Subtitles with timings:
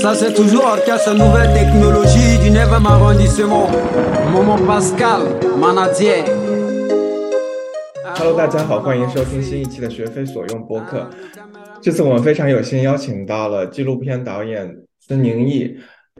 [0.00, 3.68] Ça c'est toujours orchestre nouvelle technologie du 9e arrondissement.
[4.32, 5.22] Maman Pascal,
[5.58, 6.22] Manadier.
[8.14, 11.10] Hello，大家好，欢迎收听新一期的学非所用播客。
[11.82, 15.76] 这次我们非常有幸邀请到了纪录片导演孙宁毅，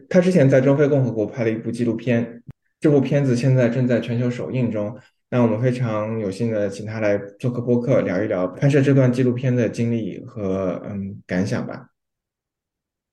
[0.08, 2.42] 他之前在中非共和国拍了一部纪录片，
[2.80, 4.92] 这部片子现在正在全球首映中。
[5.30, 11.86] 那我们非常有幸的请他来做客播客，聊一聊拍摄这段纪录片的经历和嗯感想吧。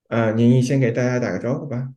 [0.08, 1.90] 呃，宁毅先给大家打个招呼吧。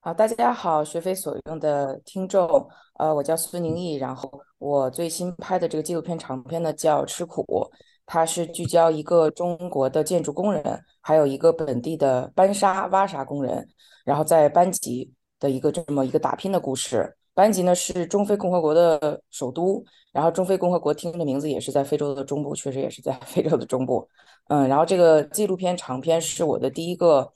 [0.00, 7.42] 好，大家好，学非所用的听众，呃，我叫孙宁毅，然后我最新拍的这个纪录片长片呢叫《吃苦》，
[8.04, 13.66] 它是聚焦一个中国的建筑工人，还有一个本地的搬沙挖沙工人，
[14.04, 17.16] 然后在班吉的一个这么一个打拼的故事。
[17.32, 24.08] 班吉呢是中非共和国的首都，然后中非共和国听的名字也是在非洲的中部，确实也是在非洲的中部。
[24.48, 27.32] 嗯，然后这个纪录片长片是我的第一个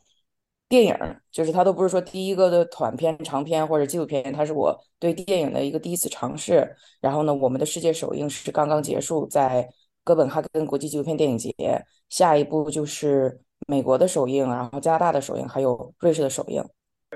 [0.68, 0.96] 电影，
[1.30, 6.68] 就是它都不是说第一个的短片、长片或者纪录片，它是我对电影的一个第一次尝试。
[7.00, 9.68] 然后呢，我们的世界首映是刚刚结束，在
[10.04, 11.52] 哥本哈根国际纪录片电影节，
[12.08, 16.62] 下一步就是美国的首映，然后加拿大的首映，还有瑞士的首映。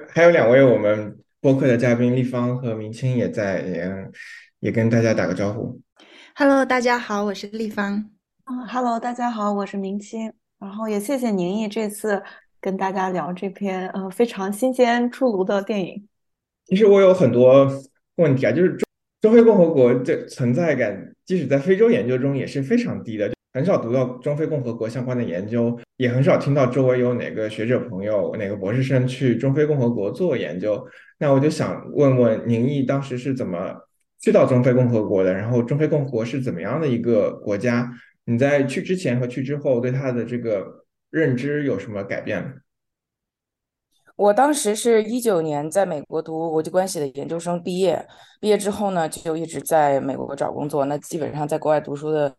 [0.09, 4.11] 还有两位我们播客的嘉宾立方和明清也在，也
[4.61, 5.81] 也跟大家打个招呼。
[6.37, 8.11] Hello，大家好，我是立方。
[8.45, 12.23] 嗯，Hello，大家好，我是明清，然后也谢谢宁毅这次
[12.61, 16.07] 跟大家聊这篇呃非常新鲜出炉的电影。
[16.67, 17.67] 其实我有很多
[18.17, 18.81] 问题啊，就是中
[19.23, 30.87] 中非共和国这存在感，即使在非洲研究中也是非常低的，很少读到中非共和国相关的研究，也很少听到周围有哪个学者朋友、哪个博士生去中非共和国做研究。
[31.19, 33.75] 那我就想问问宁毅当时是怎么
[34.21, 37.91] 去到中非共和国的，然后中非共和国是怎么样的一个国家？
[38.25, 42.53] 你在去之前和去之后对它的这个认知有什么改变吗？
[44.17, 48.07] 我当时是一九年在美国读国际关系的研究生毕业，
[48.39, 50.85] 毕业之后呢，就一直在美国找工作。
[50.85, 52.31] 那基本上在国外读书的，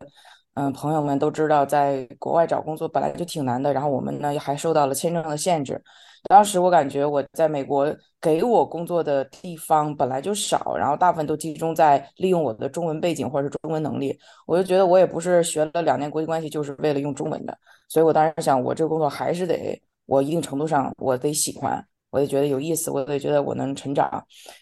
[0.54, 3.72] 嗯，朋友们都知道，在国外找工作本来就挺难的。
[3.72, 5.82] 然后我们呢还受到了签证的限制。
[6.28, 14.18] 当时我感觉我在美国给我工作的地方本来就少，然后大部分都集中在利用我的中文背景或者是中文能力。
[14.46, 19.82] 我就觉得我也不是学了两年国际关系就是为了用中文的，所以我当时想，我这个工作还是得。
[20.04, 21.82] 我一定程度上我得喜欢，
[22.12, 24.08] 我也觉得有意思，我也觉得我能成长。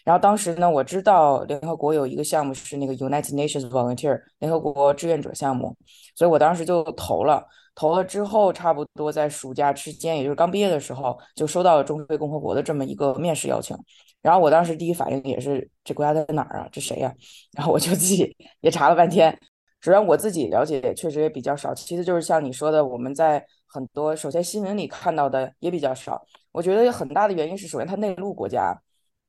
[0.03, 5.75] 然后当时呢，我知道联合国有一个项目是那个 United Nations Volunteer 联合国志愿者项目，
[6.15, 7.45] 所以我当时就投了。
[7.73, 13.77] 投了之后，差不多在暑假之间，也就是刚毕业的时候，就收到了中非共和国的这么一个面试邀请。
[14.21, 16.69] 然后我当时第一反应也是，这国家在哪儿啊？
[16.71, 17.13] 这谁呀、
[17.53, 19.37] 然后我就自己也查了半天。
[19.79, 26.21] 首先我自己了解确实也比较少，其次就是像你说的，我们在很多首先新闻里看到的也比较少。
[26.51, 28.77] 我觉得有很大的原因是，首先它内陆国家，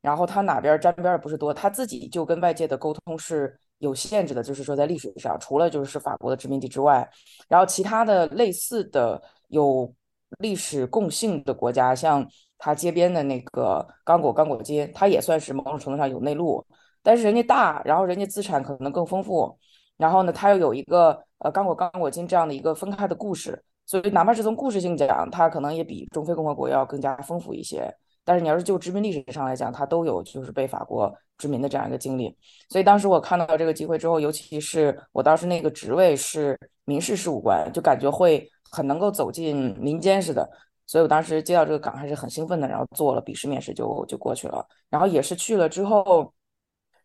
[0.00, 7.08] 然后它哪边沾边的不是多，它自己就跟外界的沟通是有限制的，就是说在历史上，除了就是法国的殖民地之外，
[7.48, 9.92] 然后其他的类似的有
[10.38, 12.26] 历史共性的国家，像
[12.58, 16.64] 它街边的那个刚果刚果街，它也算是某种程度上有内陆，
[17.02, 19.56] 但是人家大，然后人家资产可能更丰富。
[19.96, 27.92] 然后呢，它又有一个呃刚果刚果金这样的一个分开的故事，所以哪怕是从故事性讲，它可能也比中非共和国要更加丰富一些。
[28.24, 32.36] 但是你要是就殖民历史上来讲，它都有就是被法国殖民的这样一个经历。
[32.68, 40.48] 所以当时我看到这个机会之后，尤其是我当时那个职位是民事事务官，就感觉会很能够走进民间似的。
[40.86, 44.66] 所以我当时接到这个岗还是很兴奋的，然后做了笔试面试就就过去了。
[44.88, 46.32] 然后也是去了之后。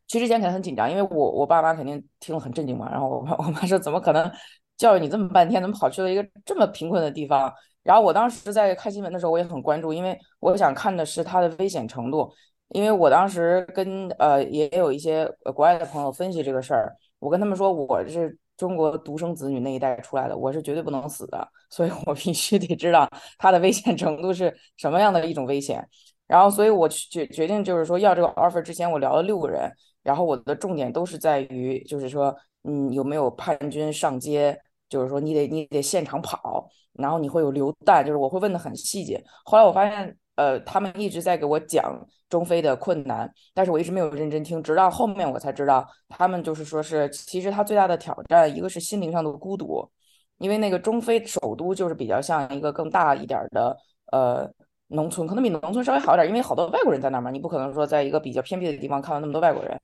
[0.09, 2.89] 去之前肯定很紧张，因为我我爸妈肯定听了很震惊嘛。
[2.89, 4.31] 然后我我妈说：“怎么可能
[4.77, 7.51] 教育你这么半天，怎么跑去了一个这么贫困的地方？”
[7.83, 12.31] 然后我当时在看新闻的时候，我也很关注，因为我想看的是它的危险程度。
[12.69, 25.87] 因为我当时跟呃也有一些国外的朋友分析这个事儿，我跟他们说我是中国独生子女那一代出来的，我是绝对不能死的，所以我必须得知道它的危险程度是什么样的一种危险。
[26.27, 29.71] 然后，所以我决决定就是说要这个 offer 之前，我聊了六个人。
[30.03, 34.59] 然后我的重点都是在于，就是说，嗯，有没有叛军上街？
[34.89, 39.23] 就是说，你得你得现场跑，然后你会有流弹，就是我会问的很细节。
[39.45, 41.99] 后来我发现，呃，他们一直在给我讲
[42.29, 49.89] 中非的困难，但是我一直没有认真听，直到后面我才知道，他们就是说是，其实他最大的挑战，一个是心灵上的孤独，
[50.37, 53.77] 因为那个中非首都就是比较像一个更大一点的，
[54.11, 54.51] 呃。
[54.89, 59.77] 农村可能比农村稍微好一点，因为好多外国人在那儿嘛，你不可能说在一个比较偏僻的地方看到那么多外国人，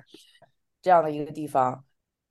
[0.82, 1.84] 这样的一个地方，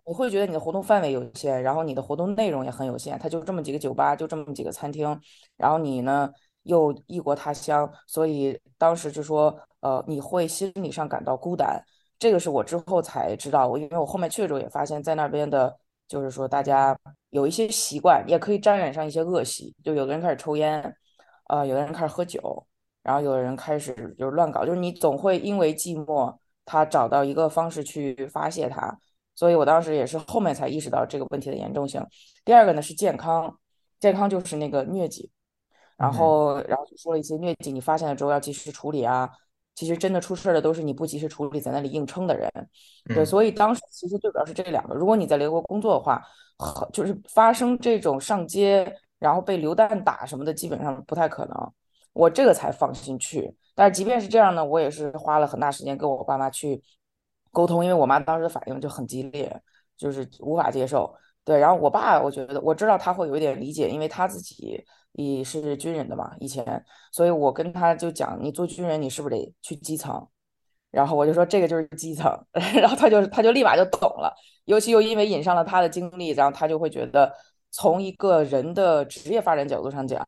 [0.05, 5.19] 你会觉得你的活动范围有限，然后你的活动内容也很有限，它就这么几个酒吧，就这么几个餐厅，
[5.57, 6.31] 然后你呢
[6.65, 11.81] 又异国他乡，所以当时就说，呃，你会心理上感到孤单。
[12.19, 15.77] 这个是我之后才知道，我因为我后面去的时候也发现，在那边的，
[16.09, 16.97] 就是说大家
[17.31, 20.95] 有一些习惯，也可以沾染上一些恶习，就有的人开始抽烟，
[21.49, 22.67] 呃，有的人开始喝酒，
[23.03, 28.99] 然后有的人开始就是乱搞，就是你总会因为寂寞，他找到一个方式去发泄他。
[29.43, 32.01] 所以我当时也是后面才意识到这个问题的严重性。
[32.45, 33.59] 第二个呢是健康，
[33.99, 35.29] 健康就是那个疟疾，
[35.97, 39.29] 然后然后就说了一些疟疾，你发现了之后要及时处理啊。
[39.75, 42.49] 其实真的出事的都是你不及时处理，在那里硬撑的人。
[43.07, 44.95] 对，所以当时其实最主要是这两个。
[44.95, 46.23] 如果你在联合国工作的话，
[46.93, 51.73] 就是发生这种上街然后被流弹打什么的，基本上不太可能。
[52.13, 53.53] 我这个才放心去。
[53.75, 56.81] 但是即便是这样呢，我也是花了很大时间跟我爸妈去。
[57.53, 59.63] 沟通，因为我妈当时的反应就很激烈，
[59.97, 61.15] 就是无法接受。
[61.45, 64.81] 对，然后我爸，我觉得我知道他会有一点理解，因为他自己
[65.15, 66.65] 也是军人的嘛，以前，
[67.11, 70.25] 所以我跟他就讲，你做军人，你是不是得去基层？
[70.93, 72.33] 然后我就说这个就是基层，
[72.81, 74.33] 然后他就他就立马就懂了，
[74.67, 77.33] 尤其又因为引上了他的经历，然后他就会觉得
[77.73, 80.25] 从一个人的职业发展角度上讲，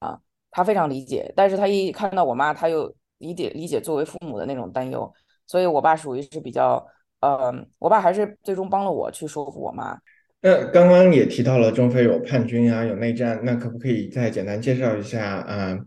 [0.50, 1.32] 他非常理解。
[1.36, 5.12] 但是他一看到我妈，他又理解理解作为父母的那种担忧，
[5.46, 6.84] 所以我爸属于是比较。
[7.24, 9.98] 呃，我爸还是最终帮了我去说服我妈。
[10.42, 15.78] 那刚刚也提到了中非有叛军啊，有内战，那可不可以再简单介绍一下啊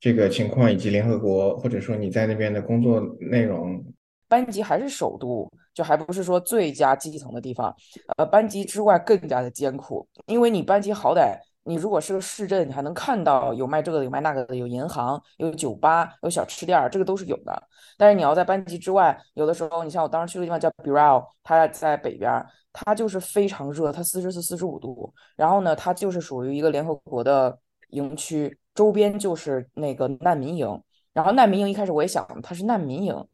[0.00, 3.84] 这个情况以及联合国或者说你在那边的工作内容？
[4.26, 7.72] 班级还是首都，就还不是说最佳基层的地方。
[8.16, 11.38] 呃，班级之外更加的艰苦，因为你班级好歹。
[11.64, 17.68] 你如果是个市镇，你还能看到有卖这个的，有卖那个的，有银行，有酒吧，有小吃店，这个都是有的。
[17.96, 22.30] 但是你要在班级之外，有的时候，你像我当时去的地方叫 b i r a l 它在北边，
[22.72, 25.12] 它就是非常热，它四十四、四十五度。
[25.36, 27.58] 然后呢，它就是属于一个联合国的
[27.90, 30.82] 营区，周边就是那个难民营。
[31.14, 33.26] 然后难民营一开始我也想，它是难民营，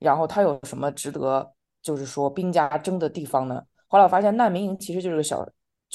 [0.00, 1.52] 然后它有什么值得
[1.82, 3.62] 就是说兵家争的地方呢？
[3.86, 5.46] 后来我发现难民营其实就是个小。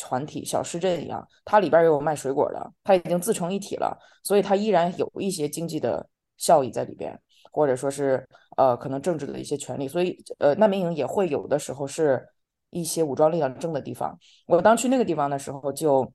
[0.01, 6.07] 团体小市镇一样，它里边也有卖水果的，它已经自成一体了，所以它依然有一些经济的
[6.37, 7.17] 效益在里边，
[7.51, 8.27] 或者说是
[8.57, 12.27] 呃可能政治的一些权利，所以呃难民营也会有的时候是
[12.71, 14.17] 一些武装力量争的地方。
[14.47, 16.11] 我当去那个地方的时候就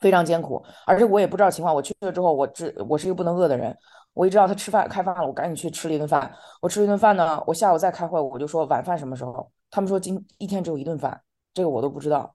[0.00, 1.74] 非常艰苦，而且我也不知道情况。
[1.74, 3.74] 我去了之后，我只我是一个不能饿的人，
[4.12, 6.30] 我一知道他吃饭开饭了，我赶紧去吃了一顿饭。
[6.60, 9.50] 我吃了一顿饭呢，我下午再开会，我就说晚饭什么时候？
[9.70, 11.20] 他们说今一天只有一顿饭，
[11.52, 12.34] 这个我都不知道。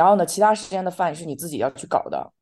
[0.00, 2.32] 然后呢，其他时间的饭是你自己要去搞的。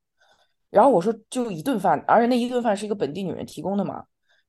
[0.70, 4.04] 然后我说就一顿饭，而且那一顿饭是一个本地女人提供的嘛。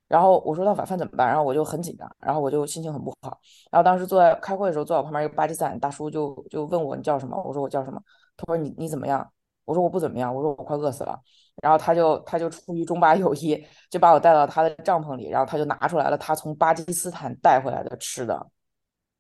[0.08, 1.28] 然后我说那晚饭怎么办？
[1.28, 3.40] 然后我就很紧张，然后我就心情很不好。
[3.72, 7.36] 然后当时坐在开会的时候，坐我旁边一个巴基斯坦大叔就就问我你叫什么？
[7.44, 8.00] 我说我叫什么？
[8.38, 9.28] 他说你你怎么样？
[9.66, 10.36] 我说我不怎么样。
[10.36, 11.20] 我说我快饿死了。
[11.64, 18.48] 然后他就他就出于中巴友谊，就把我带到他的帐篷里，然后他就拿出来了他从巴基斯坦带回来的吃的。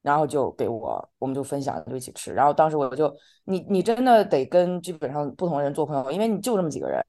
[0.01, 2.33] 然后就给我，我们就分享，就一起吃。
[2.33, 3.13] 然后当时我就，
[3.45, 7.03] 你你真的得跟基本上不同的人做朋友，因为你就这么几个人，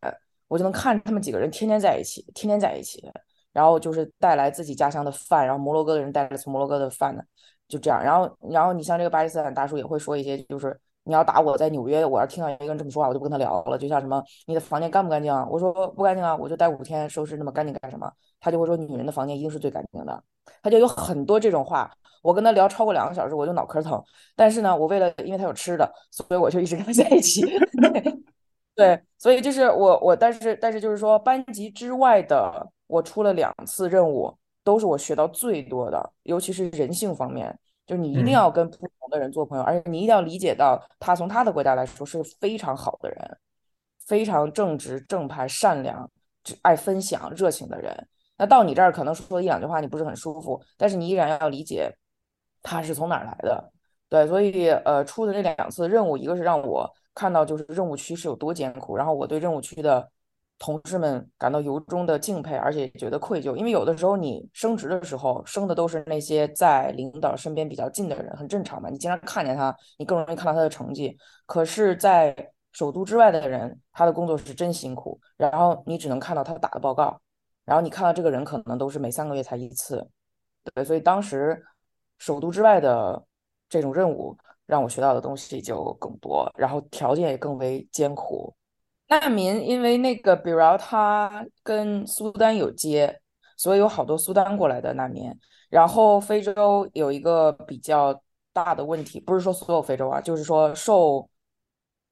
[0.49, 3.11] 我就能看他们几个人天天在一起，天天在一起。
[3.53, 7.23] 然后就是带来自己家乡的饭，然后摩洛哥的人带来从摩洛哥的饭呢，
[7.67, 8.01] 就这样。
[8.01, 13.79] 然后然后你像这个巴基斯坦大叔也会说一些，就是你要打我在纽约，我要听到一个人这么说话，我就不跟他聊了。
[13.79, 15.47] 就像什么你的房间干不干净啊？
[15.51, 18.11] 我说不干净啊，我就待五天，收拾那么干净干什么？
[18.39, 20.23] 他就会说女人的房间一定是最干净的。
[20.63, 21.91] 他就有很多这种话。
[22.23, 24.03] 我跟他聊超过两个小时，我就脑壳疼。
[24.37, 27.41] 但是呢，我为了因为他有吃的，所以我就一直跟他在一起。
[28.77, 37.59] 对，所以就是我我，但是但是就是说，班级之外的，我出了两次任务，都是我学到最多的，尤其是人性方面，
[37.91, 43.39] 就是你一定要跟不同的人做朋友，而且你一定要理解到他从他的国家来说是非常好的人，
[44.07, 46.09] 非常正直、正派、善良、
[46.63, 48.07] 爱分享、热情的人。
[48.37, 51.93] 那到你这儿可能说一两句话你不是很舒服，但是你依然要理解。
[52.63, 53.73] 他是从哪儿来的？
[54.11, 60.07] 对，所以呃，出的那两次任务，一个是让我看到就是任务区是有多艰苦，然后我对任务区的
[60.61, 71.17] 同事们感到由衷的敬佩，而且觉得愧疚，因为有的时候你升职的时候升的都是那些在领导身边比较近的人，很正常嘛，你经常看见他，你更容易看到他的成绩。
[71.47, 72.37] 可是，在
[72.71, 77.21] 首都之外的人，他的工作是真辛苦，然后你只能看到他打的报告，
[77.65, 80.07] 然后你看到这个人可能都是每三个月才一次，
[80.75, 81.65] 对，所以当时。
[82.23, 83.25] 首都之外的
[83.67, 84.37] 这种任务
[84.67, 88.55] 让我学到的东西就更多，然后条件也更为艰苦。
[89.11, 93.21] 难民因为那个，比如他跟苏丹有接，
[93.57, 95.31] 所以有好多苏丹过来的难民。
[95.69, 101.29] 然后非洲有一个比较大的问题，不是说所有非洲啊，就是说受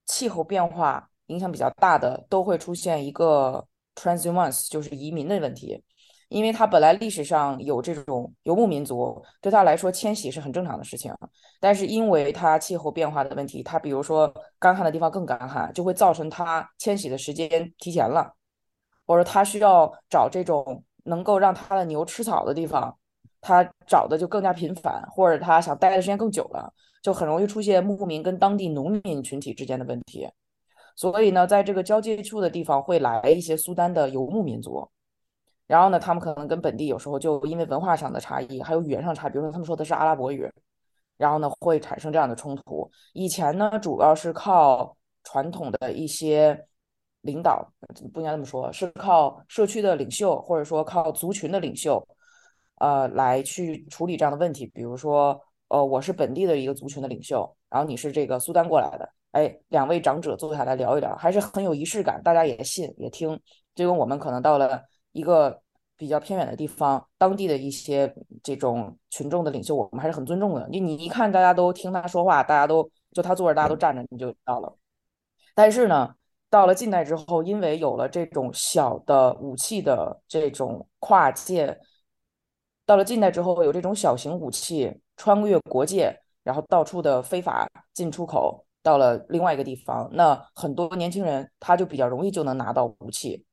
[0.06, 3.64] 气候变化影响比较大的，都会出现一个
[3.94, 5.82] transhumance，就是移民的问题。
[6.28, 11.12] 因为它本来历史上有这种游牧民族，对他来说迁徙是很正常的事情。
[11.58, 18.34] 但是因为它气候变化的问题，它比如说干旱的地方更干旱，就会造成它迁徙的时间提前了，
[19.06, 22.94] 或者他需要找这种能够让他的牛吃草的地方，
[23.40, 30.28] 他找的就更加频繁，或者他想待的时间更久了，就很容易出现牧民跟当地农民群体之间的问题。
[30.94, 34.88] 所以呢，在这个交界处的地方会来一些苏丹的游牧民族。
[35.68, 40.50] 然后呢，他们可能跟本地有时候就因为文化上的差异，还有语言上差，比如说他们说的是阿拉伯语，
[41.18, 42.90] 然后呢会产生这样的冲突。
[43.12, 46.66] 以前呢，主要是靠传统的一些
[47.20, 47.70] 领导，
[48.14, 52.02] 不应该这么说，是靠社区的领袖，或者说靠族群的领袖，
[52.76, 54.66] 呃，来去处理这样的问题。
[54.68, 63.38] 比如说，呃，我是本地的一个族群的领袖，然后你是这个苏丹过来的，哎，两位长者坐下来聊一聊，还是很有仪式感，大家也信也听，
[63.74, 64.82] 就跟我们可能到了。
[65.12, 65.60] 一个
[65.96, 70.68] 比较偏远的地方，当地的一些这种群众的领袖，我们还是很尊重的。
[70.70, 74.76] 你你一看，大家都听他说话，大家都就他坐着，大家都站着，你就知道了。
[75.54, 76.14] 但是呢，
[76.48, 81.80] 到了近代之后，因为有了这种小的武器的这种跨界，
[82.86, 93.44] 到了近代之后，有这种小型武器穿越国界，然后到处的非法进出口，到了另外一个地方，那很多年轻人他就比较容易就能拿到武器。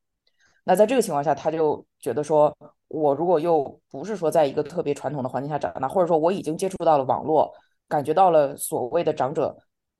[0.65, 2.55] 那在这个情况下，他就觉得说，
[2.89, 7.53] 我如果又不是说在一个特别传统的环境下长大，或者说我已经接触到了网络，
[7.87, 9.55] 感觉到了所谓的长者，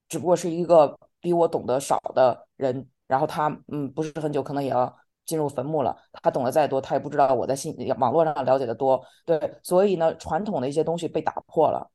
[0.10, 4.94] 只不过是一个比我懂得少的人，然后他嗯不是很久可能也要
[5.26, 11.90] 进入坟墓了，他懂得再多，他也不知道我在信网络上了解的多，对，所以呢，传统的一些东西被打破了，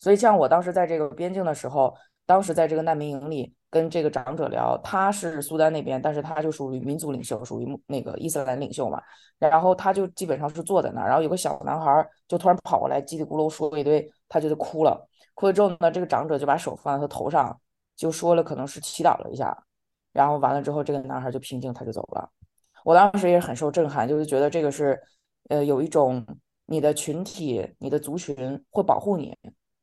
[0.00, 1.94] 所以像我当时在这个边境的时候。
[2.28, 9.02] 当时在这个难民营里跟这个长者聊，他是苏丹那边，但是他就属于民族领袖，属于那个伊斯兰领袖嘛。
[9.38, 15.08] 然后他就基本上是坐在那儿，然后有个小男孩就突然跑过来，叽里咕噜说一堆，他就哭了。
[15.34, 17.60] 哭了之后呢，这个长者就把手放在他头上，
[17.94, 19.56] 就说了可能是祈祷了一下，
[20.12, 22.28] 然后完了之后，这个男孩就平静，他就走了。
[22.84, 24.98] 我当时也很受震撼，就是觉得这个是，
[25.50, 26.26] 呃，有一种
[26.66, 29.36] 你的群体、你的族群会保护你，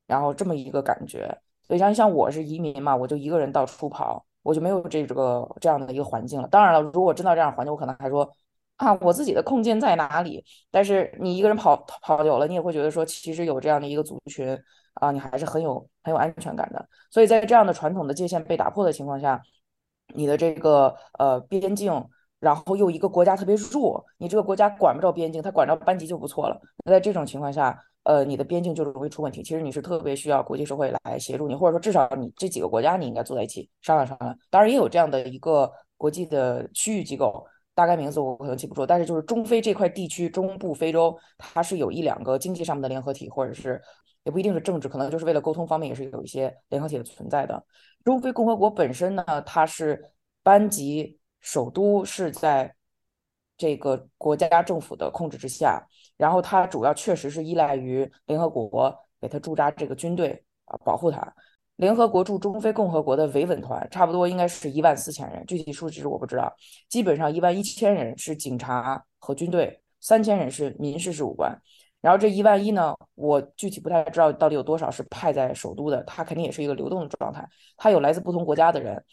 [0.07, 1.37] 然后这么一个感觉。
[1.67, 6.47] 所以像像我是移民嘛，我就一个人到处跑，我就没有这个这样的一个环境了。
[6.47, 8.29] 当然了，如果真到这样环境，我可能还说
[8.77, 10.43] 啊，我自己的空间在哪里？
[10.69, 14.57] 但是你一个人跑跑久了，你也会觉得说，其实有这样的一个族群
[14.95, 16.87] 啊，你还是很有很有安全感的。
[17.09, 19.41] 所以在这样的传统的界限被打破的情况下，
[20.13, 22.05] 你的这个呃边境，
[22.39, 26.61] 然后又一个国家特别弱，你这个国家管不着边境，他管着班级就不错了。
[26.83, 29.41] 那在这种情况下，呃，你的边境就容易出问题。
[29.41, 34.37] 其实你是特别需要国际社会来协助你，或者说至少你这几个国家你应该坐在一起商量商量。
[34.51, 37.43] 当然也有这样的一个国际的区域机构，
[37.73, 43.81] 大概名字我可能记不住，但是就是中非这块地区，中部非洲，它是有一两个经济上面的联合体，或者是
[44.23, 47.65] 也不一定是政治，可能就是为了沟通方面也是有一些联合体的存在的。
[48.03, 50.11] 中非共和国本身呢，它是
[50.43, 52.75] 班级首都是在
[53.57, 55.83] 这个国家政府的控制之下。
[56.17, 61.33] 然后它主要确实是依赖于联合国给它驻扎这个军队啊，保护它。
[61.77, 66.55] 联合国驻中非共和国的维稳团差不多应该是一万四千人，具体数值我不知道。
[66.87, 71.53] 基本上一万一千人是警察和军队，三千人是民事事务官。
[71.99, 77.45] 然后这一万一呢，我具体不太知道到底有多少是派在首都的，它肯定也是一个流动的状态。
[77.75, 79.03] 它有来自不同国家的人，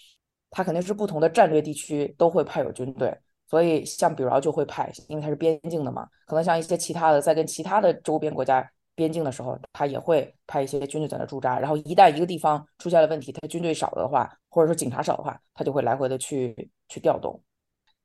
[0.51, 3.19] 它肯定是不同的战略地区都会派有军队。
[3.53, 11.59] 所以，像比如就会派，因为它是边境的嘛，可能像一些其他的，在跟其他的周边国家边境的时候，他也会派一些军队在那驻扎。
[11.59, 17.39] 然后，一旦一个地方出现了问题，他军队少的话，或者说警察少的话，他就会来回的去去调动。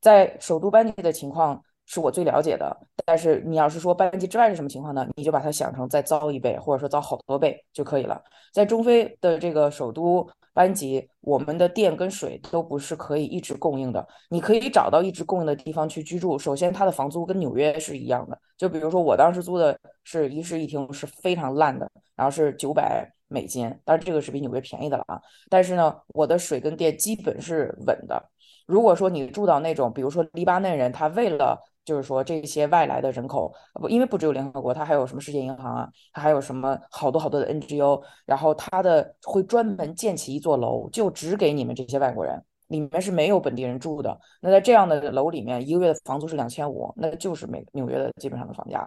[0.01, 5.07] 在首都班级的情况是我最了解的，但是你要是说班级之外是什么情况呢？
[5.15, 8.21] 你就把它想成再糟一倍，或者说糟好多倍就可以了。
[8.51, 10.29] 在中非的这个首都。
[10.57, 14.03] 班级，我们的电跟水都不是可以一直供应的。
[14.31, 16.39] 你可以找到一直供应的地方去居住。
[16.39, 18.35] 首先，它的房租跟纽约是一样的。
[18.57, 25.21] 就比如说，我当时租的是一室一厅，是非常烂的，然后是九百美金，当然这个是比纽约便宜的了啊。
[25.47, 28.31] 但是呢，我的水跟电基本是稳的。
[28.65, 44.19] 如果说你住到那种，比如说黎巴嫩人，他为了就是说这些外来的人口，不，因为不只有联合国，它还有什么世界银行啊，它还有什么好多好多的 NGO，然后它的会专门建起一座楼，就只给你们这些外国人，里面是没有本地人住的。
[44.41, 48.85] 那在这样的楼里面，一个月的房租是两千五，那就是美纽约的基本上的房价。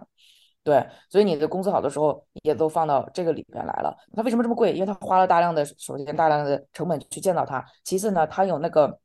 [0.63, 3.97] 对，所以你的工资好的时候也都放到这个里面来了。
[4.15, 4.73] 它为什么这么贵？
[4.73, 8.99] 因为它花了大量的首先大量的成本去建造它，其次呢，它有那个。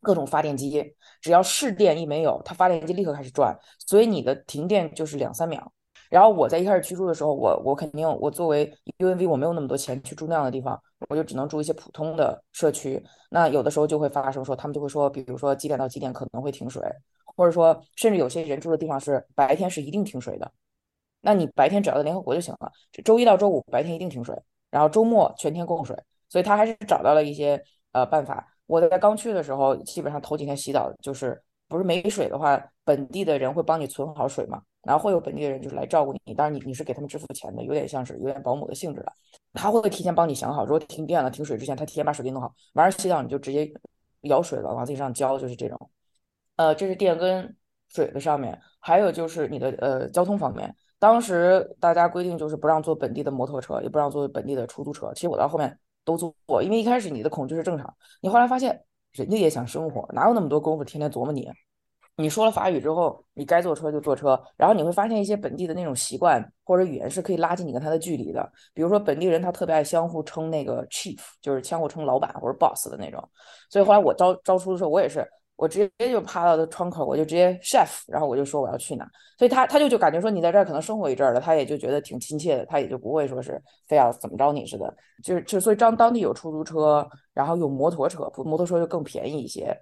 [0.00, 5.72] 各种发电机，只要市电一没有，它发电机立刻开始转，所以你的停电就是两三秒。
[6.08, 13.04] 然后我在一开始居住的时候，我我肯定我作为 UNV，我没有那么多钱去住那样的地方，我就只能住一些普通的社区。
[13.28, 16.82] 那有的时候就会发生说，他们就会说，比如说几点到几点可能会停水，
[17.36, 20.50] 或者说甚至有些人住的地方是白天是一定停水的。
[21.20, 22.72] 那你白天只要在联合国就行了，
[23.04, 24.34] 周一到周五白天一定停水，
[24.70, 25.94] 然后周末全天供水。
[26.30, 27.62] 所以他还是找到了一些
[27.92, 28.54] 呃办法。
[28.68, 36.34] 我在刚去的时候，基本上头几天洗澡就是不是没水的话，本地的人会帮你存好水嘛，然后会有本地的人就是来照顾你。
[36.34, 39.12] 当然你你是给他们支付钱的，有点像是有点保姆的性质了。
[39.54, 42.54] 他会提前帮你想好，如果停电了、停水之前，他提前把水给你弄好。
[42.74, 43.72] 晚上洗澡你就直接
[44.20, 45.90] 舀水了，往自己上浇，就是这种。
[46.56, 47.56] 呃，这是电跟
[47.88, 50.74] 水的上面，还有就是你的呃交通方面。
[50.98, 55.10] 当时大家规定就是不让坐本地的摩托车，也不让坐本地的出租车。
[55.14, 55.78] 其实我到后面。
[56.16, 61.50] 都做，因为一开始你的恐惧是正常，你后来发现人家也想生活，哪有那么多功夫天天琢磨你？
[62.16, 68.50] 你说了法语之后，你该坐车就坐车，然后你会发现一些本地的那种习惯或者语言是可以拉近你跟他的距离的。
[68.74, 73.22] 比如说本地人他特别爱相互称那个 chief，就是相互称老板或者 boss 的那种。
[73.70, 75.24] 所以后来我招招出的时候，我也是。
[75.58, 79.04] 我直接就趴到他窗口，我就直接 chef，然后我就说我要去哪，
[79.36, 89.76] 所以他他就就感觉说你在这儿可能生活一阵儿了，他也就觉得挺亲切的，他也就不会说是非要怎么着你似的，就是就所以当当地有出租车，然后有摩托车，摩托车就更便宜一些。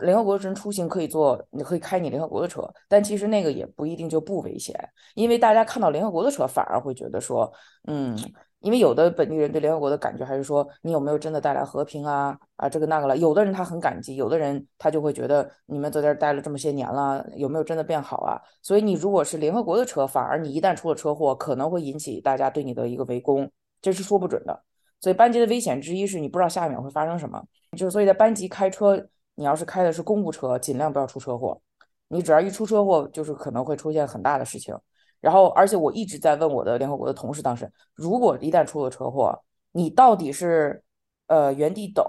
[0.00, 4.78] 联合国人出行可以坐，你可以开你联合国的车，但其实那个也不一定就不危险，
[5.14, 7.50] 因为大家看到联合国的车反而会觉得说，
[7.88, 8.14] 嗯。
[8.62, 18.40] 因为有的本地人对联合国的感觉还是说你有没有真的带来和平啊啊这个那个了，有的人他很感激，有的人他就会觉得你们在这儿待了这么些年了，有没有真的变好啊？
[18.62, 23.50] 所以你如果是联合国的车，反而你一旦出了车祸，可能会引起大家对你的一个围攻，
[23.80, 24.62] 这是说不准的。
[25.00, 27.42] 所以班级的危险之一是你不知道下一秒会发生什么，
[27.76, 28.96] 就是所以在班级开车，
[29.34, 31.60] 你要是开的是公务车，尽量不要出车祸，
[32.06, 34.76] 你只要一出车祸，就是可能会出现很大的事情。
[35.22, 40.82] 然后，而且我一直在问我的联合国的同事，当时如果一旦出了车祸，你到底是
[41.28, 42.04] 呃原地等，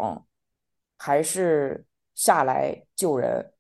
[0.98, 3.54] 还是下来救人？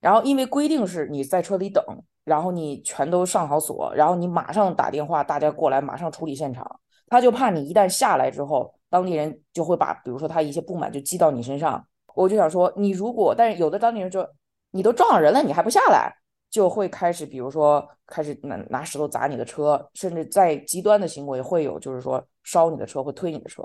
[0.00, 1.84] 然后因为规定是你在车里等，
[2.24, 6.80] 然后你全都上好锁，然后你马上打电话，大家过来马上处理现场。
[7.08, 11.86] 他就怕你一旦下来之后，当地人就会把比如说他一些不满就积到你身上。
[12.14, 14.26] 我就想说，你如果但是有的当地人就
[14.70, 16.16] 你都撞上人了，你还不下来？
[16.50, 23.62] 就会开始，比如说开始拿拿石头砸你的车，甚至在极端的行为会有，就是说烧你的车，会推你的车，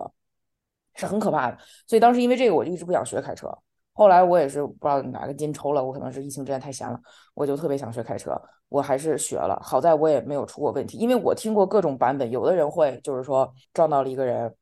[0.95, 1.57] 是很可怕的。
[1.87, 3.47] 所以当时因为这个，我就一直不想学开车。
[3.93, 6.99] 后来我也是不知道哪个筋抽了，我可能是疫情之前太闲了，
[7.33, 9.59] 我就特别想学开车，我还是学了。
[9.61, 14.53] 好在我也没有出过问题，因为我听过各种版本，有的人会就是说撞到了一个人，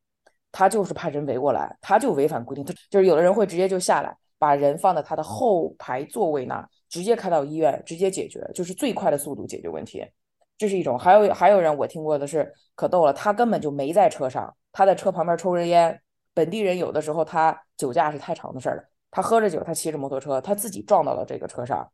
[0.51, 6.67] 他就是怕人围过来，他就违反规定，他就是有的人会直接就下来，把人放在他的后排座位那。
[6.89, 10.06] 直接开到医院，直接解决，就是最快的速度解决问题，
[10.58, 10.97] 这是一种。
[10.97, 16.02] 还有还有人我听过的是可逗了，他根本就没在车上，他在车旁边抽着烟。
[16.34, 21.91] 本地人有的时候他酒驾是太长的事儿了，他喝着酒，他骑着摩托车，他自己撞到了这个车上，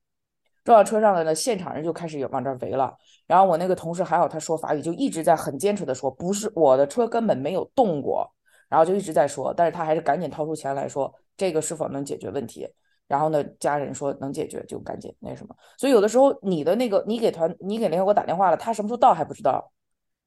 [0.63, 2.95] 撞到车上了呢，现场人就开始往这儿围了。
[3.25, 8.31] 然后我那个同事还好，他说法语，就一直在很坚持的说，不是我的车根本没有动过，
[8.69, 12.67] 然后就一直在说，但是他还是赶紧掏出钱来说，这个是否能解决问题。
[13.07, 15.55] 然后呢，家人说能解决就赶紧那什么。
[15.77, 19.71] 所以有的时候你的那个，你给团，你给联合国打电话了，他什么时候到还不知道。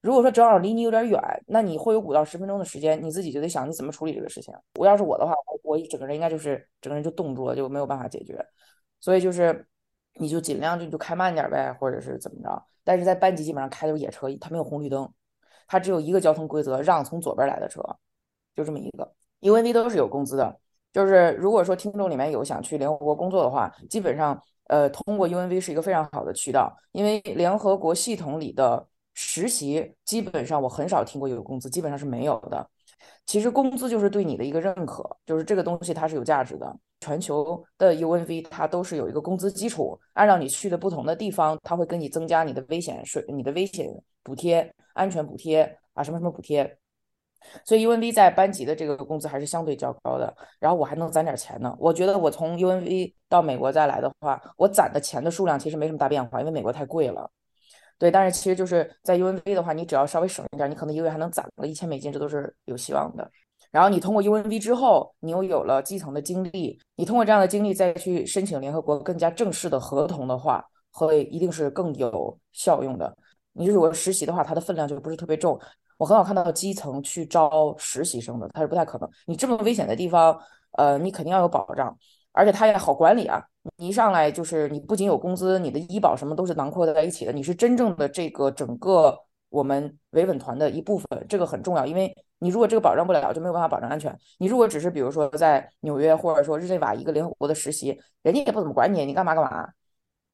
[0.00, 4.54] 如果说正好离你有点远，那你会有五到十分钟的时间，你自己就得想你怎么处理这个事情。
[4.76, 8.38] 我要是我的话，我一整个人应该就是整个人就冻住了，就没有办法解决。
[9.00, 9.66] 所以就是
[10.14, 12.64] 你就尽量就就开慢点呗，或者是怎么着。
[12.84, 15.12] 但是在班级基本上开的是野车，它没有红绿灯，
[15.66, 17.82] 它只有一个交通规则，让从左边来的车，
[18.54, 19.12] 就这么一个。
[19.40, 20.60] 因为 v 都是有工资的。
[20.92, 32.68] 就是如果说听众里面有想去联合国工作的话，基本上呃通过 UNV 是一个非常好的渠道，因为联合国系统里的实习基本上我很少听过有工资，基本上是没有的。
[33.27, 36.74] 其实工资就是对你的一个认可，就是这个东西它是有价值的。
[37.01, 43.87] 全球的 UNV 它都是有一个工资基础，按照你去的不同的地方，它会给你增加你的危险税、你的危险
[44.24, 46.79] 补贴、安全补贴啊什么什么补贴。
[47.64, 51.74] 所以 UNV 在班级的这个工资还是相对较高的，然后我还能攒点钱呢。
[51.79, 57.31] 我觉得我从 UNV 到美国再来的话，我攒的钱的数量其实没什么大变化，因为美国太贵了。
[57.98, 63.29] 对，但是其实就是在 UNV 的话，你只要稍微省一点，你可能一个月还能攒个一千美金，这都是有希望的。
[63.70, 73.16] 然后你通过 UNV 之后，你又有了基层的经历，你通过这样的经历再去申请联合国更加正式的合同的话，会一定是更有效用的。
[73.53, 75.59] 你如果实习的话，它的分量就不是特别重。
[75.98, 79.08] 我很少看到基层去招实习生的，他是不太可能。
[79.26, 80.40] 你这么危险的地方，
[80.72, 81.96] 呃，你肯定要有保障。
[82.30, 83.42] 而且它也好管理啊。
[83.78, 91.84] 你一上来就是你不仅有工资，你的医保什么都是囊括在一起的，你是真正的这个整个我们维稳团的一部分，这个很重要。
[91.84, 94.16] 因为你如果这个保障不了，就没有办法保障安全。
[94.38, 99.68] 你如果只是比如说在纽约或者说日内瓦一个联合国的实习，人家也不怎么管你，你干嘛干嘛，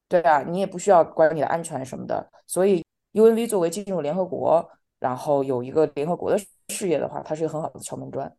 [0.07, 2.29] 对啊，你也不需要管你的安全什么的。
[2.45, 4.69] 所以 UNV 作为进入联合国，
[5.05, 6.37] 然后有一个联合国的
[6.69, 8.33] 事业的话，它是一个很好的敲门砖。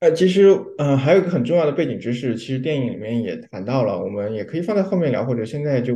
[0.00, 5.94] 呃，其实，呃，还有一个很重要的背景知识，其实电影里面也谈到了，我们也可以放在后面聊，或者现在就，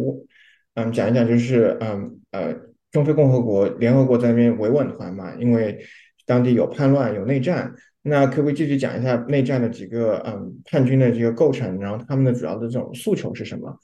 [0.74, 2.54] 嗯，讲一讲，就是，嗯，呃，
[2.92, 5.82] 中非共和国联合国在那边维稳团嘛，因为
[6.26, 13.74] 当地有叛乱，有内战，那可不可以继续讲一下内战的几个，嗯，叛军的这个构成，然后他们的主要的这种诉求是什么？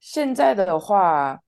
[0.00, 1.38] 现在的话，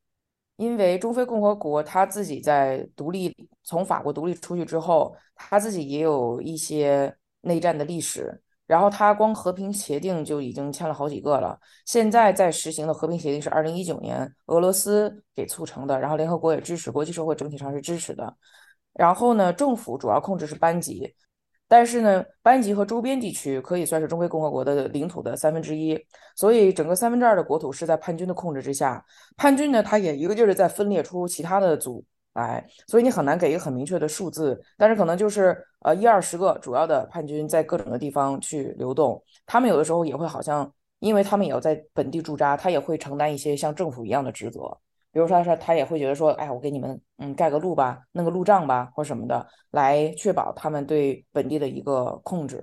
[0.60, 7.12] 因为中非共和国他自己在独立，从法国独立出去之后，他自己也有一些。
[7.42, 11.58] 内战的历史，然后他光和平协定就已经签了好几个了。
[11.86, 18.36] 现在在实行的和平协定是二零一九年俄罗斯给促成的，然后联合国也支持，国际社会整体上是支持的。
[18.92, 21.14] 然后呢，政府主要控制是班级，
[21.70, 25.96] 但是呢，班级和周边地区可以算是中非共和国的领土的三分之一，
[26.34, 29.04] 所以整个三分之二的国土是在叛军的控制之下。
[29.36, 32.04] 叛军呢，他也一个劲儿的在分裂出其他的组。
[32.34, 44.60] 来，所以你很难给一个很明确的数字，但是可能就是呃一二十个主要的叛军在各种的地方去流动，他们有的时候也会好像，因为他们也要在本地驻扎，他也会承担一些像政府一样的职责，
[45.12, 52.62] 比如说他他也会觉得说，哎，我给你们嗯盖个路吧，弄个路障吧，或什么的，来确保他们对本地的一个控制。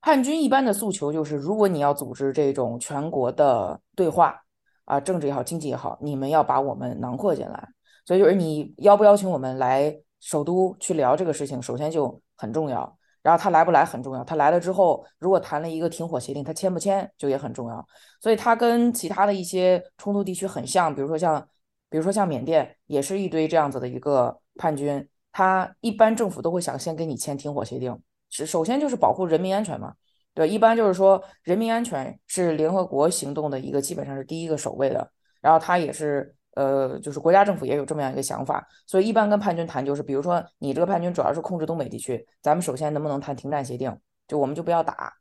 [0.00, 4.42] 叛军一般的诉求就是，如果你要组织这种全国的对话
[4.84, 7.68] 啊，政治也好，经济也好，你们要把我们囊括进来。
[8.04, 12.98] 所以就是你邀不邀请我们来首都去聊这个事情，首先就很重要。
[13.22, 14.24] 然后他来不来很重要。
[14.24, 17.86] 他来了之后，如果谈了一个停火协定，他签不签就也很重要。
[18.20, 21.46] 所以他跟其他的一些冲突地区很像，比如说像，
[21.92, 25.08] 比如说像缅甸，也是一堆这样子的一个叛军。
[25.30, 27.96] 他一般政府都会想先跟你签停火协定，
[28.30, 29.94] 是首先就是保护人民安全嘛。
[30.34, 35.12] 对，一般就是说人民安全是联合国行动的一个基本上是第一个首位的。
[35.40, 36.34] 然后他也是。
[36.54, 43.98] 呃，就是国家政府也有这么样一个想法，所以一般跟叛军谈，就是比如说你这个叛军主要是控制东北地区，咱们首先能不能谈停战协定？
[44.28, 45.14] 就我们就不要打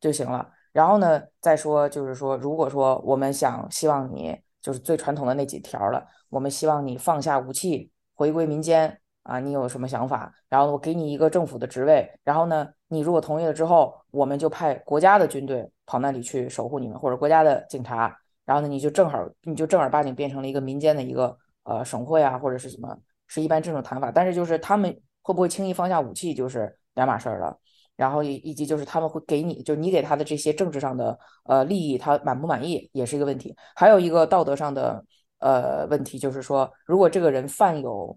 [0.00, 0.50] 就行了。
[0.72, 4.38] 然后呢，再说就是说，如果说我们想希望你
[4.68, 10.30] 就是最传统的那几条了，我们希望你放下武器，回归民间啊，你有什么想法？
[10.46, 18.14] 然后我给你一个政府的职位，然后呢，你如果同意了之后，我们就派国家的军队跑那里去守护你们，或者国家的警察。
[18.44, 22.94] 然后呢，你就正好，你就正儿八经变成了一个民间的一个呃省会啊，或者是什么，
[23.26, 24.12] 是一般这种谈法。
[24.12, 27.58] 但是就是他们会不会轻易放下武器，就是两码事儿了。
[27.98, 33.52] 然后以以及就是他们会给你，就你给他的这些政治上的呃利益，他满不满意也是一个问题。
[33.74, 35.04] 还有一个道德上的
[35.40, 38.16] 呃问题，就是说，如果这个人犯有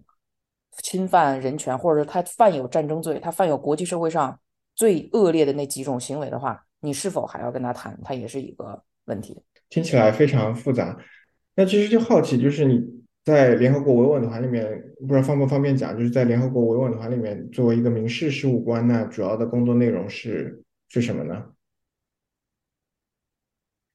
[0.84, 4.38] 侵犯人权，或者说他犯有战争罪，他犯有国际社会上
[4.76, 7.98] 最恶劣的那几种行为的话，你是否还要跟他谈？
[8.04, 9.42] 他也是一个问题。
[9.68, 10.96] 听起来非常复杂，
[11.56, 12.80] 那其实就好奇，就是你
[13.24, 14.66] 在联合国维稳团里面，
[15.00, 21.44] 不知道方不方便讲，就是在联合国维稳团里面，作为一个民事事务官，那主要的工作内容是是什么呢？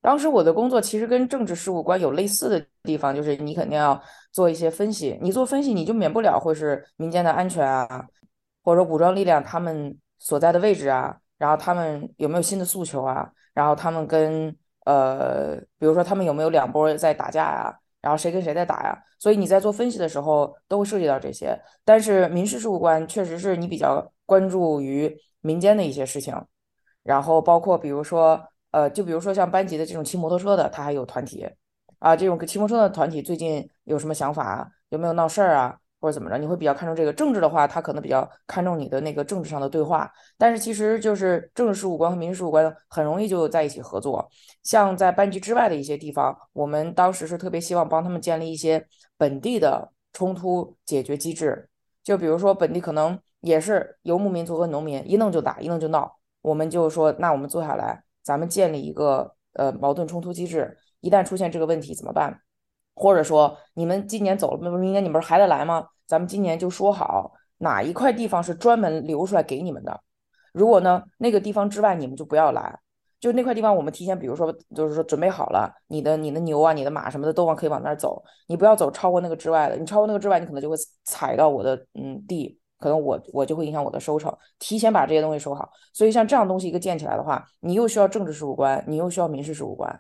[0.02, 8.08] 当时我的工作其实跟政治事务官有类似的地方，就是你肯定要做一些分析，你做分析，你就免不了会是民间的安全啊，
[8.64, 14.56] 或者说武装力量他们所在的位置啊，然后他们有没有新的诉求啊，然后他们跟。
[14.88, 17.78] 呃，比如说他们有没有两波在打架啊？
[18.02, 18.98] 然后谁跟谁在打呀？
[19.20, 21.60] 所以你在做分析的时候都会涉及到这些。
[21.84, 26.36] 但是民事事务官确实是你比较关注于民间的一些事情，
[27.04, 31.48] 然后包括比如说，呃，就比如说像班级的这种骑摩托车的，他还有团体
[32.00, 34.72] 啊，这种骑摩托车的团体最近有什么想法？
[34.90, 35.78] 有没有闹事儿啊？
[36.00, 40.12] 或者怎么着，你会比较看重这个政治的话，他可能比较看重你的那个政治上的对话。
[40.38, 44.30] 但是其实就是政治事务官和民事事务官很容易就在一起合作。
[44.64, 48.86] 像在班级之外的一些地方，我们当时是特别希望帮他们建立一些
[49.18, 51.70] 本地的冲突解决机制。
[52.04, 56.18] 就比如说本地可能也是游牧民族和农民，一弄就打，一弄就闹。
[56.42, 62.40] 我们就说，那我们坐下来，咱们建立一个呃矛盾冲突机制，一旦出现这个问题怎么办？
[62.98, 65.88] 或者说，你们今年走了，明年你们还得来吗？
[66.08, 70.02] 咱们今年就说好哪一块地方是专门留出来给你们的。
[70.52, 72.80] 如果呢，那个地方之外你们就不要来。
[73.20, 78.24] 就那块地方，我们提前，比如说，就是说准备好了，你的、你的牛啊、你的马什么的都往可以往那儿走。
[78.48, 85.68] 你不要走超过那个之外的，你超过那个之外，你可能就会踩到我的嗯地，可能我我就会影响我的收成，提前把这些东西收好。
[85.94, 90.00] 所以像这样东西一个建起来的话，你又需要政治事务官，你又需要民事事务官。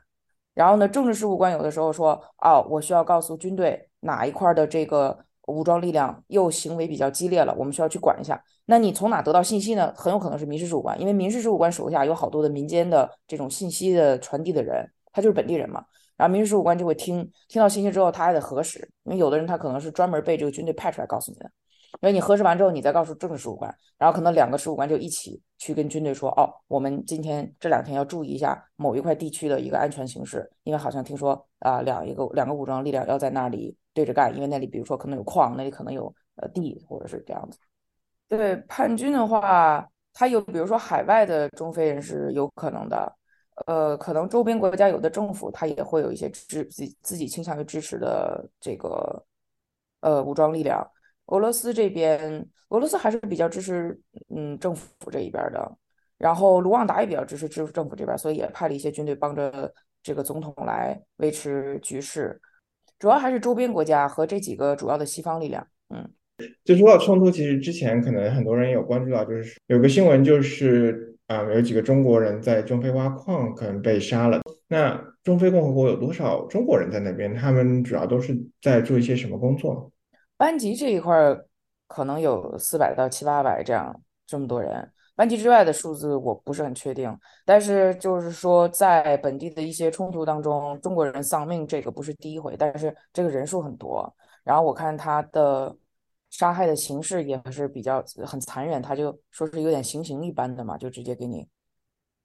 [0.58, 5.15] 然后呢，政治事务官有的时候说，哦，我需要告诉军队哪一块的这个
[5.46, 8.43] 武装力量又行为比较激烈了，我们需要去管一下。
[8.65, 9.93] 那你从哪得到信息呢？
[9.96, 15.86] 很有可能是民事事务官，因为民事事务官手下有好多的民间的这种信息的传递的人，他就是本地人嘛。
[16.17, 21.52] 然后民事事务官就会听听到信息之后，他还得核实，因为有的人他可能是专门被这个军队派出来告诉你的。
[22.02, 37.58] 因为你核实完之后，你再告诉政治事务官，然后可能两个事务官就一起去跟军队说：“哦，我们今天这两天要注意一下某一块地区的一个安全形势，因为好像听说啊，两一个两个武装力量要在那里对着干，因为那里比如说可能有矿，那里可能有呃地，或者是这样子。
[38.28, 43.12] 对叛军的话，他有比如说海外的中非人是有可能的。”
[43.65, 49.26] 呃，可能周边国家有的政府，他也会有一些支自自己倾向于支持的这个
[50.02, 50.88] 呃武装力量。
[51.27, 53.97] 俄罗斯这边，俄罗斯还是比较支持
[54.35, 55.77] 嗯政府这一边的。
[56.17, 62.41] 然后卢旺达也比较支持支持政府这边，所以也派了一些军队帮着这个总统来维持局势。
[62.99, 65.65] 主要还是周边国家和这几个主要的西方力量。
[65.89, 66.09] 嗯，
[66.65, 71.05] 就说到冲突，其实之前可能很多人有关注到，就是有个新闻就是。
[71.27, 74.39] 啊，有几个中国人在中非挖矿，可能被杀了。
[74.69, 77.35] 那中非共和国有多少中国人在那边？
[77.35, 79.91] 他们主要都是在做一些什么工作？
[80.38, 81.15] 班级这一块
[81.88, 84.91] 可能有四百到七八百这样这么多人。
[85.15, 94.15] 班级之外的数字我不是很确定，但是就是说在本地的一些冲突当中，中国人丧命这个不是第一回，但是这个人数很多。
[94.43, 95.76] 然后我看他的。
[96.30, 101.47] 杀害的形式也是比较很残忍，他就说是有点行刑一般的嘛，就直接给你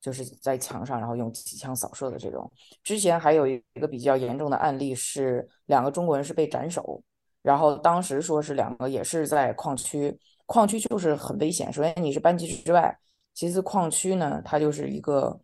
[0.01, 2.51] 就是在墙上，然后用机枪扫射的这种。
[2.83, 7.01] 之前还有一个比较严重的案例是两个中国人是被斩首，
[7.43, 11.73] 然后当时说是两个也是在矿区，矿区就是很危险。
[11.73, 12.97] 首先你是班级之外，
[13.35, 15.41] 其次矿区呢，它就是一个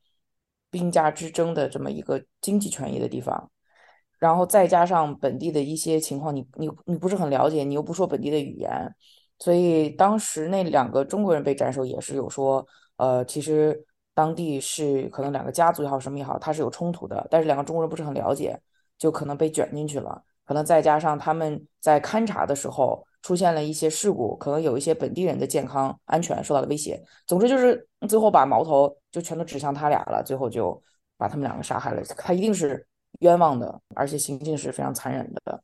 [0.71, 3.51] 兵家之争的这么一个经济权益的地方。
[4.19, 8.71] 然后再加上本地的一些情况，你你你不是很了解，你又不说本地的语言，
[9.39, 18.61] 所以当时那两个中国人被斩首也是有说，呃，其实当地是可能两个家族也好什么也好，他是有冲突的，但是两个中国人不是很了解，
[18.99, 30.83] 就可能被卷进去了，可能再加上他们在勘察的时候出现了一些事故，可能有一些本地人的健康安全受到了威胁，总之就是最后把矛头就全都指向他俩了，最后就
[31.17, 32.85] 把他们两个杀害了，他一定是。
[33.21, 35.61] 冤枉的，而且行径是非常残忍的，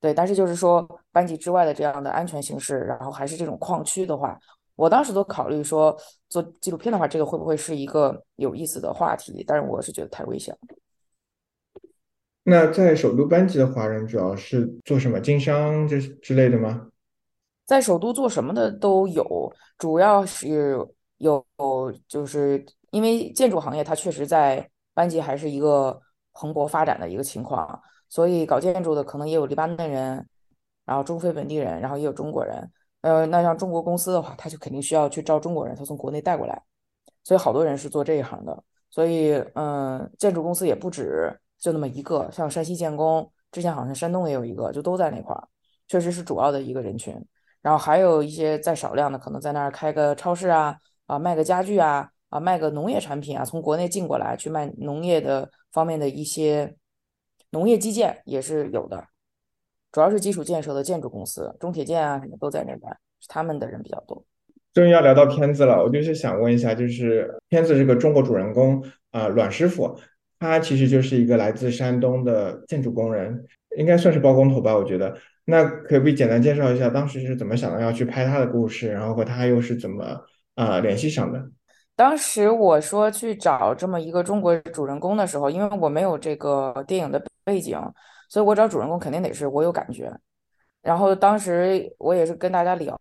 [0.00, 0.12] 对。
[0.12, 4.38] 但是就是说，班级之外的这样的安全形势，然后还是这种矿区的话，
[4.74, 5.96] 我当时都考虑说
[6.28, 9.42] 做纪录片的话，这个会不会是一个有意思的话题？
[9.46, 10.81] 但是我是觉得太危险了。
[12.42, 15.20] 那在首都班级的华人主要是做什么？
[15.20, 16.88] 经商这之类的吗？
[17.66, 20.76] 在首都做什么的都有，主要是
[21.18, 21.44] 有，
[22.08, 26.00] 就是因为建筑行业它确实在班级还是一个。
[26.34, 27.78] 蓬勃发展的一个情况，
[28.08, 30.26] 所以搞建筑的可能也有黎巴嫩人，
[30.86, 32.70] 然后中非本地人，然后也有中国人。
[33.02, 36.62] 呃，那像中国公司的话，他就肯定需要去招中国人，他从国内带过来，
[37.22, 38.64] 所以好多人是做这一行的。
[38.88, 45.48] 所以，嗯，建筑公司也不止就那么一个，像山西建工，之前好像山东也有一个，就都在那块儿，
[45.88, 47.16] 确实是主要的一个人群。
[47.62, 52.10] 然后还有一些再少量的，可能在那儿开个超市啊，啊，卖个家具啊。
[52.32, 56.74] 啊，卖个农业产品啊，从国内进过来去卖农业的方面的一些
[57.50, 59.04] 农业基建也是有的，
[59.92, 62.90] 主要是基础建设的建筑公司，中铁建啊什么都在那边，
[63.28, 64.24] 他们的人比较多。
[64.72, 69.94] 终于要聊到片子了，我就是想问一下，就是片子这个中国主人公啊，阮师傅，
[70.42, 73.46] 他其实就是一个来自山东的建筑工人，
[73.78, 75.16] 应该算是包工头吧，我觉得。
[75.44, 80.04] 那可不可以简单介绍一下当时是怎么想到要去拍他的故事，然后和他又是怎么
[80.56, 81.40] 啊联系上的？
[81.94, 87.78] 当时我说去找这么一个中国主人公的时候，因为我没有这个电影的背景，
[88.28, 90.12] 所以我找主人公肯定得是我有感觉。
[90.80, 92.98] 然后当时我也是跟大家聊，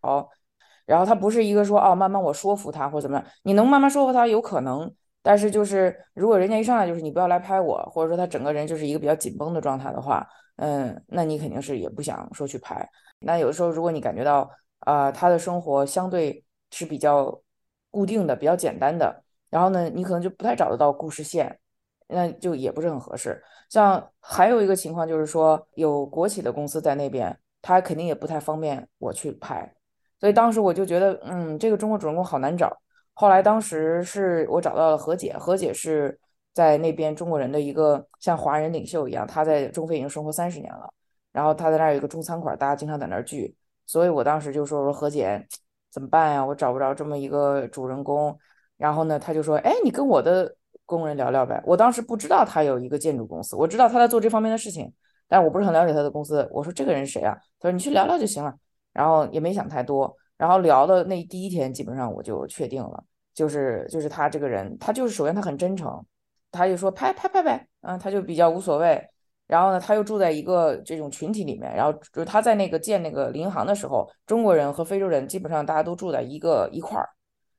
[0.86, 4.91] 然后他不是一个说哦，慢慢我说服他或者怎么样，你能慢慢说服他有可能，
[5.22, 12.88] 但是就是如果人家一上来就是你不要来拍我，或者说他整个人就是一个比较紧绷的状态的话，嗯，那你肯定是也不想说去拍。
[13.20, 17.42] 那有的时候如果你感觉到啊，他的生活相对是比较。
[17.94, 21.60] 固定的比较简单的，然后呢，你可能就不太找得到故事线，
[22.08, 23.44] 那就也不是很合适。
[23.70, 29.76] 像还有一个情况就是说，有国企的公司在那边，他肯定也不太方便我去拍。
[30.22, 32.82] 所以当时我就觉得，嗯，这个中国主人公好难找。
[33.22, 36.20] 后来当时是我找到了何姐，何姐是
[36.56, 40.92] 在那边中国人的一个像华人领袖一样，她在中非已经生活三十年了，
[41.32, 43.56] 然后她在那儿有一个中餐馆，大家经常在那儿聚。
[43.86, 45.46] 所以我当时就说：“说何姐，
[45.92, 46.44] 怎么办呀？
[46.44, 48.36] 我找不着这么一个主人公。”
[48.76, 50.56] 然后呢，他就说：“哎，你跟我的
[50.88, 54.92] 工人聊聊呗。”我当时不知道他有一个建筑公司，我知道他在做这方面的事情，
[55.28, 56.50] 但我不是很了解他的公司。
[56.52, 58.52] 我说：“这个人谁啊？”他说：“你去聊聊就行了。”
[58.92, 66.04] 然后也没想太多，然后聊的那第一天，基本上我就确定了，就是就是他这个人，他就是首先他很真诚，
[66.52, 69.02] 他就说拍拍拍呗，嗯，他就比较无所谓。
[69.48, 77.10] 然后呢，他又住在一个这种群体里面，然后就是他在那个建那个银行的时候，中国人和非洲人基本上大家都住在一个一块儿，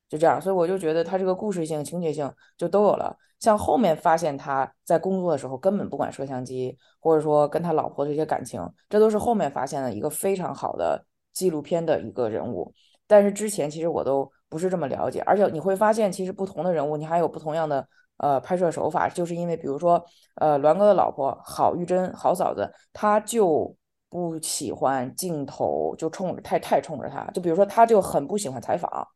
[0.08, 3.14] 就这样，所以我就觉得他这个故事性、情节性就都有了。
[3.40, 11.04] 像后面发现他在工作的时候根本不管摄像机，或者说跟他老婆的这些感情，这都是后面发现的一个非常好的
[11.34, 12.72] 纪录片的一个人物。
[13.06, 17.88] 但是之前其实我都不是这么了解，而且你会发现，其实不同的人物，你还有不同样的。
[18.18, 20.04] 呃，拍摄手法就是因为，比如说，
[20.36, 23.74] 呃，栾哥的老婆郝玉珍，郝嫂子，她就
[24.10, 29.08] 不喜欢镜头就冲着太太冲着她，就比如说，她就很不喜欢采访，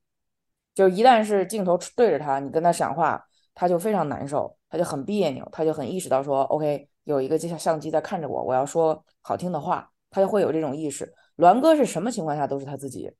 [0.74, 3.22] 就一旦是镜头对着她，你跟她讲话，
[3.54, 11.14] 她就非常难受，她就很别扭，她就很意识到说，OK，有一个机相机在看着我，我要说好听的话，她就会有这种意识。
[11.36, 13.12] 栾哥是什么情况下都是他自己。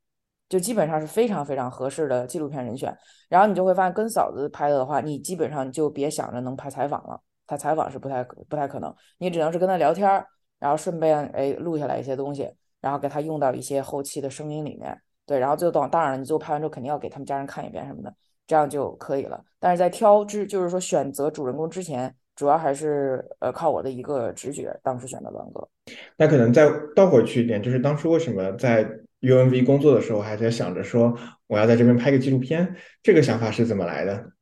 [0.48, 2.96] 就基本上是非常非常合适的纪录片人选，
[3.28, 10.24] 然后你就会发现跟嫂子拍的话，你基本上就别想着能拍采访了，他采访是不太不太可能，你只能是跟他聊天儿，
[10.61, 12.48] 然后顺便哎录下来一些东西，
[12.80, 18.14] 然后给他用到一些后期的声音里面，对，然后就等当然了，你最后拍完之后肯定要给他们家人看一遍什么的，
[18.46, 19.42] 这样就可以了。
[19.59, 25.68] 但是在挑之就是说选择主人公之前，主要还是呃靠我的一个直觉，当时选的栾哥。
[26.16, 28.88] 那可能再倒回去一点，就是当初为什么在。
[29.27, 31.12] UNV 工作的时候，还在想着说
[31.49, 34.33] 我要在这边拍个纪录片，这个想法是怎么来的？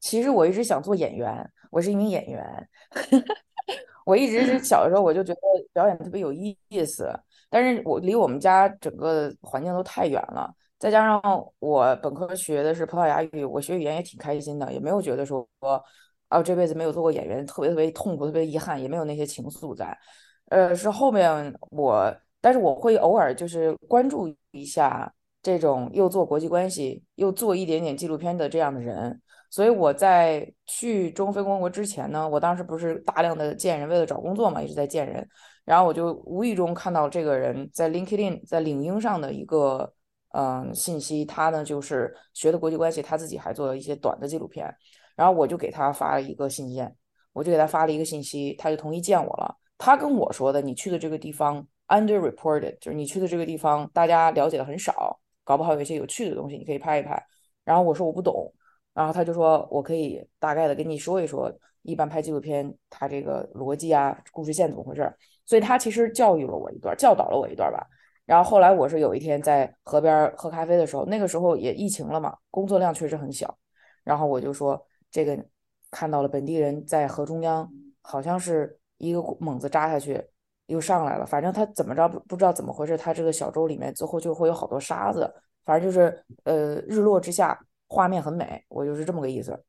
[0.00, 2.68] 其实我一直想做演员，我是一名演员。
[4.04, 5.40] 我一直是小的时候我就觉得
[5.72, 7.10] 表演特别有意思，
[7.48, 11.20] 但是我离我们家整个环境都太远了，再加上
[11.58, 15.48] 我本科学的是葡萄牙语，我学语言也挺开心的，也没有觉得说
[16.28, 19.96] 啊这辈子没有做过演员特别特别痛苦、特别遗憾，也没有那些情愫在。
[20.50, 22.14] 呃，是后面我。
[22.46, 35.28] 但是我会偶尔就是关注一下这种又做国际关系又做一点点纪录片的这样的人，所以我在去中非共和国之前呢，我当时不是大量的见人，为了找工作嘛，一直在见人，
[35.64, 39.92] 然后我就无意中看到这个人在 LinkedIn 在领英上的一个
[40.34, 44.72] 嗯信息，他呢就是学的国际关系，他自己还做了一些短的纪录片，
[45.16, 46.94] 然后我就给他发了一个信件，
[47.32, 49.52] 我就给他发了一个信息，他就同意见我了。
[49.78, 51.66] 他跟我说的，你去的这个地方。
[51.88, 57.22] Underreported 就是你去的这个地方，大家了解的很少，搞不好有一些有趣的东西，你可以拍一拍。
[57.64, 58.52] 然后我说我不懂，
[58.92, 65.12] 然后他就说我可以大概的跟你说一说，一般拍纪录片它这个逻辑啊、故事线怎么回事。
[65.44, 67.86] 所以他其实教育了我一段，教导了我一段吧。
[68.24, 73.56] 然后后来我是有一天在河边喝咖啡的时候，那个时候也疫情了嘛，工作量确实很小。
[74.02, 75.38] 然后我就说这个
[75.90, 77.70] 看到了本地人在河中央，
[78.02, 80.24] 好像是一个猛子扎下去。
[80.66, 85.32] 又上来了，反正他怎么着不不知道怎么回事，他这个小舟里面最后就会有好多沙子，
[85.64, 89.64] 反正就是呃日落之下画面很美，我就是这么个意思。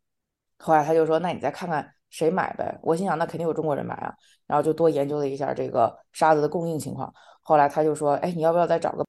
[0.60, 2.80] 后来他就说，那你再看看谁买呗。
[2.82, 4.14] 我心想，那肯定有中国人买啊，
[4.48, 7.14] 然后就多研究了一下这个沙子的供应情况。
[7.44, 9.06] 后来他就说，哎，你要不要再找个？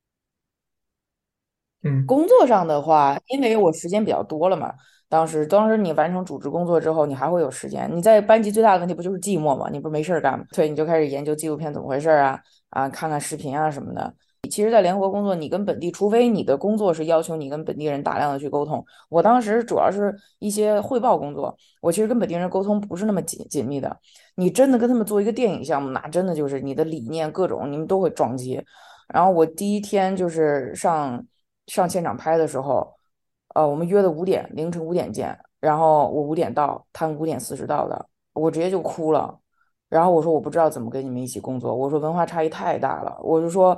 [1.85, 4.74] 嗯，工作上的话，因为我时间比较多了嘛。
[5.10, 7.90] 当时，当时你完成组织工作之后，你还会有时间。
[7.90, 9.68] 你在班级最大的问题不就是寂寞吗？
[9.72, 10.44] 你不是没事干吗？
[10.52, 14.14] 对，你就开始研究纪录片怎么回事啊啊，看看视频啊什么的。
[14.50, 18.84] 其实，在联合国工作，你跟本地，除非你的工作是要求你跟本地人大量的去沟通。
[19.08, 23.98] 我当时主要是一些汇报工作，我其实跟本地人沟通不是那么紧紧密的。
[24.36, 28.62] 你真的跟他们做一个电影项目，那真的就是你的理念各种，你们都会撞击。
[29.08, 31.24] 然后我第一天就是上
[31.66, 32.97] 上现场拍的时候。
[33.58, 35.36] 呃，我们约的五点，凌晨五点见。
[35.58, 39.36] 然后我五点到，他们五点四十到的，我直接就哭了。
[39.88, 43.18] 然后我说我不知道怎么跟你们一起工作，我说文化差异太大了。
[43.20, 43.76] 我就说，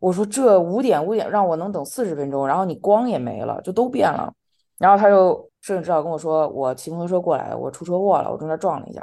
[0.00, 4.30] 我说这五点五点让我能等四十分钟，然后你光也没了，就都变了。
[4.76, 9.02] 然后他就摄影指导跟我说，我骑摩托车过来，我出车祸了，我中间撞了一下。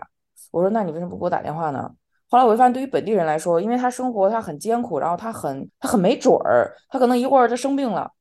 [0.51, 1.91] 我说那你为什么不给我打电话呢？
[2.29, 8.11] 后来我就发现，对于本地人来说，因为他生活他很艰苦，然后他很他很没准儿，他可能一会儿他生病了，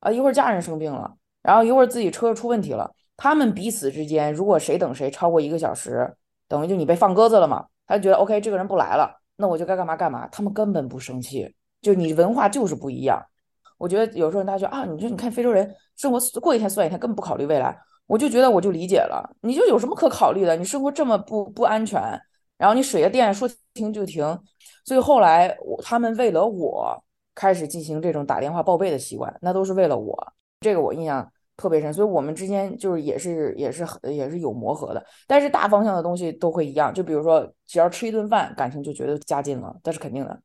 [0.00, 1.12] 啊一会儿家人生病了。
[1.42, 6.14] 然后一会儿自己车出问题了，他们彼此之间如果谁等谁超过一个小时，
[6.48, 7.66] 等于就你被放鸽子了嘛？
[7.86, 10.26] 他就觉得 OK，这个人不来了，那我就该干嘛干嘛。
[10.28, 13.24] 他们根本不生气，就你文化就是不一样。
[13.78, 17.78] 我觉得有时候大家觉得啊，你说你看非洲人生活过一天算一天，根本不考虑未来。
[18.06, 20.56] 我就觉得我就理解了，你就有什么可考虑的？
[20.56, 22.00] 你生活这么不不安全，
[22.56, 24.24] 然后你水啊电说停就停，
[24.84, 27.02] 所以后来我他们为了我
[27.34, 30.32] 开始进行这种打电话报备的习惯，那都是为了我。
[30.60, 36.92] 这个我印象特别深，所以我们之间就是也是也是也是有磨合的，但是大方向的东西都会一样。
[36.92, 40.40] 就比如说，只要吃一顿饭，感情就觉得加进了，这是肯定的。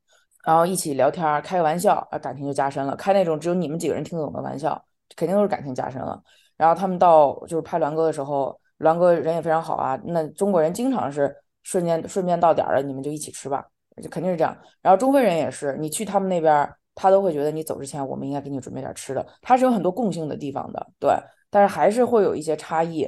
[0.46, 2.96] 然后一起聊天开个玩笑，啊，感情就加深了。
[2.96, 4.84] 开那种只有你们几个人听得懂的玩笑，
[5.16, 6.22] 肯定都是感情加深了。
[6.58, 10.00] 然后他们到就是拍栾哥的时候，栾哥人也非常好啊。
[10.06, 11.34] 那中国人经常是
[11.64, 13.66] 瞬间顺便到点了，你们就一起吃吧，
[14.02, 14.56] 就肯定是这样。
[14.82, 19.26] 然后中非人也是，你去他们那边，他都会觉得你走之前，我们应该给你准备点吃的。
[19.42, 21.12] 他是有很多共性的地方的，对，
[21.50, 23.08] 但是还是会有一些差异。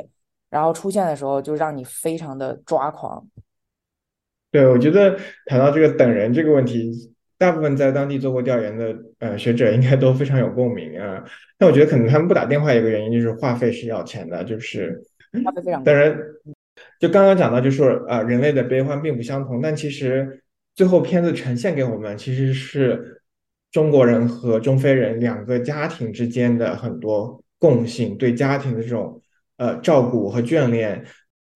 [0.50, 3.28] 然后出现的时候，就让你非常的抓狂。
[4.52, 5.18] 对，我觉得
[5.48, 7.14] 谈到这个等人这个问题。
[7.38, 11.22] 大部分在当地做过调研的呃学者应该都非常有共鸣啊。
[11.58, 15.04] 但我觉得可能他们不打电话一个原因就是话费是要钱的，就是
[15.44, 15.84] 话费非常。
[15.84, 16.18] 当然，
[16.98, 20.42] 就刚刚讲到，就是啊人类的悲欢并不相同，但其实
[20.76, 23.22] 最后片子呈现给我们其实是
[23.76, 29.22] 中国人和中非人两个家庭之间的很多共性，对家庭的这种
[29.58, 31.06] 呃照顾和眷恋，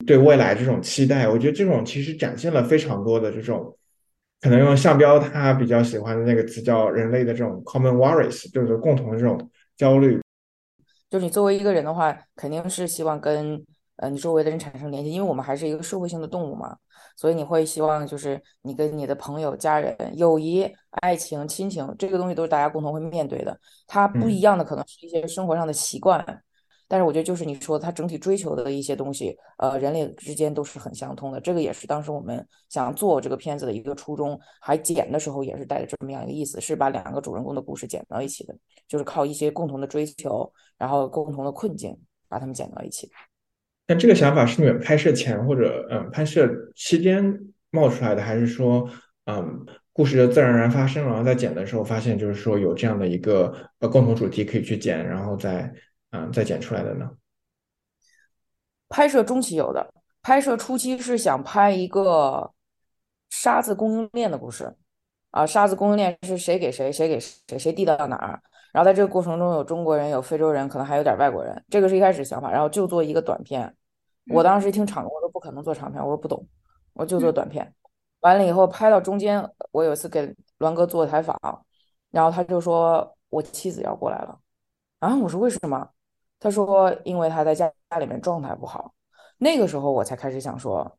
[0.05, 1.29] 对未来这种期待。
[1.29, 3.73] 我觉得这种其实展现了非常多的这种。
[4.41, 10.19] 可能用向标他比较喜欢的那个词叫人类的这种 common worries，就是共同的这种焦虑。
[11.09, 13.65] 就是你作为一个人的话，肯定是希望跟
[13.99, 16.75] 呃你周围的人产生联系，因为我们还是一个社会性的动物嘛，
[17.15, 20.65] 所以你会希望就是你跟你的朋友、家人、友谊、
[21.01, 23.59] 爱情、亲情这个东西都是大家共同会面对的。
[23.87, 26.43] 它不一样的可能是一些生活上的习惯。
[26.91, 31.39] 但是我觉得，就是你说它整体追求的一些东西，呃，人类之间都是很相通的。
[31.39, 34.39] 这个也是当时我们想做这个片子的一个初衷。
[34.59, 38.55] 还剪的时候也是带着这么样一个意思，是把两个主人公的故事剪到一起的，
[38.87, 41.95] 就是靠一些共同的追求，然后共同的困境，
[42.27, 43.11] 把他们剪到一起。
[43.89, 47.37] 那这个想法是你们拍摄前或者嗯拍摄期间
[47.71, 48.89] 冒出来的，还是说
[49.25, 55.73] 嗯故事就自然而然发生了，然后在剪的时候发现就是说有这样的一个呃共同主题可以去剪，然后再。
[56.11, 57.07] 嗯，再剪出来的呢？
[58.87, 62.51] 拍摄中期有的，拍摄初期是想拍一个
[63.29, 64.73] 沙子供应链的故事
[65.29, 68.41] 啊，沙子供应链是谁给谁，谁给谁，谁递到哪儿？
[68.73, 71.63] 然后在这个过程中有中国人，有非洲人，可能还有点外国人。
[71.69, 73.71] 这个是一开始想法，然后就做一个短片。
[74.29, 76.45] 我当时一听场子，我说不可能做长片，我说不懂，
[76.93, 77.73] 我就做短片。
[78.21, 81.37] 完了以后拍到中间，我有一次给栾哥做采访，
[82.11, 84.39] 然后他就说我妻子要过来了
[84.99, 85.89] 啊，我说为什么？
[86.41, 88.93] 他说：“因为他在家家里面状态不好，
[89.39, 90.89] 那个时候我才开始想说，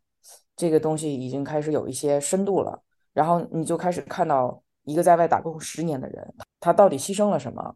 [0.55, 2.83] 这个东西已经开始有一些深度了。
[3.15, 7.75] 然后你就开始看到一个在外打工十年的人，他到底牺牲了什么？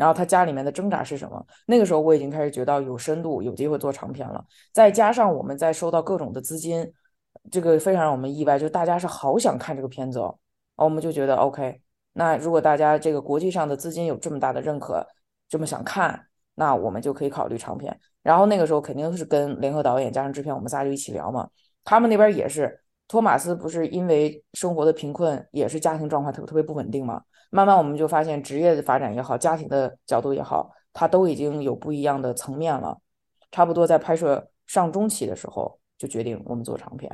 [0.00, 1.46] 然后他家里面的挣扎是什么？
[1.66, 4.42] 那个时候我已经开始觉得有深度，有机会做长片了。
[4.72, 6.90] 再加上我们在收到各种的资金，
[7.50, 10.38] 这个非常让我们意外，就大家是好想看这个片子哦。
[10.76, 11.82] 我们就觉得 OK，
[12.14, 15.06] 那如果大家这个国际上的资金有这么大的认可，
[15.46, 16.26] 这么想看。”
[16.56, 21.48] 那我们就可以考虑长片，然后那个时候肯定是跟联合导演加上制片，我们仨就一起聊嘛。
[21.84, 22.78] 他们那边也是，
[23.08, 27.22] 托马斯不是因为生活的贫困，也是家庭状况特特别不稳定嘛。
[27.50, 32.98] 慢慢我们就发现，职业的发展也好，家庭的角度也好，他都已经有不一样的层面了。
[33.50, 37.10] 差不多在拍摄上中期的时候，就决定我们做长片。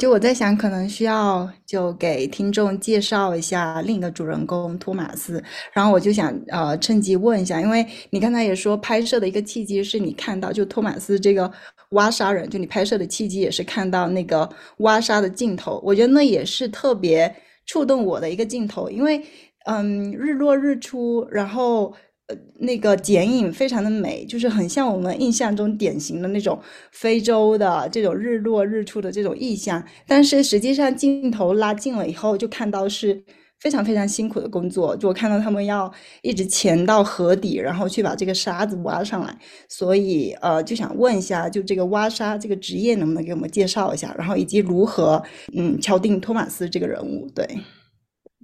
[0.00, 5.42] 就我在想，可能需要就给听众介绍一下另一个主人公托马斯，
[5.72, 11.50] 然后我就想呃趁机问一下，因为你刚才也说拍摄的一个契机是你看到就托马斯这个
[11.90, 14.48] 挖沙人，就你拍摄的契机也是看到那个
[14.78, 17.32] 挖沙的镜头，我觉得那也是特别
[17.66, 19.22] 触动我的一个镜头，因为
[19.64, 21.94] 嗯日落日出，然后。
[22.26, 26.58] 呃，那个剪影非常的美，就是很像我们印象中典型的那种
[26.90, 29.84] 非洲的这种日落日出的这种意象。
[30.06, 33.22] 但是实际上镜头拉近了以后，就看到是
[33.60, 34.96] 非常非常辛苦的工作。
[34.96, 35.92] 就我看到他们要
[36.22, 39.38] 一直潜到河底，然后去把这个沙子挖上来。
[39.68, 44.14] 所以呃，就想问一下，就这个挖沙这个职业能不能给我们介绍一下？
[44.16, 45.22] 然后以及如何
[45.54, 47.28] 嗯敲定托马斯这个人物？
[47.34, 47.46] 对。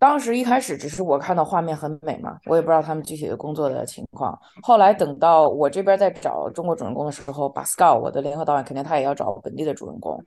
[0.01, 4.37] 当时一开始只是我看到画面很美嘛，我也不知道他们具体的工作的情况。
[4.63, 10.19] 后来等到我这边在找中国主人公的时候，巴斯高，我的联合导演肯定他也要找本地的主人公。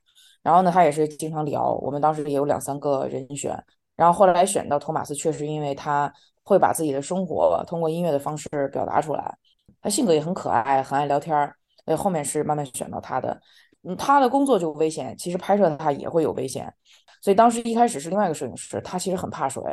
[0.43, 3.51] 然后呢，他也是经常聊，我们当时也有两三个人选。
[3.95, 6.11] 然后后来选到托马斯，确实因为他
[6.43, 9.35] 会把自己的生活通过音乐的方式表达出来，
[9.81, 11.55] 他性格也很可爱，很爱聊天儿。
[11.85, 13.41] 所以后面是慢慢选到他的。
[13.85, 16.73] 嗯，他的工作就危险，其实拍摄他也会有危险。
[17.23, 19.63] 所以当时一开始是另外一个摄影师，他其实很怕水。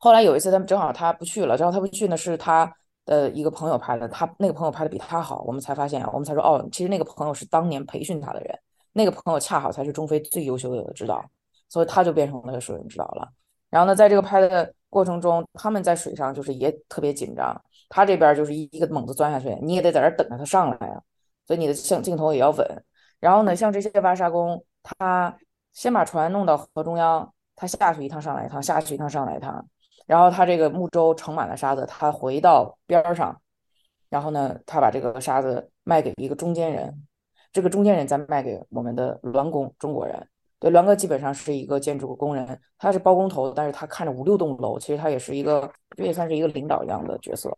[0.00, 2.74] 后来有一次，他们正好他不去了，然后他不去呢，是他
[3.04, 8.58] 的一个朋友拍的，他那个朋友拍的比他好，我们才发现，我们才说哦，其实那个朋友是当年培训他的人，
[8.92, 11.24] 那个朋友恰好才是中非最优秀的指导。
[11.68, 13.28] 所以他就变成了摄影指导了。
[13.70, 21.02] 然后呢，在这个拍的过程中，他们在水上就是也特别紧张，他这边就是一个猛子钻下去，你也得在这等着他上来啊，
[21.44, 22.84] 所以你的镜镜头也要稳。
[23.18, 25.36] 然后呢，像这些挖沙工，他
[25.76, 29.62] 先把船弄到河中央，他下去一趟，上来一趟，下去一趟，上来一趟。
[30.06, 33.38] 然后他这个木舟盛满了沙子，他回到边上，
[34.08, 37.06] 然后呢，他把这个沙子卖给一个中间人，
[37.52, 40.26] 这个中间人再卖给我们的栾工中国人。
[40.58, 47.54] 对，栾哥基本上是一个建筑工人，他是包工头，但是他看着五六栋楼，其实他也是一个，这也算是一个领导一样的角色。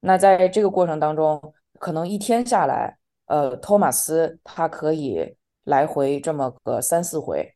[0.00, 1.40] 那在这个过程当中，
[1.78, 5.34] 可能一天下来，呃，托马斯他可以
[5.68, 7.54] 来回这么个三四回。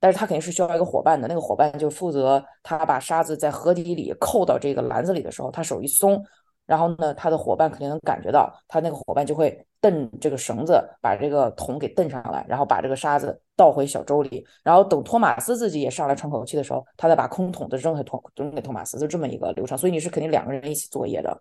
[0.00, 6.20] 但是他肯定是需要一个伙伴的，那个伙伴就负责他把沙子在河底里扣到这个篮子里的时候，他手一松，
[6.66, 19.78] 然后呢，他的伙伴肯定能感觉到，他那个伙伴就会蹬这个绳子，把这个桶给蹬上来，然后把这个沙子倒回小舟里，然后等托马斯自己也上来喘口气的时候，他再把空桶子扔给托扔给托马斯，就这么一个流程。
[19.78, 21.40] 所以你是肯定两个人一起作业的，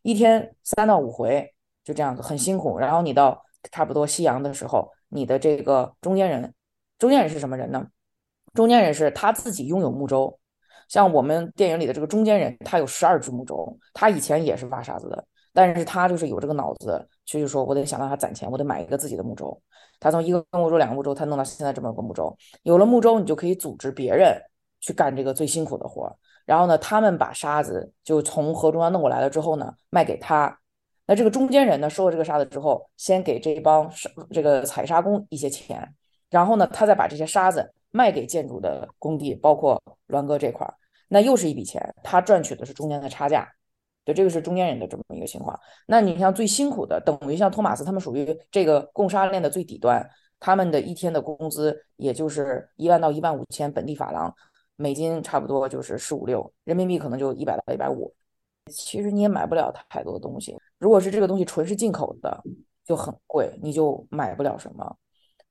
[0.00, 1.46] 一天三到五回
[1.84, 2.78] 就这样子，很辛苦。
[2.78, 6.54] 然后你到差不多夕阳的时候，你的这个中间人，
[6.98, 7.86] 中间人是什么人呢？
[8.54, 10.38] 中间人是他自己拥有木舟，
[10.88, 19.60] 像我们电影里的这个中间人，他有十二只木舟，他以前也是挖沙子的，但是他就是有这个脑子，所以说我得想办法攒钱，我得买一个自己的木舟。
[20.00, 22.36] 他从一个木舟、两个木舟，他弄到现在这么个木舟。
[22.62, 24.40] 有了木舟，你就可以组织别人
[24.80, 26.14] 去干这个最辛苦的活。
[26.46, 30.58] 然后呢，他们把沙子就从河中央弄过来了之后呢，卖给他。
[31.08, 33.90] 那这个中间人呢，收了这个沙子之后，先给这帮
[34.30, 35.92] 这个采沙工一些钱，
[36.30, 37.72] 然后呢，他再把这些沙子。
[37.90, 40.74] 卖给建筑的工地，包括栾哥这块儿，
[41.08, 43.48] 那又是一笔钱，他赚取的是中间的差价，
[44.04, 45.58] 对，这个是中间人的这么一个情况。
[45.86, 50.06] 那你像最辛苦的，等于像托马斯他们属于这个供沙链的最底端，
[50.38, 54.32] 他们的一天的工资也就是一万到一万五千本地法郎，
[54.76, 58.14] 美金差不多就是十五六，人民币可能就一百到一百五。
[58.68, 62.42] 其实你也买不了太多东西，如果是这个东西纯是进口的，
[62.84, 64.96] 就很贵，你就买不了什么。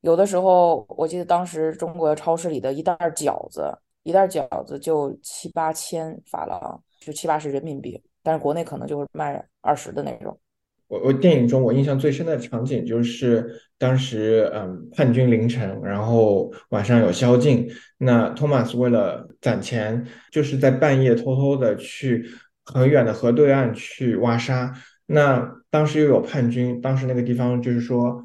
[0.01, 8.01] 有的时候，我记得当时中国超市里的一袋饺子，一袋饺子就七八千法郎，就七八十人民币。
[8.23, 10.37] 但是国内可能就是卖二十的那种。
[10.87, 13.45] 我我电影中我印象最深的场景就是
[13.77, 22.25] 当时嗯叛军凌晨，然后晚上有宵禁，那托马斯为了攒钱，就是在半夜偷偷的去
[22.73, 24.73] 很远的河对岸去挖沙。
[25.05, 28.23] 那当时又有叛军，当时那个地方就是说。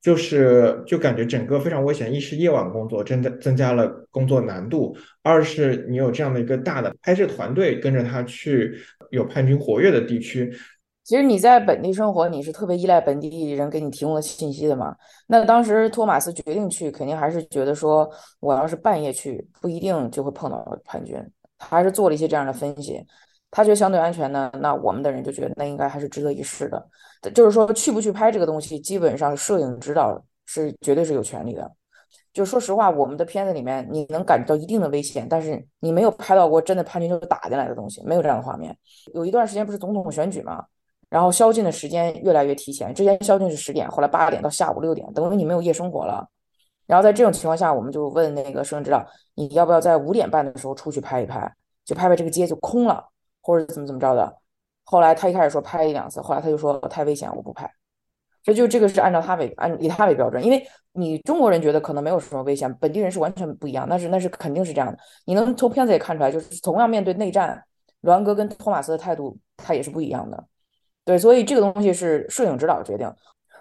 [0.00, 8.78] 就是就感觉整个非常危险，一是夜晚工作，增加增加了工作难度；二是你有这样的一个大的拍摄团队跟着他去
[9.10, 10.56] 有叛军活跃的地区。
[11.02, 14.94] 其实你在本地生活，你是特别依赖本地人给你提供的信息的嘛。
[15.26, 18.08] 那当时托马斯决定去，肯定还是觉得说，
[18.38, 21.16] 我要是半夜去，不一定就会碰到叛军。
[21.58, 23.04] 他还是做了一些这样的分析。
[23.50, 26.88] 他觉得相对安全呢，那我们的人就觉得那应该还是值得一试的。
[27.34, 31.70] 就是说去不去拍这个东西，基本上摄影指导是绝对是有权利的。
[32.32, 38.76] 就说实话，我们的片子里面你能感觉到一定的危险，但是你没有拍到过真的叛军就打进来的东西，没有这样的画面。
[39.14, 40.64] 有一段时间不是总统选举嘛，
[41.08, 46.28] 然后宵禁的时间越来越提前，之前宵禁是十点，后来八点到下午六点，等于你没有夜生活了。
[46.86, 51.50] 然后在这种情况下，我们就问那个摄影指导，你要不要在五点半的时候出去拍一拍，
[51.84, 53.04] 就拍拍这个街就空了。
[53.48, 54.30] 或者怎么怎么着的，
[54.84, 57.66] 后来他一开始说拍一两次，后来他就说太危险，我不拍。
[58.44, 64.98] 所以就这个是按照他为按以他为标准，因为你中国人觉得可能没有什么危险，本地人是完全不一样，那是那是肯定是这样的。
[65.24, 67.64] 你能从片子也看出来，就是同样面对内战，
[68.02, 70.44] 栾哥跟托马斯的态度他也是不一样的。
[71.06, 73.10] 对，所以这个东西是摄影指导决定。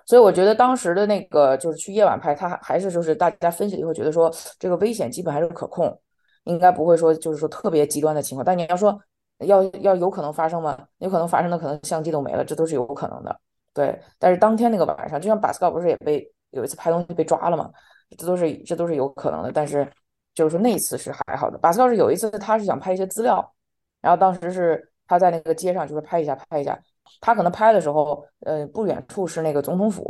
[0.06, 4.30] 所以我觉得当时的那个就是去夜晚拍，他还是就是大家分析以后觉得说
[4.60, 5.98] 这个危险基本还是可控，
[6.44, 8.44] 应该不会说就是说特别极端的情况。
[8.44, 9.02] 但你要说。
[9.46, 10.78] 要要有可能发生吗？
[10.98, 13.40] 有可能发生的，可能相机都没了，这都是有可能的。
[13.74, 17.72] 对，但是当天那个晚上，就像巴斯高不是也被有一次拍东西被抓了吗？
[18.18, 19.52] 这都是这都是有可能的。
[19.52, 19.88] 但是
[20.34, 21.58] 就是说那一次是还好的。
[21.60, 23.54] 巴斯高是有一次他是想拍一些资料，
[24.02, 26.80] 然后当时是他在那个街上就是拍一下拍一下，
[27.22, 30.04] 他可能拍的时候，呃，不远处是那个总统府，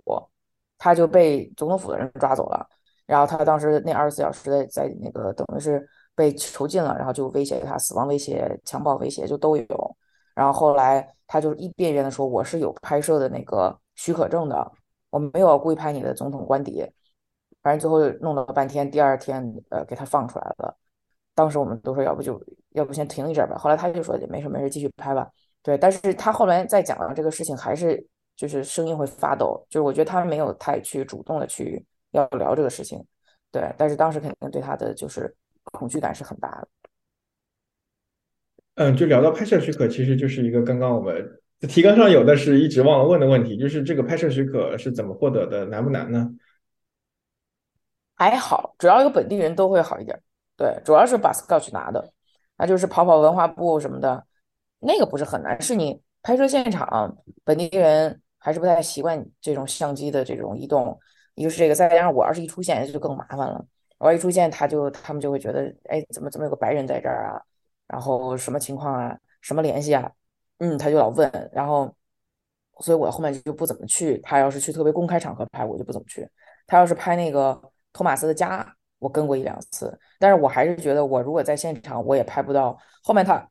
[0.77, 2.65] 他就被总统府的人抓走了。
[3.05, 5.85] 然后他当时那二十四小时在在那个等于是。
[6.17, 9.97] 被囚禁了，然后就威胁他死亡威胁、强暴威胁就都有。
[10.33, 14.71] 然后后来他就一遍遍的说：“我是有拍摄的那个许可证的，
[15.11, 16.83] 我没有故意拍你的总统官邸。”
[17.61, 20.75] 反正最后弄了半天，第二天呃给他放出来了。
[21.35, 22.41] 当时我们都说要不就
[22.71, 23.55] 要不先停一阵吧。
[23.57, 25.29] 后来他就说没事没事，继续拍吧。
[25.61, 28.03] 对，但是他后来再讲了这个事情，还是
[28.35, 33.03] 就是声音会发抖，就是我觉得他没有太去主动的去要聊这个事情。
[33.51, 35.35] 对，但是当时肯定对他的就是
[35.71, 36.67] 恐惧感是很大的。
[38.75, 46.29] 嗯，就聊到拍摄许可，其实就是一个刚刚我们提纲上有的是一直忘了问的问题，就是这个拍摄许可是怎么获得的，难不难呢？
[48.15, 50.21] 还好，只要有本地人都会好一点。
[50.55, 52.11] 对，主要是把 Scout 去拿的，
[52.57, 54.25] 那就是跑跑文化部什么的，
[54.79, 60.99] 那个不是很难，是你拍摄现场本地人还是不太习惯这种相机的这种移动，
[61.35, 63.65] 一个是这个，再加上我要是一出现就更麻烦了，
[63.97, 67.41] 我一出现他就他们就会觉得，哎，怎么怎么有个白人在这儿啊？
[67.87, 69.17] 然后什么情况啊？
[69.41, 70.11] 什么联系啊？
[70.59, 71.93] 嗯，他就老问，然后
[72.79, 74.17] 所以我后面就不怎么去。
[74.19, 76.27] 他要是去特别公开场合拍，我就不怎么去。
[76.65, 77.59] 他要是拍那个
[77.93, 78.73] 托马斯的家。
[78.99, 83.47] 我跟过一两次，但是我还是觉得，我如果在现场，我也拍不到后面他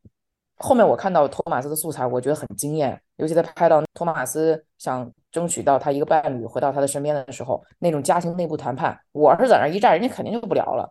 [0.56, 10.90] 后面我看到托马斯的素材，我觉得很惊艳，尤其他拍到托马斯想争取到他一个伴侣回到他的身边的时候，那种家庭内部谈判，我是在那一站，人家肯定就不聊了。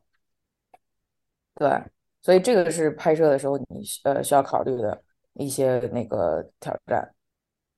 [1.55, 1.67] 对，
[2.21, 3.65] 所以这个是拍摄的时候你
[4.03, 5.01] 呃需要考虑的
[5.33, 7.09] 一些那个挑战。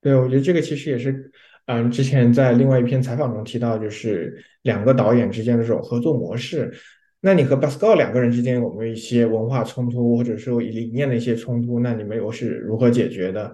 [0.01, 1.31] 对，我觉得这个其实也是。
[1.69, 6.73] 嗯，之前在另外一篇采访中提到，就是两个导演之间的这种合作模式。
[7.19, 11.81] 那你和巴斯 l 两个人之间有没有一些文化冲突，或者说理念的一些冲突？
[11.81, 13.53] 那你们又是如何解决的？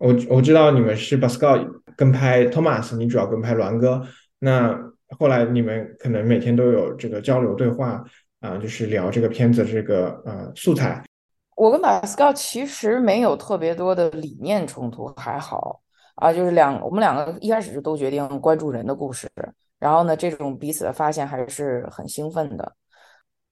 [0.00, 4.02] 我我知道你们是巴斯 l 跟拍托马斯，你主要跟拍栾哥。
[4.38, 4.74] 那
[5.18, 8.02] 后来你们可能每天都有这个交流对话
[8.40, 11.04] 啊，就是聊这个片子这个呃素材。
[11.54, 15.82] 我跟巴斯 l 其实没有特别多的理念冲突，还好。
[16.14, 19.28] 啊，就是两我们两个一开始就都决定关注人的故事，
[19.78, 22.72] 然后呢，这种彼此的发现还是很兴奋的。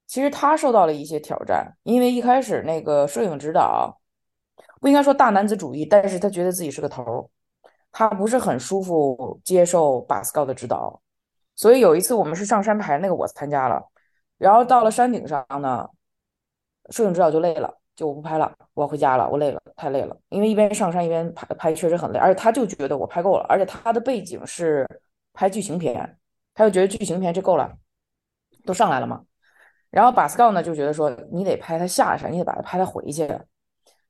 [0.07, 3.99] 其实他受到了一些挑战，因为一开始那个摄影指导
[4.81, 7.25] 不应该说大男子主义，但是他觉得自己是个头儿，
[7.93, 11.01] 他不是很舒服接受巴斯高的指导，
[11.57, 13.83] 所以有一次我们是上山拍那个我参加了，
[14.37, 15.89] 然后到了山顶上呢，
[16.91, 17.75] 摄影指导就累了。
[17.97, 20.17] 就我不拍了，我要回家了，我累了，太累了。
[20.29, 22.19] 因为一边上山一边拍，拍确实很累。
[22.21, 24.89] 而且他就觉得我拍够了，而且他的背景是
[25.33, 26.17] 拍剧情片，
[26.55, 27.77] 他就觉得剧情片这够了，
[28.65, 29.25] 都上来了嘛。
[29.91, 33.27] 然后巴斯高呢就觉得说，你得拍他下山，你得把他拍他回去。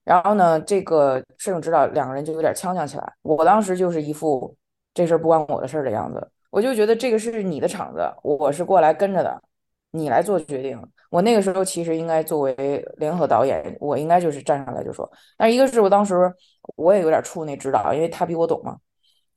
[0.08, 3.12] 然后呢，这个摄影指导两个人就有点呛呛起来。
[3.20, 4.56] 我当时就是一副
[4.94, 9.42] 这事儿不关我的事儿的样子，我就觉得这个是你的场子，我是过来跟着的。
[9.90, 10.82] 你来做决定。
[11.10, 15.10] 我那个时候其实应该作为联合导演，我应该就是站上来就说。
[15.36, 16.32] 但一个是我当时
[16.76, 18.78] 我也有点怵那指导，因为他比我懂嘛。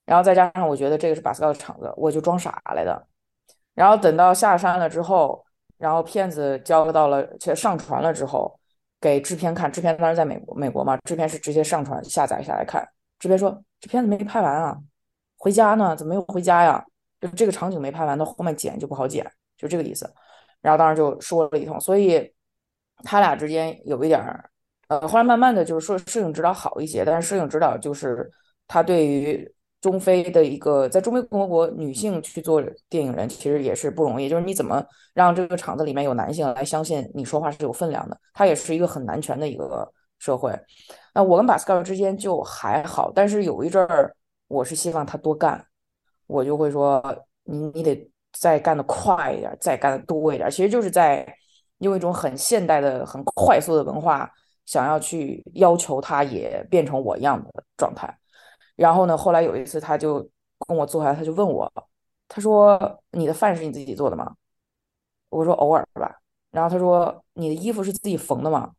[0.06, 3.06] 然后再加上我觉得这个是巴斯高的场子，我就装傻来的。
[3.74, 5.44] 然后等到下山了之后，
[5.78, 8.60] 然后片子交到了，且上传了之后，
[9.02, 9.70] 给制片看。
[9.70, 12.88] 制片当时在美国，美国嘛，制片是直接上传下载下来看。
[13.20, 14.78] 制片说这片子没拍完啊，
[15.38, 15.96] 回家呢？
[15.96, 16.86] 怎么又回家呀？
[17.20, 20.12] 就这个场景没拍完，到后面剪就不好剪，就这个意思。
[20.62, 22.32] 然后当时就说了一通，所以
[23.04, 24.50] 他俩之间有一点儿，
[24.88, 28.30] 呃，后来慢慢的就是说摄影指导好一些，但是摄影指导就是
[28.68, 29.52] 他对于
[29.82, 34.82] 中非的一个在中非共和国女性去做电影人，其实也是不容易，就是你怎么
[35.14, 40.58] 让这个场子里面有男性来相信你说话是有分量的，他也是一个很男权的一个社会。
[41.14, 44.16] 那我跟巴斯高之间就还好，但是有一阵儿
[44.48, 45.66] 我是希望他多干，
[46.28, 47.04] 我就会说
[47.44, 48.08] 你你得。
[48.40, 51.28] 再干的快一点，再干的多一点，其实就是在
[51.80, 54.32] 用一种很现代的、很快速的文化，
[54.66, 58.21] 想要去要求他也变成我一样的状态。
[58.82, 60.20] 然后呢，后来有一次，他就
[60.68, 61.72] 跟我坐下来，他就问我，
[62.28, 64.36] 他说：“你的饭是你自己做的吗？”
[65.30, 66.20] 我说：“偶尔吧。”
[66.52, 68.74] 然后他说：“你的衣服是自己缝的吗？”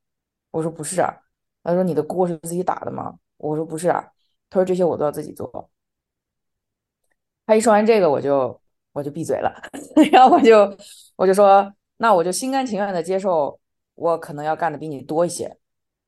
[0.50, 1.14] 我说：“不是啊。”
[1.62, 4.12] 他说：“你的锅是自己打的吗？”我说：“不是啊。”
[4.50, 5.70] 他说：“这些我都要自己做。”
[7.46, 8.60] 他一说完这个，我就。
[8.94, 9.50] 我就闭嘴了，
[10.12, 10.76] 然后我就
[11.16, 13.58] 我就说，那我就心甘情愿的接受，
[13.94, 15.56] 我可能要干的比你多一些。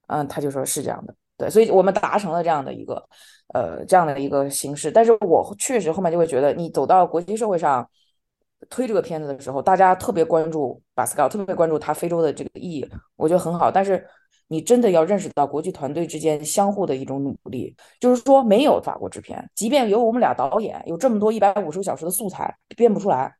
[0.08, 3.08] 嗯，他就说是这样的，对，所以我们达成了这样的一个
[3.52, 4.90] 呃这样的一个形式。
[4.90, 7.88] 但是我确实后面就会觉得，你走到国际社会上
[8.70, 13.70] 推这个片子的时候，大家特别关注巴斯高，特别关注他非洲的这个意义，我觉得很好。
[13.70, 14.06] 但是
[14.48, 23.34] 你真的要认识到国际团队之间相互的一种努力，就是说没有法国制片，即便有我们俩导演，有这么多一百五十个小时的素材编不出来，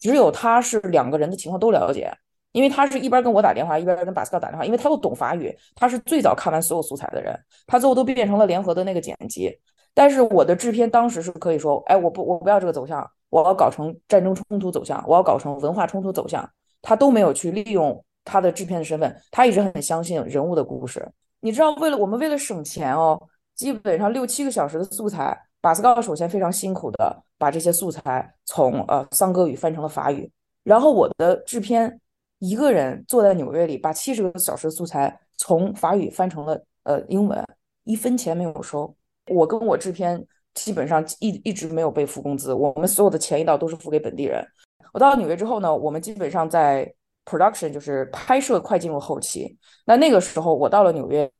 [0.00, 2.12] 只有他是两个人的情况都了解，
[2.56, 9.54] 因为他是一边跟我打电话，一边跟巴斯克打电话，因为他又懂法语，他是最早看完所有素材的人，他最后都变成了联合的那个剪辑。
[9.92, 16.48] 但是我的制片当时是可以说，哎，我不我不要这个走向，我要搞成战争冲突走向，我要搞成文化冲突走向，
[16.80, 18.02] 他都没有去利用。
[18.28, 21.08] 他的制片的身份，他一直很相信人物的故事。
[21.38, 23.16] 你知道，为了我们为了省钱哦，
[23.54, 30.28] 基本上六七个小时的素材，巴斯高首先非常辛苦的把这些素材从呃桑格语翻成了法语，
[30.64, 32.00] 然后我的制片
[32.38, 37.42] 一个人坐在纽约里，把七十个小时的素材从法语翻成了呃英文，
[37.84, 38.94] 一分钱没有收。
[39.28, 40.24] 我跟我制片
[40.54, 44.46] 基本上一一直没有被付工资，我们所有的钱一到都是付给本地人。
[44.92, 46.90] 我到了纽约之后呢，我们基本上在
[47.24, 49.58] production 就是拍摄快进入后期。
[49.84, 51.30] 那那个时候我到了纽约，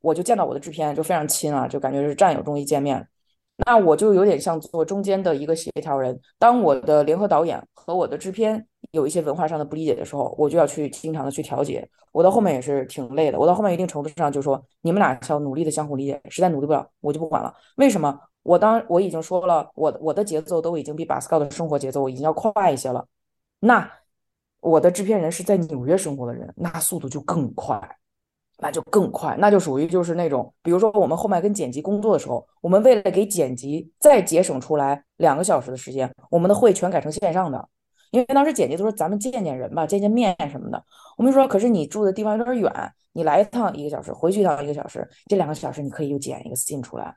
[0.00, 3.06] 我就见到我的制片，就非常亲啊，就感觉是战友终于见面。
[3.66, 6.18] 那我就有点像做中间的一个协调人。
[6.38, 11.88] 当我的联合导演和我的制片有一些文化上的不理解的时候，我就要去经常的去调解。
[12.12, 13.38] 我到后面也是挺累的。
[13.38, 17.54] 我到后面一定程度上就说，你们俩要努力的相互理解，实在努力不了，我就不管了。
[17.76, 18.18] 为什么？
[18.42, 23.06] 我当我已经说了，我我的节奏都已经比巴斯高的生活节奏已经要快一些了。
[23.60, 23.90] 那
[24.60, 27.80] 我的制片人是在纽约生活的人，那速度就更快。
[28.58, 37.68] 那就更快，那就属于就是那种，比如说我们后面跟剪辑工作的时候，我们为了给剪辑再节省出来两个小时的时间，我们的会全改成线上的，
[38.14, 40.80] 因为当时剪辑都说咱们见见人吧，见见面什么的。
[41.16, 42.72] 我们就说，可是你住的地方有点远，
[43.12, 47.12] 你来一趟一个小时，回去一趟一个小时，这两个小时你可以又剪一个 scene 出来。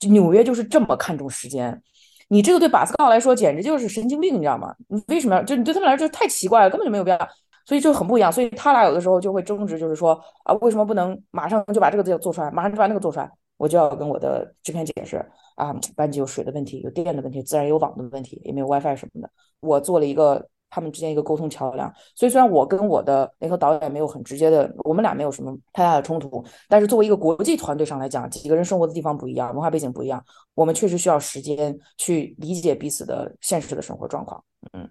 [0.00, 1.80] 就纽约就是这么看重时间，
[2.26, 4.74] 你这个对巴斯高来说简直就是神经病，你知道吗？
[4.88, 5.42] 你为什么要？
[5.44, 7.28] 就你对他们来说就太奇怪了，根本就没有必要。
[7.64, 13.30] 所以就很不一样，所以他俩有的时候就会争执，就是说啊，为什么不能马上就把这个做做出来，马上就把那个做出来？
[13.56, 15.24] 我就要跟我的制片解释
[15.56, 19.28] 啊，班级有水的问题，有电的问题，自然有网的问题，也没有 WiFi 什么的。
[19.58, 21.92] 我做了一个他们之间一个沟通桥梁。
[22.14, 34.44] 所以虽然我跟我的那个导演没有很直接的，我们俩没有什么太大的冲突，但是作为一个国际团队上来讲，几个人生活的地方不一样，文化背景不一样，我们确实需要时间去理解彼此的现实的生活状况。
[34.72, 34.88] 嗯。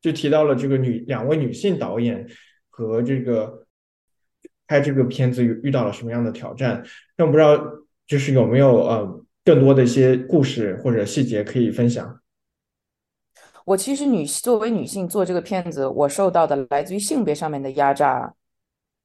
[0.00, 2.28] 就提到了这个女两位女性导演
[2.68, 3.66] 和这个
[4.66, 6.84] 拍这个片子遇遇到了什么样的挑战？
[7.16, 7.58] 那我不知道
[8.06, 12.20] 就是有没有呃更多的一些故事或者细节可以分享。
[13.64, 18.34] 我其实女作为女性做这个片子，我受到的来自于性别上面的压榨，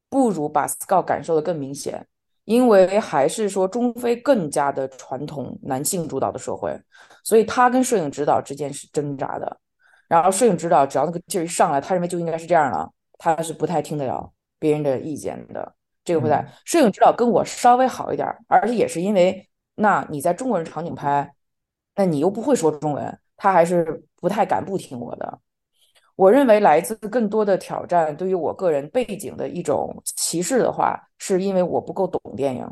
[0.10, 2.06] 不如把 s c o 感受的更明显，
[2.46, 6.78] 因为还是说中非更加的传统男性主导的社会，
[7.24, 9.60] 所以他跟摄影指导之间是挣扎的。
[10.08, 15.76] 然后摄影指导只要那个劲儿一上来，他认为就应该是这样了，他是不太听得了别人的意见的。
[16.04, 19.49] 这个会在摄影指导跟我稍微好一点，而且也是因为
[19.80, 21.34] 那你在中国人场景拍，
[21.96, 25.40] 那你又不会说中文，他还是不太敢不听我的。
[26.16, 32.68] 我认为来自更多的挑战，对于我个人背景的一种歧视的话，是因为我不够懂电影。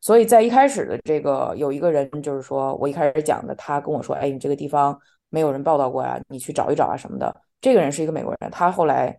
[0.00, 4.98] 所以在一开始的这个有一个人就是说我一开始讲的，他跟我说：“哎，你这个地方。”
[5.32, 7.32] 没有人报道过呀，你去找一找啊什么的。
[7.60, 9.16] 这个人是一个美国人，他后来，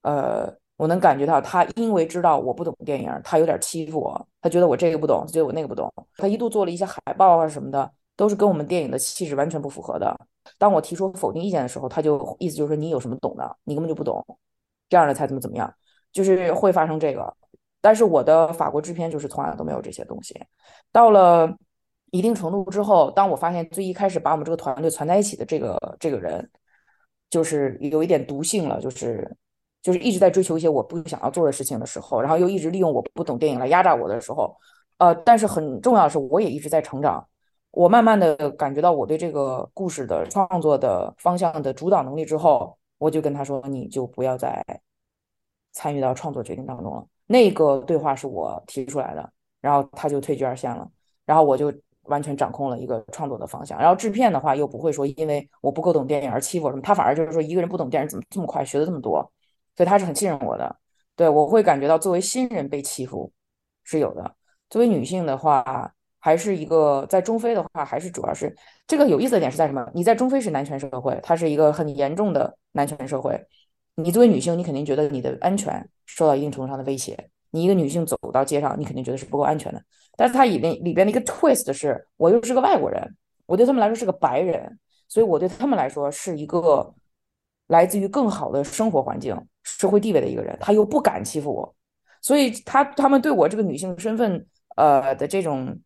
[0.00, 0.50] 呃，
[0.82, 4.26] 我能感觉到他因为知道我不懂电影，他有点欺负我。
[4.40, 5.88] 他觉得我这个不懂，他觉得我那个不懂。
[6.16, 10.12] 他一度做了一些海报啊什么的，都是跟我们电影的气质完全不符合的。
[10.58, 14.26] 当我提出否定意见的时候，他就意思就是说你有什么懂的，你根本就不懂，
[14.88, 15.72] 这样的才怎么怎么样，
[16.10, 17.32] 就是会发生这个。
[17.80, 20.34] 但是我的法国制片就是从来都没有这些东西，
[20.90, 21.56] 到了。
[22.10, 26.46] 一定程度之后，当我发现最一开始把我们这个团队攒在一起的这个这个人，
[27.30, 29.34] 就是有一点毒性了，就是
[29.82, 34.56] 就是一直在追求一些我不想要做的事情的时候，然后又一直利用我不懂电影来压榨我的时候，
[34.98, 37.26] 呃，但是很重要的是，我也一直在成长，
[37.72, 44.64] 我慢慢的感觉到我对这个故事的创作的方向的主导能力之后，我就跟他说，你就不要再
[45.72, 47.06] 参与到创作决定当中了。
[47.26, 50.88] 那个对话是我提出来的，然后他就退居二线了，
[51.26, 51.72] 然后我就。
[52.06, 59.32] 完全掌控了一个创作的方向，然后制片的话又不会说因为我不够懂电影而欺负我什么，他反而就是说一个人不懂电影怎么这么快学的这么多，
[59.76, 60.76] 所以他是很信任我的。
[61.14, 63.32] 对我会感觉到作为新人被欺负
[63.84, 64.34] 是有的。
[64.70, 68.54] 作为女性的话，还是一个在中非的话，还是主要是
[68.86, 69.86] 这个有意思的点是在什么？
[69.94, 73.38] 你在中非是男权社会，它是一个很严重的男权社会，
[73.96, 77.28] 你作为女性，你肯定觉得你的安全受到一定程度上的威胁。
[77.50, 79.82] 你一个女性走到街上，你肯定觉得是不够安全的。
[80.16, 86.94] 但是它里面里边的一个 twist 是，我又是个外国人，我对他们来说是个白人，所以我对他们来说是一个
[87.66, 91.74] 来自于更好的生活环境、社会地位的一个人，他又不敢欺负我，
[92.20, 94.46] 所以他他们对我这个女性身份
[94.76, 95.78] 呃的这种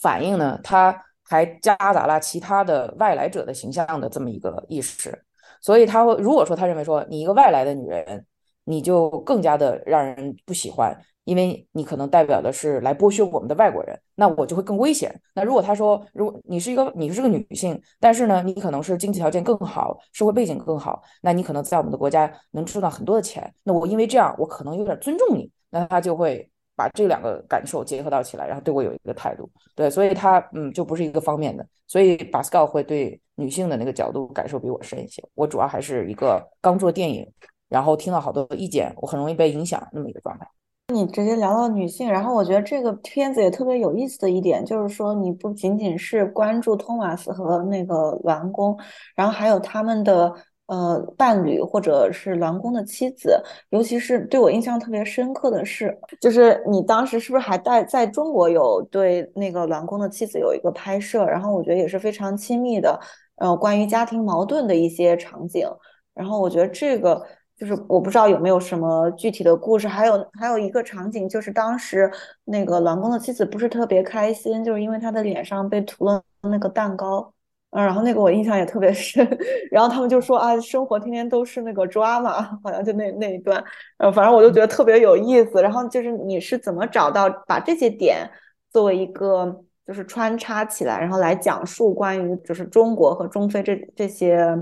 [0.00, 5.24] 反应呢，他还夹杂了其他的外来者的形象的这么一个意识，
[5.60, 8.24] 所以他会如果说他认为说你一个外来的女人。
[8.66, 15.14] 你就更加的让人不喜欢，因为你可能代表的是来剥削我们的外国人，那我就会更危险。
[15.34, 29.50] 那如果他说，如果你是一个你是个女性，但是呢，你可能是经济条件更好，社会背景更好，那你可能在我们的国家能赚到很多的钱，那我因为这样，我可能有点尊重你，那他就会把这两个感受结合到起来，然后对我有一个态度。
[29.74, 35.22] 对，所以他嗯就不是一个方面的，所以巴斯高会对女性的那个角度感受比我深一些。
[35.34, 37.26] 我主要还是一个刚做电影，
[37.68, 40.46] 然后听到好多意见，我很容易被影响那么一个状态。
[40.92, 48.76] 你直接聊到女性，然后我觉得这个片子也特别有意思的一点，就是说你不仅仅是关注托马斯和那个栾宫，
[49.16, 50.30] 然后还有他们的
[50.66, 63.00] 呃伴侣或者是栾宫的妻子，尤其是对我印象特别深刻的是，就是你当时是不是还带在中国有对那个栾宫的妻子有一个拍摄，然后我觉得也是非常亲密的，
[63.36, 65.66] 呃，关于家庭矛盾的一些场景，
[66.12, 67.24] 然后我觉得这个。
[67.64, 72.10] 就是我不知道有没有什么具体的故事，还有还有一个场景，就是当时
[72.44, 77.32] 那个栾宫的妻子不是特别开心，就是因为他的脸上被涂了那个蛋糕，
[77.70, 79.26] 嗯，然后那个我印象也特别深，
[79.72, 83.64] 然后他们就说啊，生活天天都是那个 drama， 好像就那那一段，
[83.96, 85.62] 呃，反正我就觉得特别有意思。
[85.62, 88.30] 然后就是你是怎么找到把这些点
[88.70, 94.54] 作为一个就是穿插起来，然后来讲述关于就是中国和中非这这些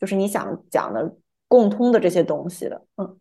[0.00, 1.14] 就是你想讲的。
[1.56, 3.18] 共通的这些东西的，嗯。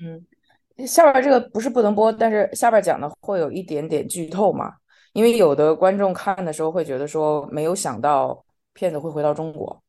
[0.00, 4.72] 嗯，下边这个不是不能播，但是下边讲的会有一点点剧透嘛，
[5.12, 8.44] 因为有的观众看的时候会觉得说没有想到
[8.74, 9.82] 骗子会回到中国，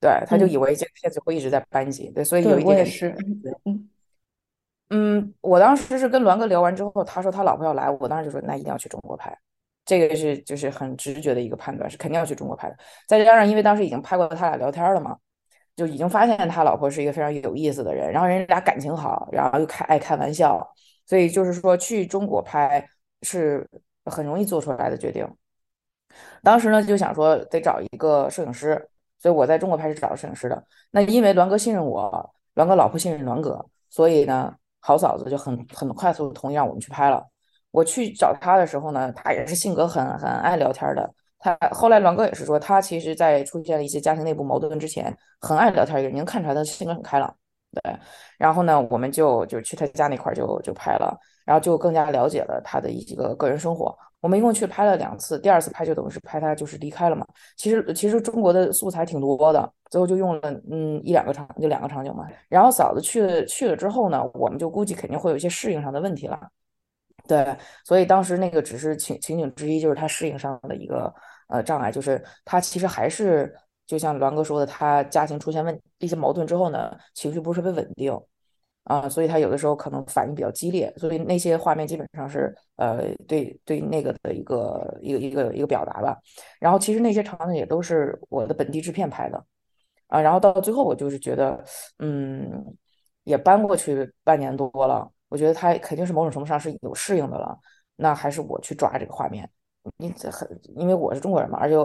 [0.00, 3.12] 对，他就以为这个骗子会一直在班级，对，所以有一点点是，
[3.64, 3.88] 嗯。
[4.90, 9.36] 嗯，我当时是跟栾哥聊完之后，他说他老婆要来，我当时就说那一定要去中国拍，
[9.84, 12.76] 这个是就是很直觉的一个判断，是肯定要去中国拍的，
[13.08, 15.18] 再加上因为当时已经拍过他俩聊天了嘛。
[15.74, 20.66] 就已经发现他老婆是一个非常有意思的人，然后人俩感情好，然后又开爱开玩笑，
[21.06, 22.86] 所以就是说去中国拍
[23.22, 23.68] 是
[24.04, 25.26] 很容易做出来的决定。
[26.42, 30.62] 当时呢就想说得找一个摄影师，所以我在中国拍是找摄影师的。
[30.90, 37.26] 那因为栾哥信任我，栾哥老婆信任栾哥，所以呢好嫂子就很很快速同意让我们去拍了。
[37.70, 41.14] 我去找他的时候呢，他也是性格很很爱聊天的。
[41.42, 47.36] 他后来栾哥也是说，他其实，在出现了一些家庭内部矛盾之前，很爱聊天一个人，能看出来他性格很开朗。
[47.72, 47.98] 对，
[48.38, 53.96] 然后呢，我们就就去他家那块就就拍了，然后就更加了解了他的一个个人生活。
[54.20, 57.26] 我们一共去拍了两次，第二次拍就等于是拍他就是离开了嘛。
[57.56, 62.28] 其实其实中国的素材挺多的，最后就用了嗯一两个场就两个场景嘛。
[62.48, 66.38] 然后嫂子去了去了之后呢，我们就估计肯定会有一些适应上的问题了。
[67.26, 71.12] 对，所以当时那个只是情情景之一，就是他适应上的一个。
[71.48, 73.54] 呃，障碍就是他其实还是
[73.86, 78.18] 就像栾哥说的，他家庭出现问一些矛盾之后呢，情绪不是特别稳定
[78.84, 86.18] 啊，所以他有的时候可能反应比较激烈，所以那些画面基本上是呃对对那个的一个一个一个一个表达吧。
[86.58, 89.44] 然后其实那些场景也都是我的本地制片拍的
[90.08, 91.64] 啊，然后到最后我就是觉得，
[92.00, 92.76] 嗯，
[93.24, 97.56] 也搬过去半年多了，我觉得他肯定是某种程度上是有适应的了，
[97.96, 99.48] 那还是我去抓这个画面。
[99.98, 101.76] 你很，因为我是中国人嘛，而且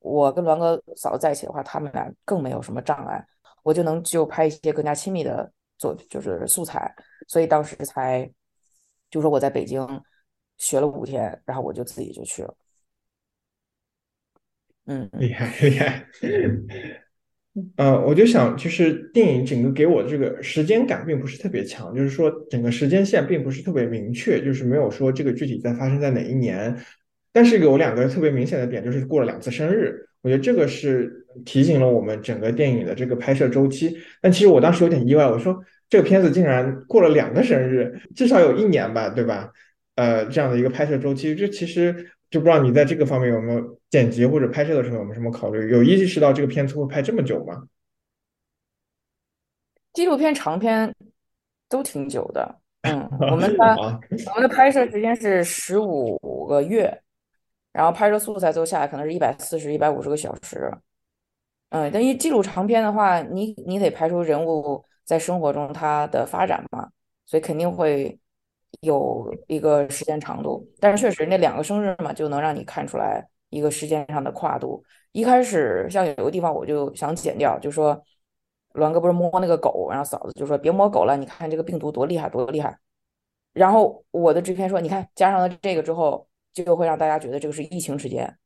[0.00, 3.24] 我跟栾哥嫂子在一起的话，他们俩更没有什么障碍，
[3.62, 6.94] 我就能就拍一些更加亲密的作，就是素材，
[7.28, 8.30] 所以当时才
[9.10, 9.86] 就说我在北京
[10.58, 12.54] 学了五天，然后我就自己就去了。
[14.84, 16.06] 嗯，厉害厉害。
[17.76, 26.78] 呃，我就想，就是电影整个给我这个时间感并不是特别强，就是说整个时间线并不是特别明确，就是没有说这个具体在发生在哪一年。
[27.36, 31.12] 但是有两个特别明显的点，就是过了两次生日，我觉得这个是
[31.44, 33.94] 提醒了我们整个电影的这个拍摄周期。
[34.22, 35.54] 但其实我当时有点意外，我说
[35.90, 39.52] 这个片子竟然过了两个生日，至少有一年吧，对吧？
[39.96, 41.94] 呃，这样的一个拍摄周期，这其实
[42.30, 45.70] 就不知道你在这个方面有没有剪辑或者拍摄的时候有没有什么考虑？
[45.70, 47.64] 有意识到这个片子会拍这么久吗？
[49.92, 50.90] 纪录片长片
[51.68, 53.76] 都挺久的，嗯， 我们的
[54.34, 56.98] 我们的拍摄时间是十五个月。
[57.76, 60.72] 然后拍摄素材最后下来可能是一百四十一百五十个小时，
[61.68, 66.88] 嗯，但一记录长片的话，你你得拍出人物在生活中他的发展嘛，
[67.26, 68.18] 所以肯定会
[68.80, 70.66] 有一个时间长度。
[70.80, 74.82] 但是确实那两个生日嘛，就能让你看出来一个时间上的跨度。
[75.12, 78.02] 一开始像有个地方我就想剪掉，就说
[78.72, 82.78] 栾哥不是摸那个狗，然后嫂子就说别摸狗了，你看这个病毒多厉害多厉害。
[83.52, 86.26] 然后我的制片说，你看加上了这个之后。
[86.64, 88.38] 就会让大家觉得这个是疫情时间。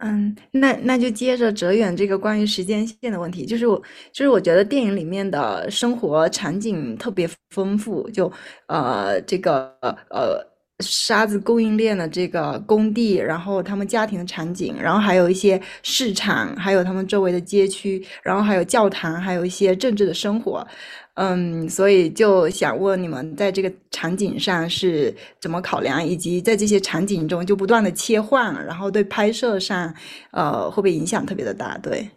[0.00, 3.82] 嗯，那那就接着哲远这个关于时间线的问题，就是我
[4.12, 8.30] 就是我觉得电影里面的生活场景特别丰富，就
[8.66, 9.74] 呃这个
[10.10, 10.44] 呃
[10.80, 20.66] 沙子供应链的这个工地，然后他们家庭的场景，然后还有一些市场，还有他们周围的街区，然后还有教堂，还有一些政治的生活。
[21.14, 29.92] 嗯，所以就想问你们，在这个场景上是怎么考量，以及在这些场景中就不断的切换，然后对拍摄上，
[30.30, 31.76] 呃，会不会影响特别的大？
[31.78, 32.08] 对，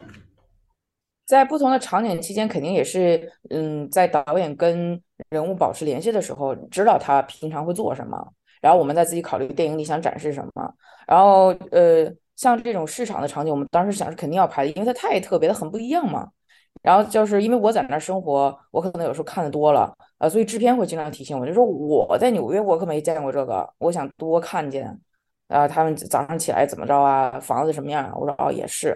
[1.25, 8.31] 在不同的场景期间，肯定也是，嗯，在导演跟人物保持联系的时候，知道他平常会做什么，
[8.61, 10.73] 然后我们再自己考虑电影里想展示什么，
[11.07, 16.29] 然后，呃，像这种市场的场景，我们当时想是肯定要拍的，因为它太特别，它很不一样嘛。
[16.81, 24.97] 然后就是因为我在那儿生活，我可能有时候看的多了，呃，所以制片会经常提醒我，就说我在纽约，我可没见过这个，我想多看见，
[25.47, 28.11] 啊，他们早上起来怎么着啊，房子什么样？
[28.15, 28.95] 我说哦，也是，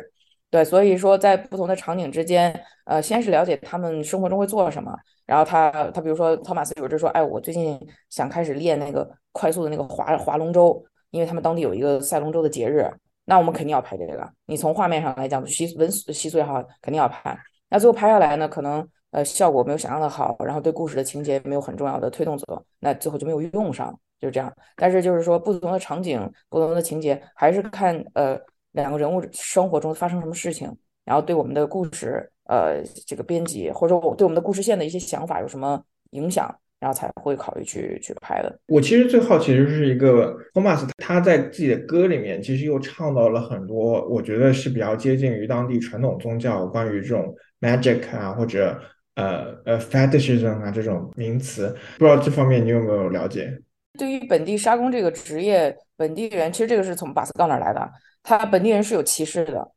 [0.55, 7.77] 对，所以说在不同的场景之间，呃，先是了解他们生活中会做什么，然后他他比如说托马斯有时说，哎，我最近
[8.09, 12.89] 想开始练那个快速的那个划划龙舟，因为他们当地有一个赛龙舟的节日，
[13.25, 17.37] 那我们肯定要拍这个，你从画面上来讲，习文习俗也好，肯定要拍。
[17.67, 24.49] 那最后拍下来呢，可能呃效果没有想象的好，然后对故事的情节没有很重要的推动作用，那最后就没有用上，就是这样。
[24.77, 28.39] 但是就是说，不同的场景、不同的情节，还是看呃
[28.75, 30.71] 两个人物生活中发生什么事情，
[31.03, 38.59] 然后对我们的故事呃这个编辑或者我对我们的故事线的一些想法有什么影响，然后才会考虑去去拍的。
[38.67, 47.35] 我其实最好奇就是一个 Thomas，他在自己的歌里面其实又唱到了很多，我觉得是比较接近于当地传统宗教关于这种。
[47.61, 48.79] magic 啊，或者
[49.15, 53.59] 呃呃 fetishism 啊这种名词，不知道这方面你有没有了解？
[53.97, 57.91] 对于本地沙工这个职业，本地人其实这个是从巴斯告那来的，
[58.23, 59.71] 他本地人是有歧视的，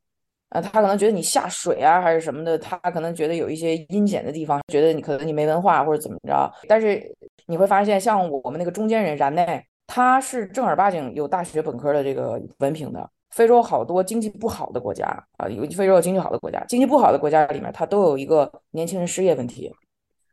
[0.50, 6.50] 呃，他可能觉得你下水啊还是什么的，他可能觉得有一些阴险的地方，觉得你可能你没文化或者怎么着。
[6.68, 7.02] 但是
[7.46, 13.10] 你会发现，像我们那个中间人然内，他是正儿八经有大学本科的这个文凭的。
[13.30, 15.04] 非洲好多经济不好的国家
[15.36, 19.70] 啊，有非洲有经济好的国家，经济不好的国家里面，它都有一个年轻人失业问题。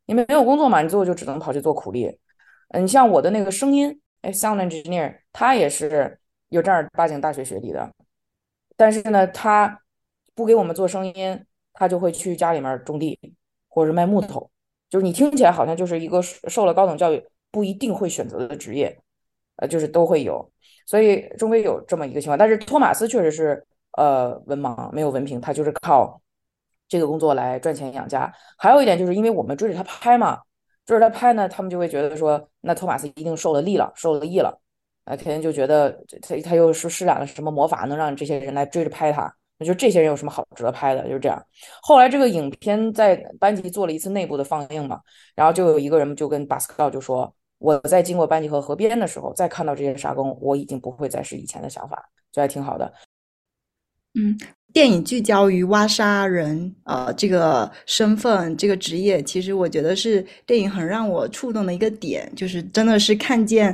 [0.05, 2.17] 你们没有工作嘛，你最后就只能跑去做苦力。
[2.79, 7.91] 你像我的那个声音，哎，sound engineer，他也是有正儿八经大学学历的，
[8.75, 9.81] 但是呢，他
[10.33, 13.17] 不给我们做声音，他就会去家里面种地，
[13.69, 14.49] 或者是卖木头。
[14.89, 18.97] 就是你听起来好像就是一个受了高等教育不一定会选择的职业，
[19.57, 20.51] 呃，就是都会有。
[20.85, 26.21] 所以终归有这么一个情况，但是托马斯确实是呃文盲，没有文凭，他就是靠
[26.87, 28.31] 这个工作来赚钱养家。
[28.57, 30.41] 还有一点就是因为我们追着他拍嘛，
[30.85, 34.59] 追着他拍呢，他们就会觉得说，那托马斯一定受了力了，受了益了，
[35.05, 39.33] 啊，肯定就觉得他他又是施展了什么魔法，能让这些人来追着拍他？
[39.57, 41.03] 那就这些人有什么好值得拍的？
[41.07, 41.43] 就是这样。
[41.81, 45.01] 后来这个影片在班级做了一次内部的放映嘛，
[45.33, 47.33] 然后就有一个人就跟巴斯克就说。
[47.57, 52.93] 我在经过班级河河边的时候，再看到这些沙工，我已经不会再是以前的想法，就还挺好的。
[54.13, 54.37] 嗯，
[54.75, 63.73] 电影聚焦于挖沙人，呃，这个身份、这个职业，其实我觉得是电影很让我触动的一个点，就是真的是看见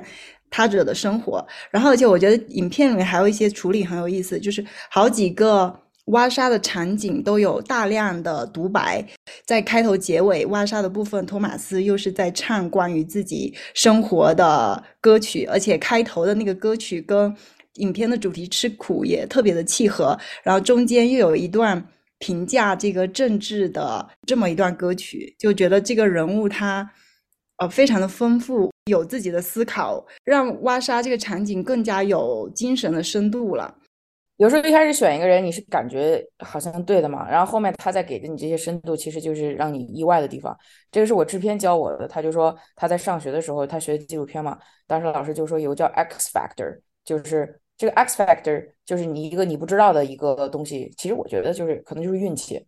[0.51, 1.43] 他者的生活。
[1.71, 5.75] 然后，而且我觉得影片里面还有一些处理很有意思，就是好几个。
[6.05, 9.05] 挖沙的场景都有大量的独白，
[9.45, 17.33] 在开头、结尾挖沙的部分，托马斯又是在唱关于自己生活的歌曲，而且开头的那个歌曲跟
[17.75, 20.17] 影片的主题“吃苦”也特别的契合。
[20.43, 21.83] 然后中间又有一段
[22.19, 26.89] 评价这个政治的这么一段歌曲，就觉得这个人物他
[27.57, 33.75] 呃非常的丰富，有自己的思考，让挖沙这个场景更加有精神的深度了。
[34.37, 40.57] 有时候一开始选一个人，你是感觉好像对的嘛，然后后面他再给的你这些深度，其实就是让你意外的地方。
[40.91, 44.57] 这个是我制片教我的，他就说他在上学的时候，他学纪录片嘛，
[44.87, 50.93] 当时老师就说有个叫 X factor，就是这个 X factor 就是你一个你不知道的一个东西。
[50.99, 52.63] 其实我觉得就是可能就是运气。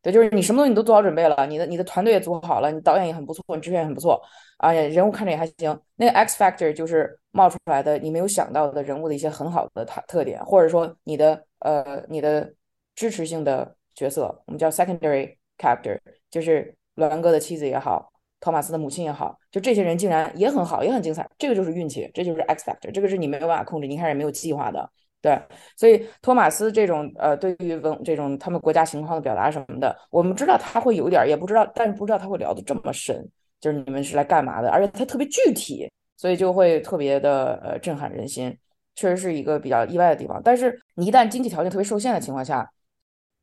[0.00, 4.22] 对，就是你什么东西你都做好准备了，你的你的团队也组好了，你导演也很不错，你制片也很不错，
[4.58, 5.76] 啊，人物看着也还行。
[5.96, 12.54] 那个 X factor 就是冒出来的，你没有想到的人物的一些很好的特特点，或者说你的呃你的
[12.94, 15.98] 支持性的角色，我们叫 secondary character，
[16.30, 18.12] 就是栾哥的妻子也好，
[18.42, 24.90] 托马斯的母亲也好，就这些人竟然也很好，也很精彩，这个就是运气，这就是 X factor，这个是你没有办法控制，你一开始没有计划的。
[25.20, 25.40] 对，
[25.76, 33.24] 所以托马斯这种呃，对于文这种他们国家情况的表达什么的，我们知道他会有点，也不知道，但是不知道他会聊的这么深，
[33.60, 38.58] 就是你们是来干嘛的，而且他特别具体，所以就会特别的呃震撼人心，
[38.96, 40.42] 确实是一个比较意外的地方。
[40.42, 42.68] 但是你一旦经济条件特别受限的情况下，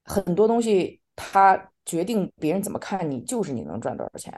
[0.04, 4.34] 很多东西它决定别人怎么看你，就是你能赚多少钱。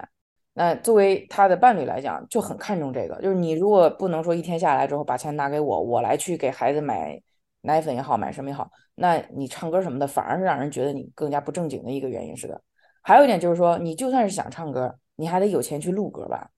[0.53, 3.15] 那作为他的伴侣来讲，就很看重这个。
[3.21, 7.21] 就是你如果不能说一天下来之后把钱拿给我，我来去给孩子买
[7.61, 12.35] 奶粉也好，买什么也好，那你唱歌什么的反而是让人觉得你更加不正经的一个原因。
[12.35, 12.61] 似的，
[13.01, 16.49] 还有一点就是说，你就算是想唱歌，你还得有钱去录歌吧？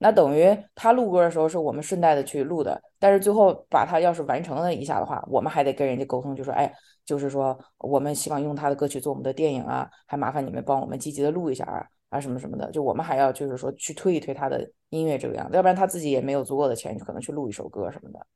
[0.00, 6.72] 那等于他录歌的时候是我们顺带的去录的，但是最后把他要是完成了一下的话，我们还得跟人家沟通，就说，哎，
[7.04, 11.84] 就是说我们希望用他的歌曲做我们的电影啊，还麻烦你们帮我们积极的录一下啊。
[12.08, 18.26] 啊，什么什么的，就我们还要就是说去推一推他的音乐这个样子，要不然他自己也没有足够的钱，可能去录一首歌什么的。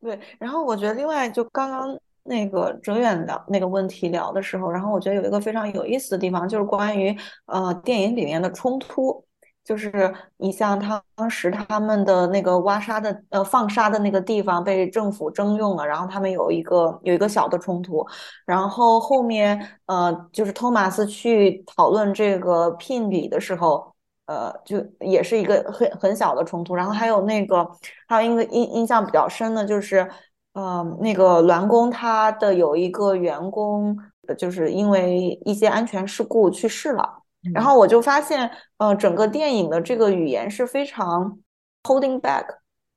[0.00, 9.24] 对，然后我觉得另外就刚刚那个哲远聊那个问题聊的时候，然后我觉得有一个非常有意思的地方，就是关于呃电影里面的冲突。
[9.64, 18.04] 就是你像他当时他们的那个挖沙的呃放沙的那个地方被政府征用了，然后他们有一个有一个小的冲突，
[18.44, 23.94] 然后后面呃就是托马斯去讨论这个聘礼的时候，
[24.26, 27.64] 呃就也是一个很很小的冲突，然后还有那个
[28.08, 30.10] 还有一个印印象比较深的就是
[30.54, 33.96] 呃那个栾工他的有一个员工
[34.36, 37.21] 就是因为一些安全事故去世了。
[37.52, 41.38] 然后我就发现，呃，整个电影的这个语言是非常
[41.82, 42.44] holding back，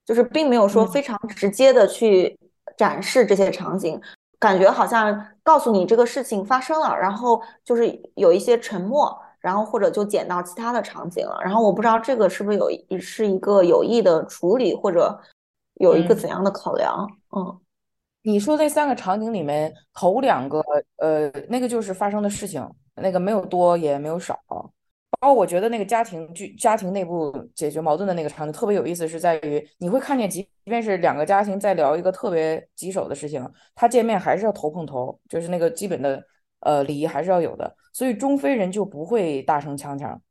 [0.06, 2.38] 就是并没有说非常直接的去
[2.78, 4.00] 展示这些场景，
[4.38, 11.40] 感觉好像告诉你这个事情发生了，然后就是有一些沉默，然后或者就剪到其他的场景了。
[11.44, 12.70] 然后我不知道这个是不是有
[13.00, 15.20] 是一个有意的处理，或者
[15.76, 17.10] 有一个怎样的考量？
[17.36, 17.60] 嗯，
[18.22, 20.64] 你说那三个场景里面头两个，
[20.98, 22.64] 呃，那个就是发生的事情。
[23.02, 36.24] 那个没有多也没有少，包括我觉得那个家庭剧、家庭内部解决矛盾的那个场景特别有意思，是在于你会看见，即便是两个家庭在聊一个特别棘手的事情，他见面还是要头碰头，就是那个基本的
[36.60, 37.76] 呃礼仪还是要有的。
[37.94, 40.22] 所以中非人就不会大声呛呛，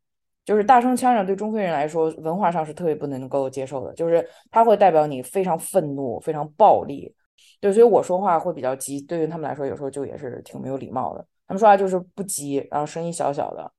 [0.44, 7.14] 就是大声呛呛对中非人来说文化上是特别不能够接受的，就是他会代表你非常愤怒、非常暴力，
[7.60, 11.26] 对，所以我说话会比较急，对于他们来说有时候就也是挺没有礼貌的。
[11.46, 13.70] 他们说话就是不急，然后声音小小的，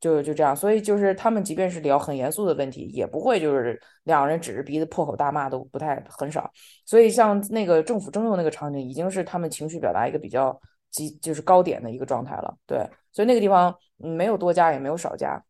[0.00, 0.54] 就就这样。
[0.54, 6.50] 所以就是他们即便是聊很严肃的问题，也不会就是两个人指着鼻子破口大骂，都不太很少。
[6.84, 12.52] 所以像那个政府征用那个场景，已经是他们情绪表达一个比较极就是高点的一个状态了。
[12.66, 12.78] 对，
[13.12, 15.40] 所以那个地方没有多加，也没有少加。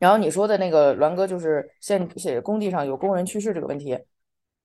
[0.00, 3.96] 然后你说的那个栾哥就是现写工地上有工人去世这个问题，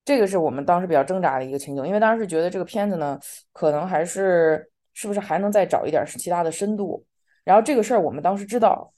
[0.04, 3.18] 这个是我们当时比较挣扎的一个情景，因为当时觉得这个片子呢，
[3.52, 4.68] 可能还是。
[4.94, 7.04] 是不是还能再找一点其他的深度？
[7.42, 8.90] 然后这个事儿我们当时知道，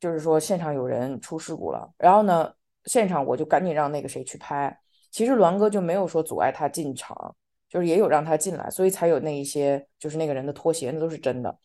[0.00, 1.88] 就是说现场有人出事故了。
[1.98, 2.52] 然后呢，
[2.86, 4.76] 现场我就赶紧让那个谁去拍。
[5.10, 7.36] 其实栾哥就没有说阻碍他进场，
[7.68, 11.56] 就是也有让他进来，所以才有那一些就是那个人的拖鞋，那都是真的。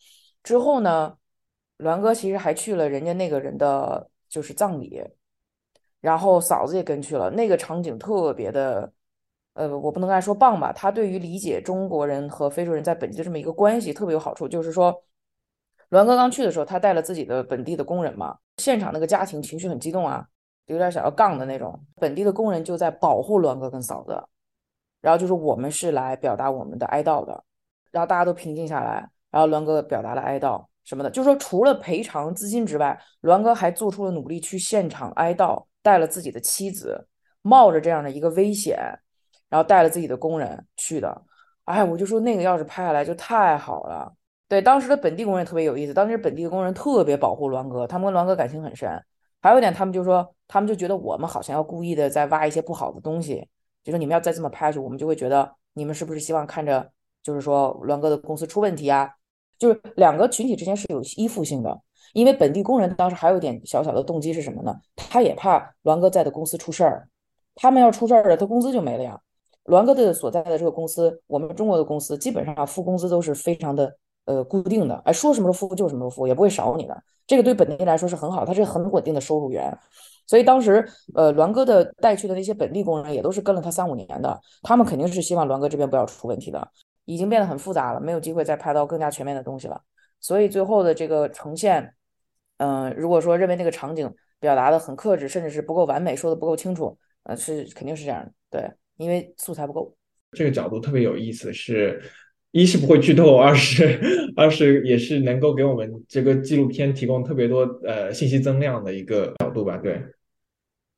[0.42, 1.16] 之后呢，
[1.78, 5.02] 栾哥其实还去了人家那个人的就是葬礼，
[6.00, 8.92] 然后嫂子也跟去了，那个场景特别的。
[9.58, 14.46] 呃，我不能爱说棒吧，他对于理解中国人和非洲人在本地的这么一个关系特别有好处。
[14.46, 15.02] 就是说，
[15.88, 20.24] 栾哥刚去的时候，他带了自己的本地的工人嘛，现场那个家庭情绪很激动啊，
[20.66, 21.76] 有点想要杠的那种。
[21.96, 24.22] 本地的工人就在保护栾哥跟嫂子，
[25.00, 27.42] 然后就是我们是来表达我们的哀悼的，
[27.90, 37.08] 然后大家都平静下来，然后栾哥表达了哀悼什么的，就是说除了赔偿资金之外，栾哥还做出了努力去现场哀悼，带了自己的妻子，
[37.42, 38.78] 冒着这样的一个危险。
[39.48, 41.22] 然后带了自己的工人去的，
[41.64, 44.12] 哎，我就说那个要是拍下来就太好了。
[44.48, 48.90] 对，当时的本地工人特别有意思，当时本地的工人特别保护栾哥，他们跟栾哥感情很深。
[49.40, 53.46] 还有一点，他们就说，他们就觉得我们好像要故意的在挖一些不好的东西，
[53.84, 56.90] 就说你们要再这么拍下去，我们就会觉得你们是不是希望看着
[57.22, 59.10] 就是说栾哥的公司出问题啊？
[59.58, 61.80] 就是两个群体之间是有依附性的，
[62.14, 64.74] 因为本地工人当时还有一点小小的动机是什么呢？
[64.96, 67.08] 他也怕栾哥在的公司出事儿，
[67.54, 69.20] 他们要出事儿了，他工资就没了呀。
[69.68, 77.02] 栾哥的所在的这个公司，我们中国的公司基本上付工资都是非常的呃固定的，哎，说什么时候付就什么时候付，也不会少你的。
[77.26, 79.76] 这个对本地来说是很好，他是很稳定的收入源。
[80.26, 86.68] 所以当时呃栾哥的带去的那些本地工人也都是跟了他三五年的，他们肯定是希望栾哥这边不要出问题的。
[87.04, 89.80] 已经变得很复杂了，没有机会再拍到更加全面的东西了。
[90.20, 91.94] 所以最后的这个呈现，
[92.58, 98.70] 嗯，如果说认为那个场景表达的很克制，甚至是不够完美，说的不够清楚，呃，是肯定是这样的，对。
[98.98, 99.96] 因为素材不够，
[100.32, 101.52] 这个角度特别有意思。
[101.52, 102.02] 是，
[102.50, 103.98] 一是不会剧透，二是
[104.36, 109.78] 二是也是能够给我们这个纪录片提供特别多呃信息增量的一个角度吧。
[109.78, 110.02] 对，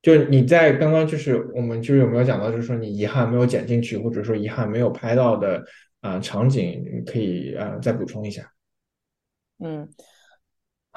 [0.03, 5.63] 就你在刚刚就是我们就是有没有讲到，就是说你遗憾没有剪进去，或者说遗憾没有拍到的
[6.01, 8.51] 啊场景，你可以啊再补充一下。
[9.59, 9.89] 嗯。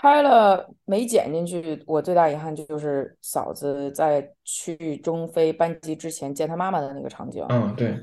[0.04, 7.42] 拍了没剪进去，我最大遗憾就是嫂子在去中非班级之前见她妈妈的那个场景。
[7.48, 7.98] 嗯，对，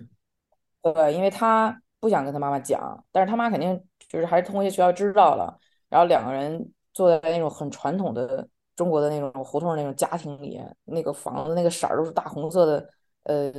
[0.81, 3.79] 对，因为她不想跟她妈妈讲，但是她妈肯定
[4.09, 5.55] 就是还是通过一些渠道知道了，
[5.91, 12.89] 然后两个人坐在那种很传统的中国的那种胡同那种家庭里，那个房子那个色儿都是大红色的，
[13.25, 13.53] 呃，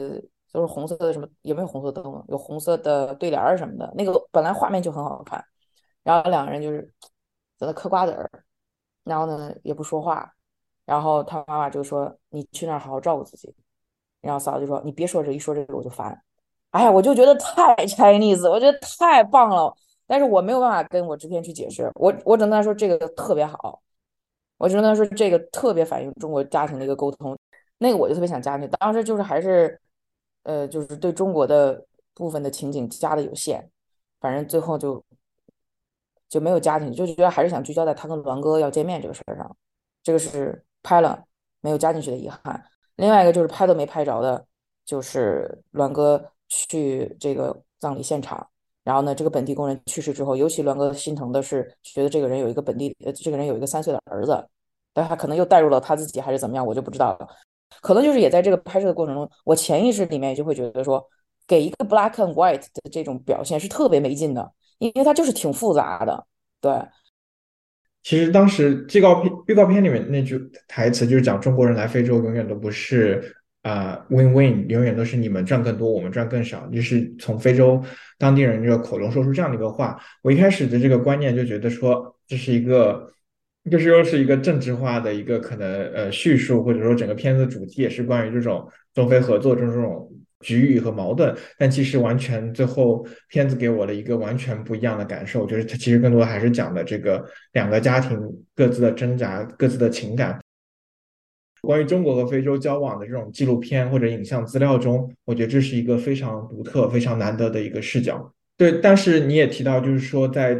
[0.52, 5.46] 都是红色的什么，也没有红色灯，有红色的对联儿什么的，那个本来画面就很好看，
[6.02, 6.92] 然后两个人就是
[7.62, 8.30] 在那嗑瓜子儿，
[9.04, 10.34] 然后呢也不说话，
[10.86, 13.54] 然后他妈妈就说你去那儿好好照顾自己，
[14.20, 16.22] 然后嫂子就说你别说这一说这个我就烦，
[16.72, 19.74] 哎呀我就觉得太 Chinese，我觉得太棒了，
[20.08, 23.82] 但是我没有办法跟我制片去解释，我我只能跟他说这个特别好，
[24.58, 27.38] 我只能跟他说这个特别反映中国家庭的一个沟通，
[27.78, 29.80] 那个我就特别想加进去，当时就是还是
[30.44, 33.70] 呃就是对中国的部分的情景加的有限，
[34.20, 35.04] 反正最后就
[36.32, 39.58] 就没有加进去，就觉得还是想聚焦在他跟栾哥要见面这个事儿上，
[40.02, 41.22] 这个是拍了
[41.60, 42.64] 没有加进去的遗憾。
[42.96, 44.46] 另外一个就是拍都没拍着的，
[44.86, 48.48] 就是栾哥去这个葬礼现场，
[48.86, 54.48] 然后呢，这个本地工人去世之后，尤其栾哥心疼的是，觉得这个人有一个本地，呃，这个人有一个三岁的儿子，
[54.94, 57.28] 但他可能又带入了他自己还是怎么样，我就不知道了。
[57.82, 61.06] 可能就是也在这个拍摄的过程中，我潜意识里面就会觉得说，
[61.46, 64.54] 给一个 black and white 的这种表现是特别没劲的。
[64.82, 66.26] 因为它就是挺复杂的，
[66.60, 66.72] 对。
[68.02, 77.80] 其实当时预告片预告片里面那句台词就是讲中国人来非洲永远都不是啊 win win，永远都是你们赚更多，我们赚更少，就是从非洲
[78.18, 80.02] 当地人这个口中说出这样的一个话。
[80.24, 83.14] 我一开始的这个观念就觉得说这是一个，
[83.70, 90.12] 就是又是一个政治化的一个可能呃叙述，或者说整个片子主题也是关于这种中非合作这种。
[90.42, 97.24] 局域和矛盾，但其实完全最后片子给我了一个完全不一样的感受，就是它其实更多还是讲的这个
[97.54, 98.20] 两个家庭
[98.56, 100.40] 各自的挣扎、各自的情感。
[101.62, 108.34] 关于中国和非洲交往的这种纪录片或者影像资料中，我觉得这是一个非常独特、非常难得的一个视角。
[108.58, 110.58] 对，但是你也提到，就是说在。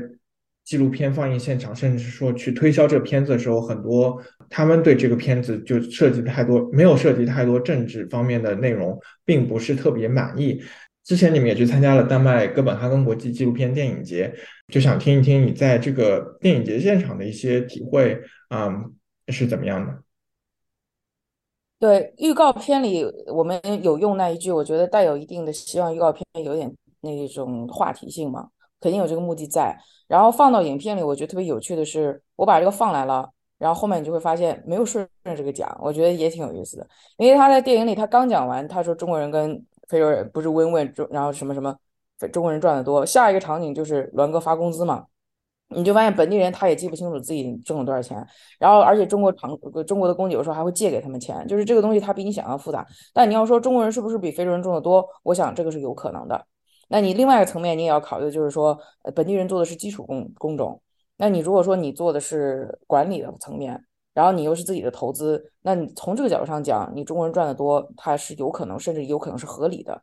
[0.64, 4.22] 纪录片放映现场，甚至是说去推销这片子的时候，很多
[4.52, 10.62] 他们对这个片子就涉及太多，没有涉及太多政治方面的内容，并不是特别满意。
[11.04, 14.32] 之前你们也去参加了丹麦哥本哈根国际纪录片电影节，
[14.68, 18.94] 就想听一听你在这个电影节现场的一些体会，嗯，
[19.30, 20.04] 是怎么样的？
[21.80, 23.04] 对，预告片里
[23.34, 28.50] 我们有用那一句，我觉得带有一定的希望，预告片有点那种话题性嘛。
[28.80, 33.30] 肯定有这个目的在，然后放到影片里，我觉得特别有趣的是，我把这个放来了，
[33.62, 36.88] 然后后面你就会发现没有顺着这个讲，我觉得也挺有意思的。
[37.18, 41.78] 因为他在电影里，他刚讲完，他说中国人跟非洲人不是 win-win，然后什么什么，
[42.34, 43.06] 中国人赚的多。
[43.06, 45.06] 下一个场景就是栾哥发工资嘛，
[45.68, 48.26] 你就发现本地人他也记不清楚自己挣了多少钱，
[48.58, 49.56] 然后而且中国长
[49.86, 52.84] 中国的工有时候还会借给他们钱，就是这个东西它比你想象复杂。
[53.14, 56.48] 但你要说中国人是不是比非洲人挣的多，我想这个是有可能的。
[56.90, 58.76] 那你另外一个层面，你也要考虑，就是说，
[59.16, 60.82] 本地人做的是基础工工种。
[61.22, 63.80] 那你如果说你做的是管理的层面，
[64.12, 70.02] 然后你又是自己的投资，那你从这个角度上讲，你中国人赚的多，它是有可能，甚至有可能是合理的。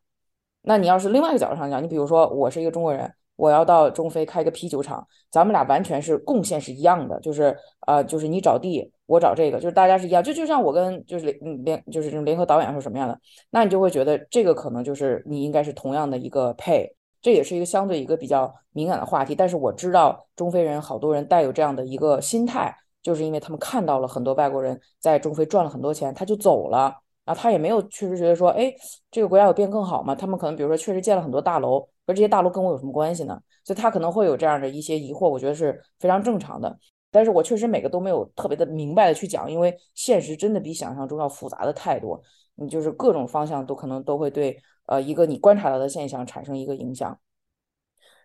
[0.62, 3.12] 那你要是另外一个角度上讲，你比如说我是一个中国人。
[3.38, 13.16] 我要到中非开个啤酒厂，咱们俩完全是贡献是一样的，就是呃，就是你找地，我找这个，就是大家是一样，就就像我跟就是联联就是这种联合导演是什么样的，
[13.50, 19.34] 那你就会觉得这个可能就是你应该是同样的一个配，这也是一个相对一个比较敏感的话题。
[19.34, 26.94] 但是我知道中非人好多人带有这样的一个心态，就是因为他们看到了很多外国人在中非赚了很多钱，他就走了。
[27.24, 28.74] 然后他也没有确实觉得说，哎，
[29.10, 30.14] 这个国家有变更好吗？
[30.14, 33.38] 他们可能比如说确实建了很多大楼，而这些大楼跟我有什么关系呢？
[33.64, 36.78] 所以他可能会有这样的一些疑惑，我觉得是非常正常的。
[37.10, 42.18] 但是我确实每个都没有特别的明白的去讲，因为现实真的比想象中要复杂的太多。
[42.54, 44.58] 你就是各种方向都可能都会对
[44.88, 47.18] 呃一个你观察到的现象产生一个影响。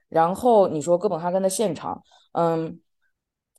[0.10, 2.81] 然后你说哥本哈根的现场，嗯，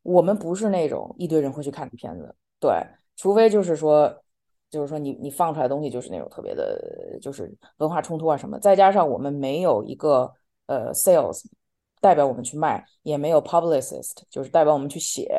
[0.02, 2.72] 我们不是那种一堆人会去看的片子，对，
[3.16, 4.20] 除非就是说。
[4.70, 8.58] 就是说，你你放出来的东西就是那种特别的，就是文化冲突啊什么。
[8.58, 10.28] 再加上我们没有一个
[10.66, 11.44] 呃 sales
[12.00, 15.30] 代表我们去卖，也没有 publicist 就是代表我们去写，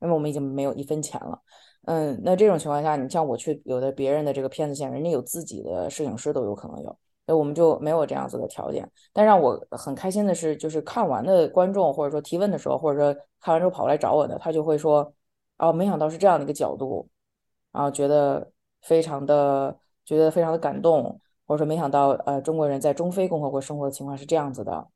[0.00, 1.42] 因为我们已经没有一分钱了。
[1.86, 6.96] 嗯，那这种情况下，你像我去有的别人的这个片子线，人家有自己的摄影师都有可能有，
[7.26, 8.90] 那我们就没有这样子的条件。
[9.12, 15.12] 但让我很开心的是，就是看完的观众或者说提问的时候，或者说看完之后跑来找我的，他就会说，
[15.58, 17.08] 哦，没想到是这样的一个角度，
[17.72, 18.50] 然后觉得。
[18.86, 19.74] 非常的
[20.04, 24.86] 觉得非常的感动，或者说没想到，呃，中国人在中非共和国生活的情况是这样子的，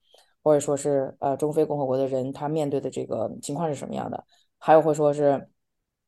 [0.43, 4.23] 或者说是呃，中非共和国的人他面对的这个情况是什么样的？
[4.59, 5.49] 还有会说是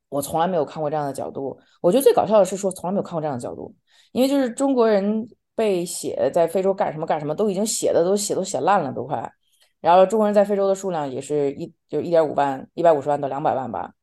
[0.09, 1.57] 我从来没有看过这样的角度。
[1.81, 3.73] 我觉得最搞笑的是说从来没有看过这样的角度，
[4.11, 9.31] 因为就是中国人被写在非洲干什么干什么都已经写的都写都写烂了都快。
[9.79, 13.93] 然后中国人在非洲的数量也是一就一点五万一百五十万到两百万吧，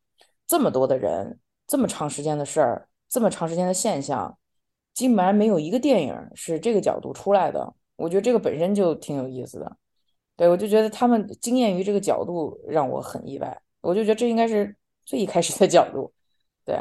[0.46, 4.36] 这么多的人，这么长时间的事儿，这么长时间的现象，
[4.92, 7.74] 竟然没有一个电影是这个角度出来的。
[7.96, 9.76] 我觉得这个本身就挺有意思的。
[10.36, 13.60] 对我就觉得他们惊艳于这个角度让我很意外。
[13.80, 16.12] 我就觉得这应该是最一开始的角度。
[16.64, 16.76] 对，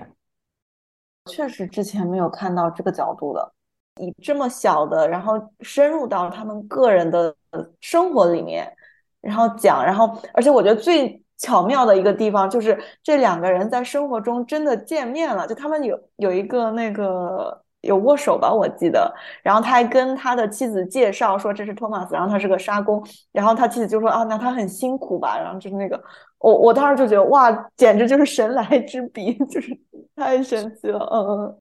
[1.26, 3.54] 确实之前没有看到这个角度的，
[4.00, 7.36] 以这么小的，然后深入到他们个人的
[7.82, 8.72] 生活里面。
[9.20, 19.14] 然后讲，然后而且我觉得最巧妙的一个地方就是这两个人在生活中真的见面了，就他们有有一个那个有握手吧，我记得。
[19.44, 23.04] 然后他还跟他的妻子介绍说这是托马斯，然后他是个沙工。
[23.34, 25.38] 然后他妻子就说啊，那他很辛苦吧？
[25.38, 26.02] 然后就是那个
[26.38, 29.78] 我我当时就觉得哇，简直就是神来之笔， 就是
[30.16, 31.00] 太神奇了。
[31.12, 31.58] 嗯嗯。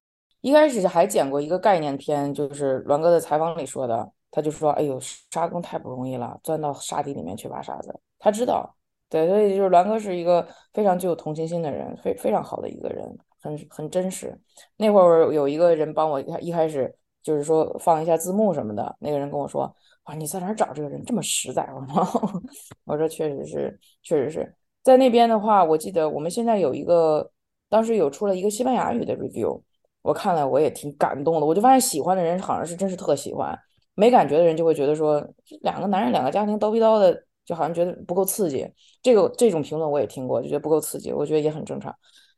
[0.47, 4.09] 一开始还剪过一个概念片，就是栾哥的采访里说的。
[4.31, 4.97] 他就说：“哎呦，
[5.29, 8.73] 沙工太不容易了，钻到沙地里面去挖沙子。”他知道，
[9.09, 13.05] 对，所以就是栾哥是一个非常具有同情心的人，非非常好的一个人，
[13.41, 14.39] 很很真实。
[14.77, 19.63] 那会儿有一个人帮我，一开始就是说放一下字幕什么的，那个人跟我说
[20.03, 22.41] ：“啊，你在哪找这个人这么实在？”我说
[22.87, 27.29] ：“我说确实是，确实是在那边的话，我记得我们现在有一个，
[27.67, 29.61] 当时有出了一个西班牙语的 review，
[30.07, 33.57] 我看了我也挺感动的，我就发现喜欢的人好像是真是特喜欢。”
[33.99, 35.27] 没感觉的人就会觉得说，
[35.61, 38.71] 两个男人两个家庭叨逼叨的，就好像觉得不够刺激。
[39.01, 41.91] 这个这种评论我也听过，就觉得不够刺激，我觉得也很正常。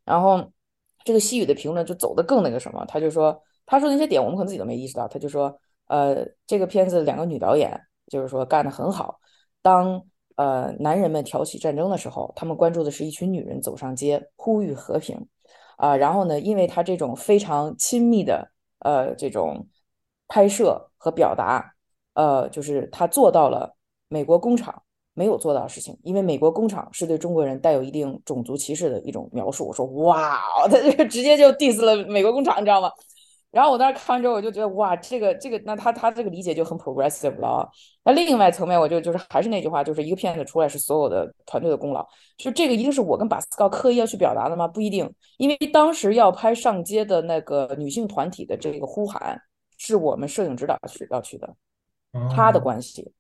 [0.06, 0.42] 然后
[1.04, 5.06] 这个西语的评论就走的更那个什么，他就说他说那些点我们可能自己都没意识到。
[5.08, 5.54] 他就说，
[5.88, 7.78] 呃，这个片子两个女导演
[8.08, 9.20] 就是说干得很好。
[9.62, 10.02] 当
[10.38, 15.28] 呃男人们挑起战争的时候，他们关注的是一群女人走上街呼吁和平
[15.80, 15.98] 啊。
[15.98, 19.68] 然后呢，因为他这种非常亲密的呃这种。
[20.32, 21.74] 拍摄和表达，
[22.14, 23.76] 呃，就是他做到了
[24.10, 24.80] 美国工厂
[25.16, 29.66] 没有做到的事情，因为美国工厂是对中国人带有一定种族歧视的一种描述。
[29.68, 30.40] 我说哇，
[30.70, 32.92] 他就直接就 diss 了美国工厂，你知道吗？
[33.52, 37.70] 然后我当时看完之后，我就觉得哇，这个这个，那他他这个理解就很 progressive 了。
[38.04, 42.06] 那另外层面，我就就是还是那句话，就是一个片子出来是所有的团队的功劳，
[42.38, 44.68] 就这个一定是我跟巴斯高刻意要去表达的吗？
[44.68, 49.40] 不一定，因为当时要拍上街的那个女性团体的这个呼喊。
[49.82, 51.56] 是我们摄影指导去要去的，
[52.36, 53.14] 他的关系，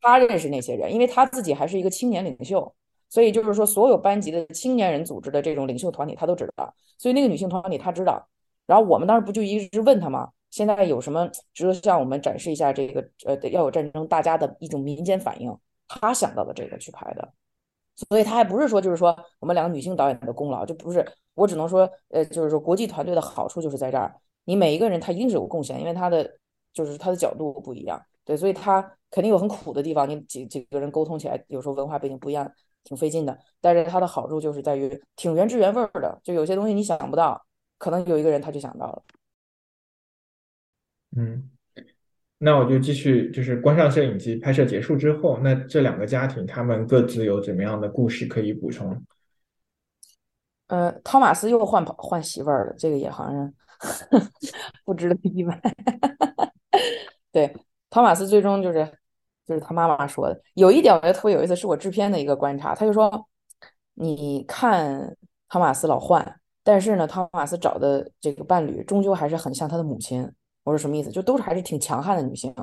[0.00, 2.74] 他认识那些人，因为他自己还是一个青年领袖，
[3.08, 6.74] 所以就是说，所有班级的青年人组织的这种领袖团体，他都知道。
[6.98, 8.26] 所以那个女性团体他知道。
[8.70, 10.30] 然后我们当时不就一直问他吗？
[10.48, 12.72] 现在有什么值得向我们展示一下？
[12.72, 15.52] 这个呃，要有战争，大家的一种民间反应。
[15.88, 17.32] 他想到的这个去拍的，
[17.96, 21.04] 所以他还不是说就是说我们两个女性导演的功劳，就不是。
[21.34, 24.14] 我只能说，呃，就是说国际团队的好处就是在这儿。
[24.44, 26.38] 你每一个人他一定是有贡献，因为他的
[26.72, 28.80] 就是他的角度不一样，对，所以他
[29.10, 30.08] 肯定有很苦的地方。
[30.08, 32.48] 你几几个人沟通起来，有时候文化背景不一样，
[32.84, 33.36] 挺费劲的。
[33.60, 37.44] 但是它的好处就是在于挺原汁原味的，就有些东西你想不到，
[37.80, 39.02] 可能有一个人他就想到了。
[41.16, 41.50] 嗯，
[42.38, 49.04] 那我就继续，就是关上摄影机，拍摄结束之后，那这两个家庭他们各自有怎么样的故事可以补充？
[50.68, 53.52] 呃，托马斯又换跑换媳妇儿了，这个也好像。
[54.84, 55.58] 不值得意外。
[57.32, 57.56] 对，
[57.88, 58.84] 托马斯最终就是
[59.46, 60.38] 就是他妈妈说的。
[60.52, 62.74] 有一点我觉得特别有意思，是我制片的一个观察。
[62.74, 63.26] 他就说
[63.94, 65.16] ：“你看
[65.48, 70.22] 托马斯老换，但是呢，汤马斯找的这个伴侣终究还是很像他的母亲。”
[70.64, 71.10] 我说什么意思？
[71.10, 72.54] 就都是还是挺强悍的女性，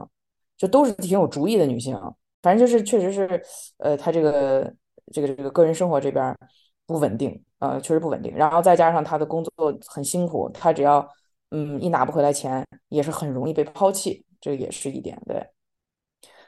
[0.58, 2.00] 就都是挺有主意的女性。
[2.42, 3.44] 反正就是确实是，
[3.78, 4.74] 呃，他这个
[5.12, 6.38] 这个这个个人生活这边
[6.86, 7.44] 不稳定。
[7.60, 9.52] 呃，确实不稳定，然后再加上他的工作
[9.88, 11.10] 很辛苦，他只要
[11.50, 15.44] 嗯一拿不回来钱，也是很容易被抛弃，这也是一点，对，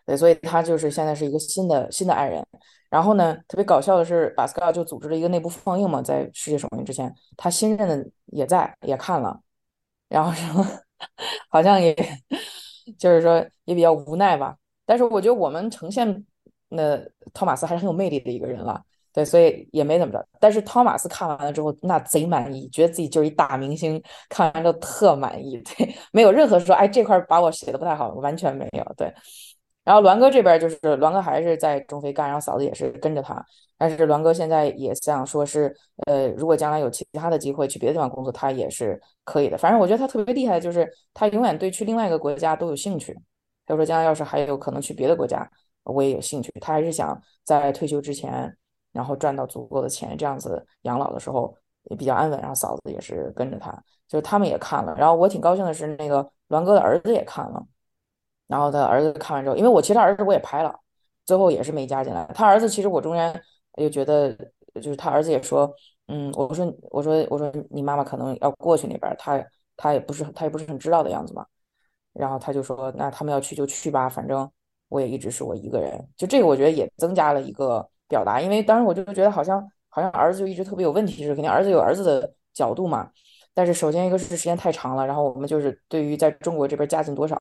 [0.10, 2.44] 对，所以他就是现在是一个新的新的爱人。
[2.90, 9.40] 然后呢，特别搞笑的是，巴斯卡就组织了一个内部放映嘛，在世界首映之前，他新任的也在也看了，
[10.08, 10.66] 然后说
[11.52, 11.96] 好像也
[12.98, 14.56] 就是说也比较无奈吧。
[14.84, 16.26] 但是我觉得我们呈现
[16.70, 16.98] 那
[17.36, 18.82] 托马斯还是很有魅力的一个人了。
[19.12, 20.24] 对，所以也没怎么着。
[20.40, 25.58] 但是托马斯看完了之后，那贼满意，觉得自己就是一大明星，看完之后特满意。
[25.78, 28.94] 对，没有任何说，哎，这块把我写的不太好，完全没有。
[28.96, 29.14] 对。
[29.90, 33.44] 然后栾哥这边就是栾哥还是在中非干，然后嫂子也是跟着他。
[33.76, 35.76] 但是栾哥现在也想说是，
[36.06, 39.58] 呃，如果将来有其他的机会去别的地方工作，他也是可以的。
[39.58, 43.18] 反正我觉得他特别厉害，就是他永远对去另外一个国家都有兴趣。
[43.66, 45.50] 他说将来要是还有可能去别的国家，
[45.84, 46.54] 我也有兴趣。
[46.62, 48.56] 他还是想在退休之前。
[48.92, 52.40] 然后赚到足够的钱，这样子养老的时候也比较安稳。
[52.40, 53.72] 然后嫂子也是跟着他，
[54.08, 54.96] 就是他们也看了。
[54.98, 57.64] 然后我挺高兴的是，那个栾哥的儿子也看了。
[58.50, 60.76] 然后他儿子看完之后，因为我其实他儿子我也拍了，
[61.24, 62.26] 最后也是没加进来。
[62.34, 63.42] 他儿子其实我中间
[63.78, 64.36] 又觉得，
[64.82, 65.72] 就是他儿子也说，
[66.08, 69.40] 嗯，我说我说我说你妈妈可能要过去那边，他
[69.78, 71.46] 他也不是他也不是很知道的样子嘛。
[72.14, 74.50] 然后他就说，那他们要去就去吧，反正
[74.88, 76.04] 我也一直是我一个人。
[76.18, 83.12] 就这个我觉得也增加了一个表达，因为当时我就觉得好像好像儿子就一直特别有问题是肯定儿子有儿子的角度嘛。
[83.54, 87.38] 但是首先一个是时间太长了，然后我们就是对于在中国这边加进多少。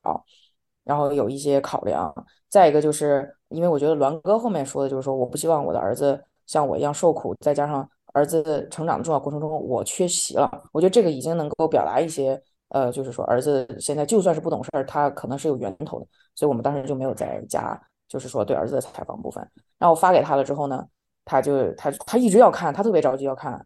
[0.83, 2.13] 然后有一些考量，
[2.49, 19.47] 再一个就是因为我觉得栾哥后面说的就是说，我不希望我的儿子像我一样受苦，再加上儿子成长的重要过程中我缺席了，我觉得这个已经能够表达一些，呃，就是说儿子现在就算是不懂事儿，他可能是有源头的，所以我们当时就没有再加，就是说对儿子的采访部分。
[19.77, 20.83] 然后我发给他了之后呢，
[21.23, 23.63] 他就他他一直要看，他特别着急要看，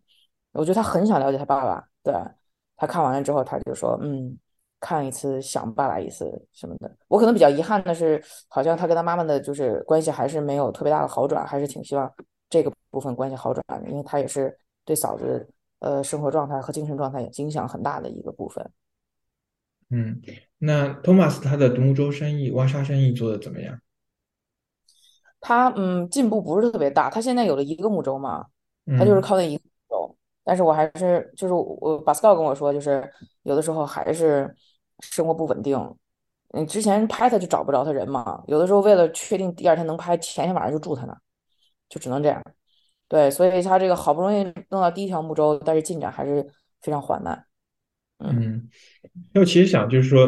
[0.52, 2.14] 我觉得他很想了解他爸爸，对
[2.76, 4.38] 他看完了之后他就说，嗯。
[4.84, 12.14] 看一次想爸爸一次什么的，我可能比较遗憾的是，好像他跟他妈妈的就是关系还是没有特别大的好转，还是挺希望
[12.50, 14.54] 这个部分关系好转的，因为他也是
[14.84, 15.48] 对嫂子
[15.80, 18.70] 呃生活状态和精神状态也影响很大的一个部分。
[19.90, 20.22] 嗯，
[20.58, 23.80] 那托马斯他的独木舟生意、挖沙生意做的怎么样？
[25.40, 28.48] 他嗯进步不是特别大，他现在有了一个木舟嘛，
[28.98, 33.10] 他就是靠那一个木舟，但是我还是就是我巴斯高跟我说，就是
[33.44, 34.54] 有的时候还是。
[35.02, 35.78] 生活不稳定，
[36.54, 38.44] 你之前拍他就找不着他人嘛。
[38.48, 41.18] 有的时候为了确定第二天能拍，前天晚上就住他那，
[41.90, 42.42] 就只能这样。
[43.08, 46.44] 对，所以他这个好不容易弄到第一条木舟，但是进展还是
[46.82, 47.46] 非常缓慢。
[48.20, 48.70] 嗯，
[49.34, 50.28] 那我其实想就是说，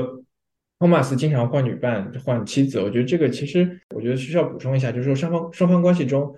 [0.78, 6.36] 托马斯经常换女伴、换妻子，我觉得这个其实我觉得需要补充一下，就是说双方双方关系中，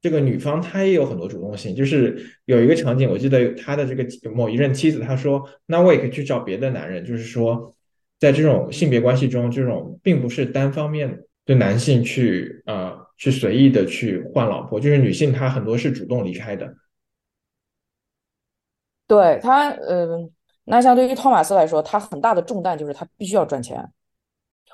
[0.00, 1.74] 这个女方她也有很多主动性。
[1.74, 7.74] 就是有一个场景，我记得她的这个某一任妻子她说：“那我也可以去找别的男人。”就是说。
[8.20, 16.70] 在这种性别关系中，这种并不是单方面对男性去呃去随意的去换老婆，就是女性她很多是主动离开的。
[19.06, 20.30] 对他，嗯，
[20.64, 23.82] 那相对于托马斯来说，他很大的重担就是他必须要赚钱。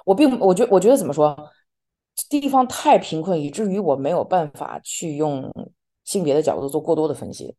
[0.04, 1.36] 我并我觉我觉得怎么说，
[2.28, 5.50] 地方太贫困，以至于我没有办法去用
[6.04, 7.54] 性别的角度做过多的分析。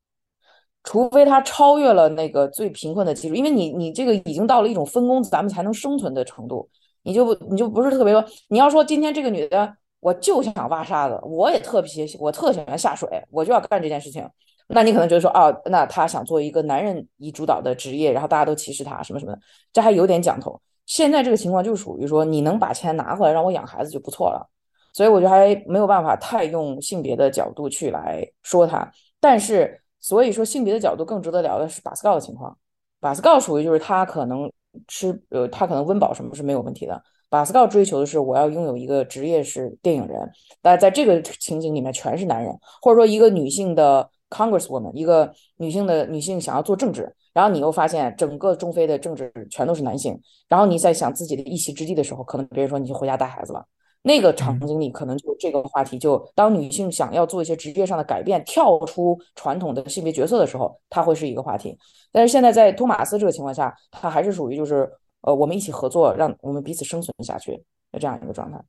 [0.83, 6.69] 除非他超越了那个最贫困的基础，因为你你这个已经到了一种分工咱们才能生存的程度，
[7.03, 14.25] 你就你就不是特别说，你要说今天这个女的，我就想挖沙子，我也特别我特喜欢下水，我就要干这件事情，
[14.69, 19.39] 那你可能觉得说，哦，那他想做一个男人以主导的职业，然后大家都歧视他什么什么的，
[19.73, 20.61] 这还有点讲头。
[20.87, 24.49] 现在这个情况就属于说，你能把钱拿回来让我养孩子就不错了，
[24.93, 29.79] 所以我觉得还没有办法太用性别的角度去来说他，但是。
[29.99, 32.55] 所以说，性别的角度更值得聊的是巴斯高的情况。
[32.99, 34.49] 巴斯高属于就是他可能
[34.87, 37.01] 吃呃，他可能温饱什么是没有问题的。
[37.29, 40.31] 巴斯高追求的是我要拥有一个职业是电影人，
[40.61, 50.19] 但在这个情景里面全是男人，或者说一个女性的 Congresswoman，一个女性的女性想要做政治，然后你又发现整个中非的政治全都是男性，
[50.49, 53.63] 然后你在想自己的一席之地的时候，可能别人说你就回家带孩子了。
[54.01, 61.77] 那个场景里，可能就这个话题，就当女性想要做一些职业上的改变，跳出传统的性别角色的时候，它会是一个话题。
[62.11, 64.89] 但是现在在托马斯这个情况下，他还是属于就是
[65.21, 67.51] 呃，我们一起合作，让我们彼此生存下去
[67.91, 68.59] 的这样一个状态。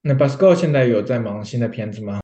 [0.00, 2.20] 那巴斯高现在有在忙新的片子吗？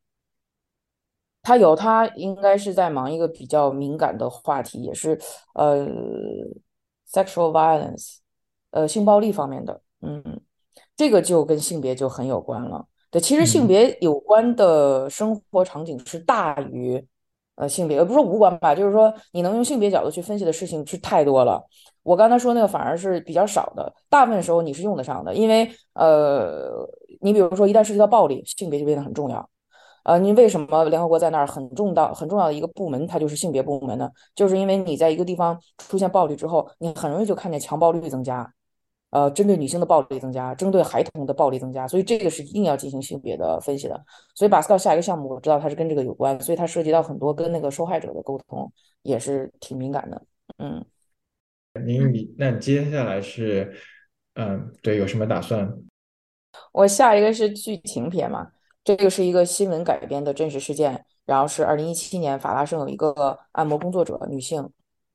[1.52, 5.18] 他有，他应该是在忙一个比较敏感的话题，也是
[5.54, 5.86] 呃
[7.10, 8.16] ，sexual violence，
[8.70, 10.40] 呃，性暴力方面的，嗯。
[10.96, 12.86] 这个就跟性别就很有关了。
[13.10, 17.04] 对，其实性别有关的生活场景是大于
[17.56, 18.74] 呃性别，呃不是无关吧？
[18.74, 21.62] 就是说你能用性别角度去分析的事情是太多了。
[22.02, 26.86] 我刚才说那个反而是比较少的，大部分时候你是用得上的，因为呃，
[27.20, 29.48] 你比如说一旦涉及到暴力，性别就变得很重要。
[30.04, 34.10] 呃，你为什么联合国在那儿很重要很重要的一个部门，它就是性别部门呢？
[34.34, 38.52] 就是因为你在一个地方出现暴力之后，你很容易就看见强暴率增加。
[39.10, 44.02] 呃，针对女性的暴力增加，针对孩童的暴力增加，所以这个是一定要进行性别的分析的。
[44.34, 48.72] 所以巴斯高下一个项目，我知道它是跟这个有关，所以它涉及到很多跟那个受害者的沟通，
[49.02, 50.22] 也是挺敏感的。
[50.56, 50.82] 嗯，
[51.84, 53.70] 您你那接下来是，
[54.36, 55.70] 嗯，对，有什么打算？
[56.72, 58.50] 我下一个是剧情片嘛，
[58.84, 64.68] 这个是一个新闻改编的真实事件，然后是二零一七年法拉盛有一个按摩工作者女性，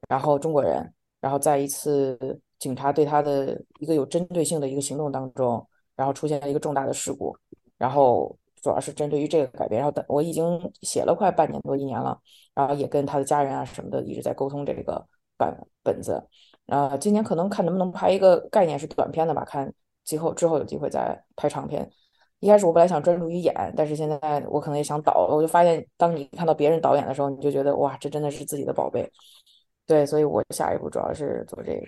[0.08, 2.42] 然后中国人，然后在一次。
[2.60, 5.64] 警察对他的一个有针对性的一个行动当中，
[5.96, 7.38] 然后出现了一个重大的事故，
[7.78, 9.80] 然后主要是针对于这个改变。
[9.80, 12.20] 然后等我已经写了快半年多一年了，
[12.56, 15.08] 然后也跟他的家人啊什么的一直在沟通这个
[15.38, 16.28] 版本子。
[16.66, 19.72] 然后今年可能看能不能拍一个概念是短片的吧，看
[20.04, 21.88] 今后之后有机会再拍长片。
[22.40, 25.28] 一开始我本来想专注于演，但是现在我可能也想导。
[25.30, 29.10] 我就发现，当你看到别人导演的时候，你就觉得哇，这真的是自己的宝贝。
[29.86, 31.82] 对，所以我下一步主要是做这个。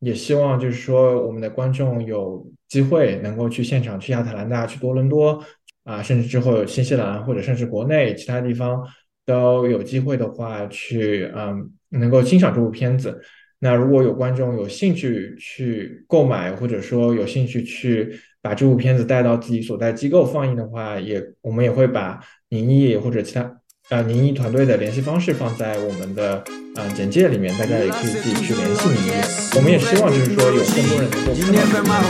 [0.00, 5.42] 也希望就是说，我们的观众有机会能够去现场，去亚特兰大，去多伦多
[5.84, 8.86] 啊，甚至之后新西兰或者甚至国内其他地方
[9.24, 13.20] 都有机会的话，去嗯，能够欣赏这部片子。
[13.58, 23.50] 那如果有观众有兴趣去购买，或者说有兴趣去把这部片子带到自己所在机构放映的话，也我们也会把宁毅或者其他
[23.88, 26.44] 呃宁毅团队的联系方式放在我们的
[26.76, 29.12] 呃简介里面，大家也可以自己去联系宁毅。
[29.56, 32.04] 我们也希望就是说有更多人能够看到。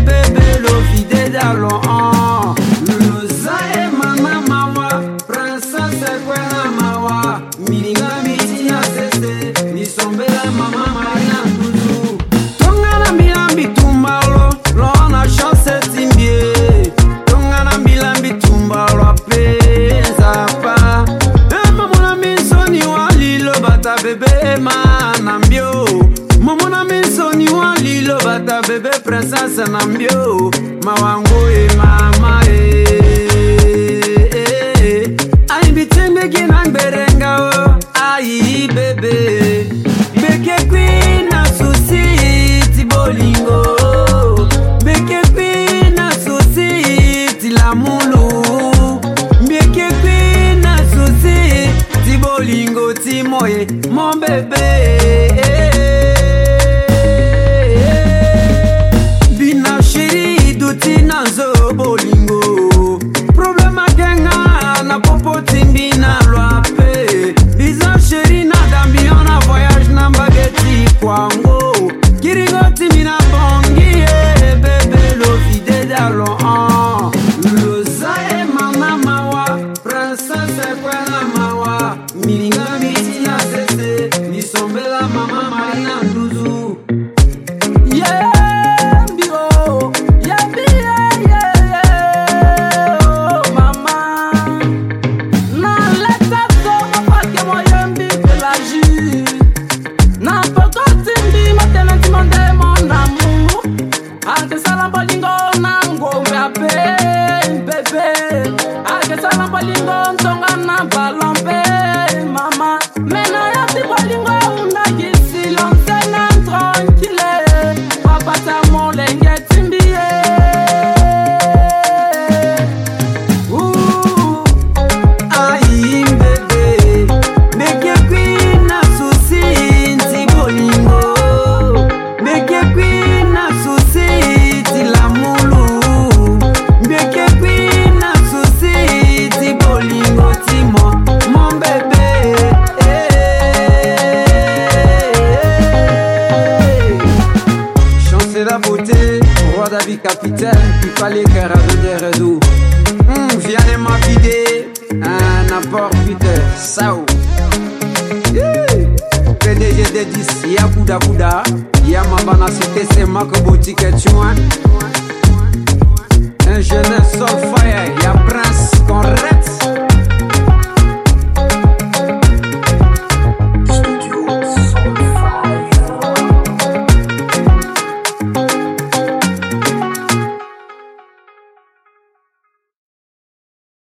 [0.00, 2.54] bébé, l'eau vidée dans l'an.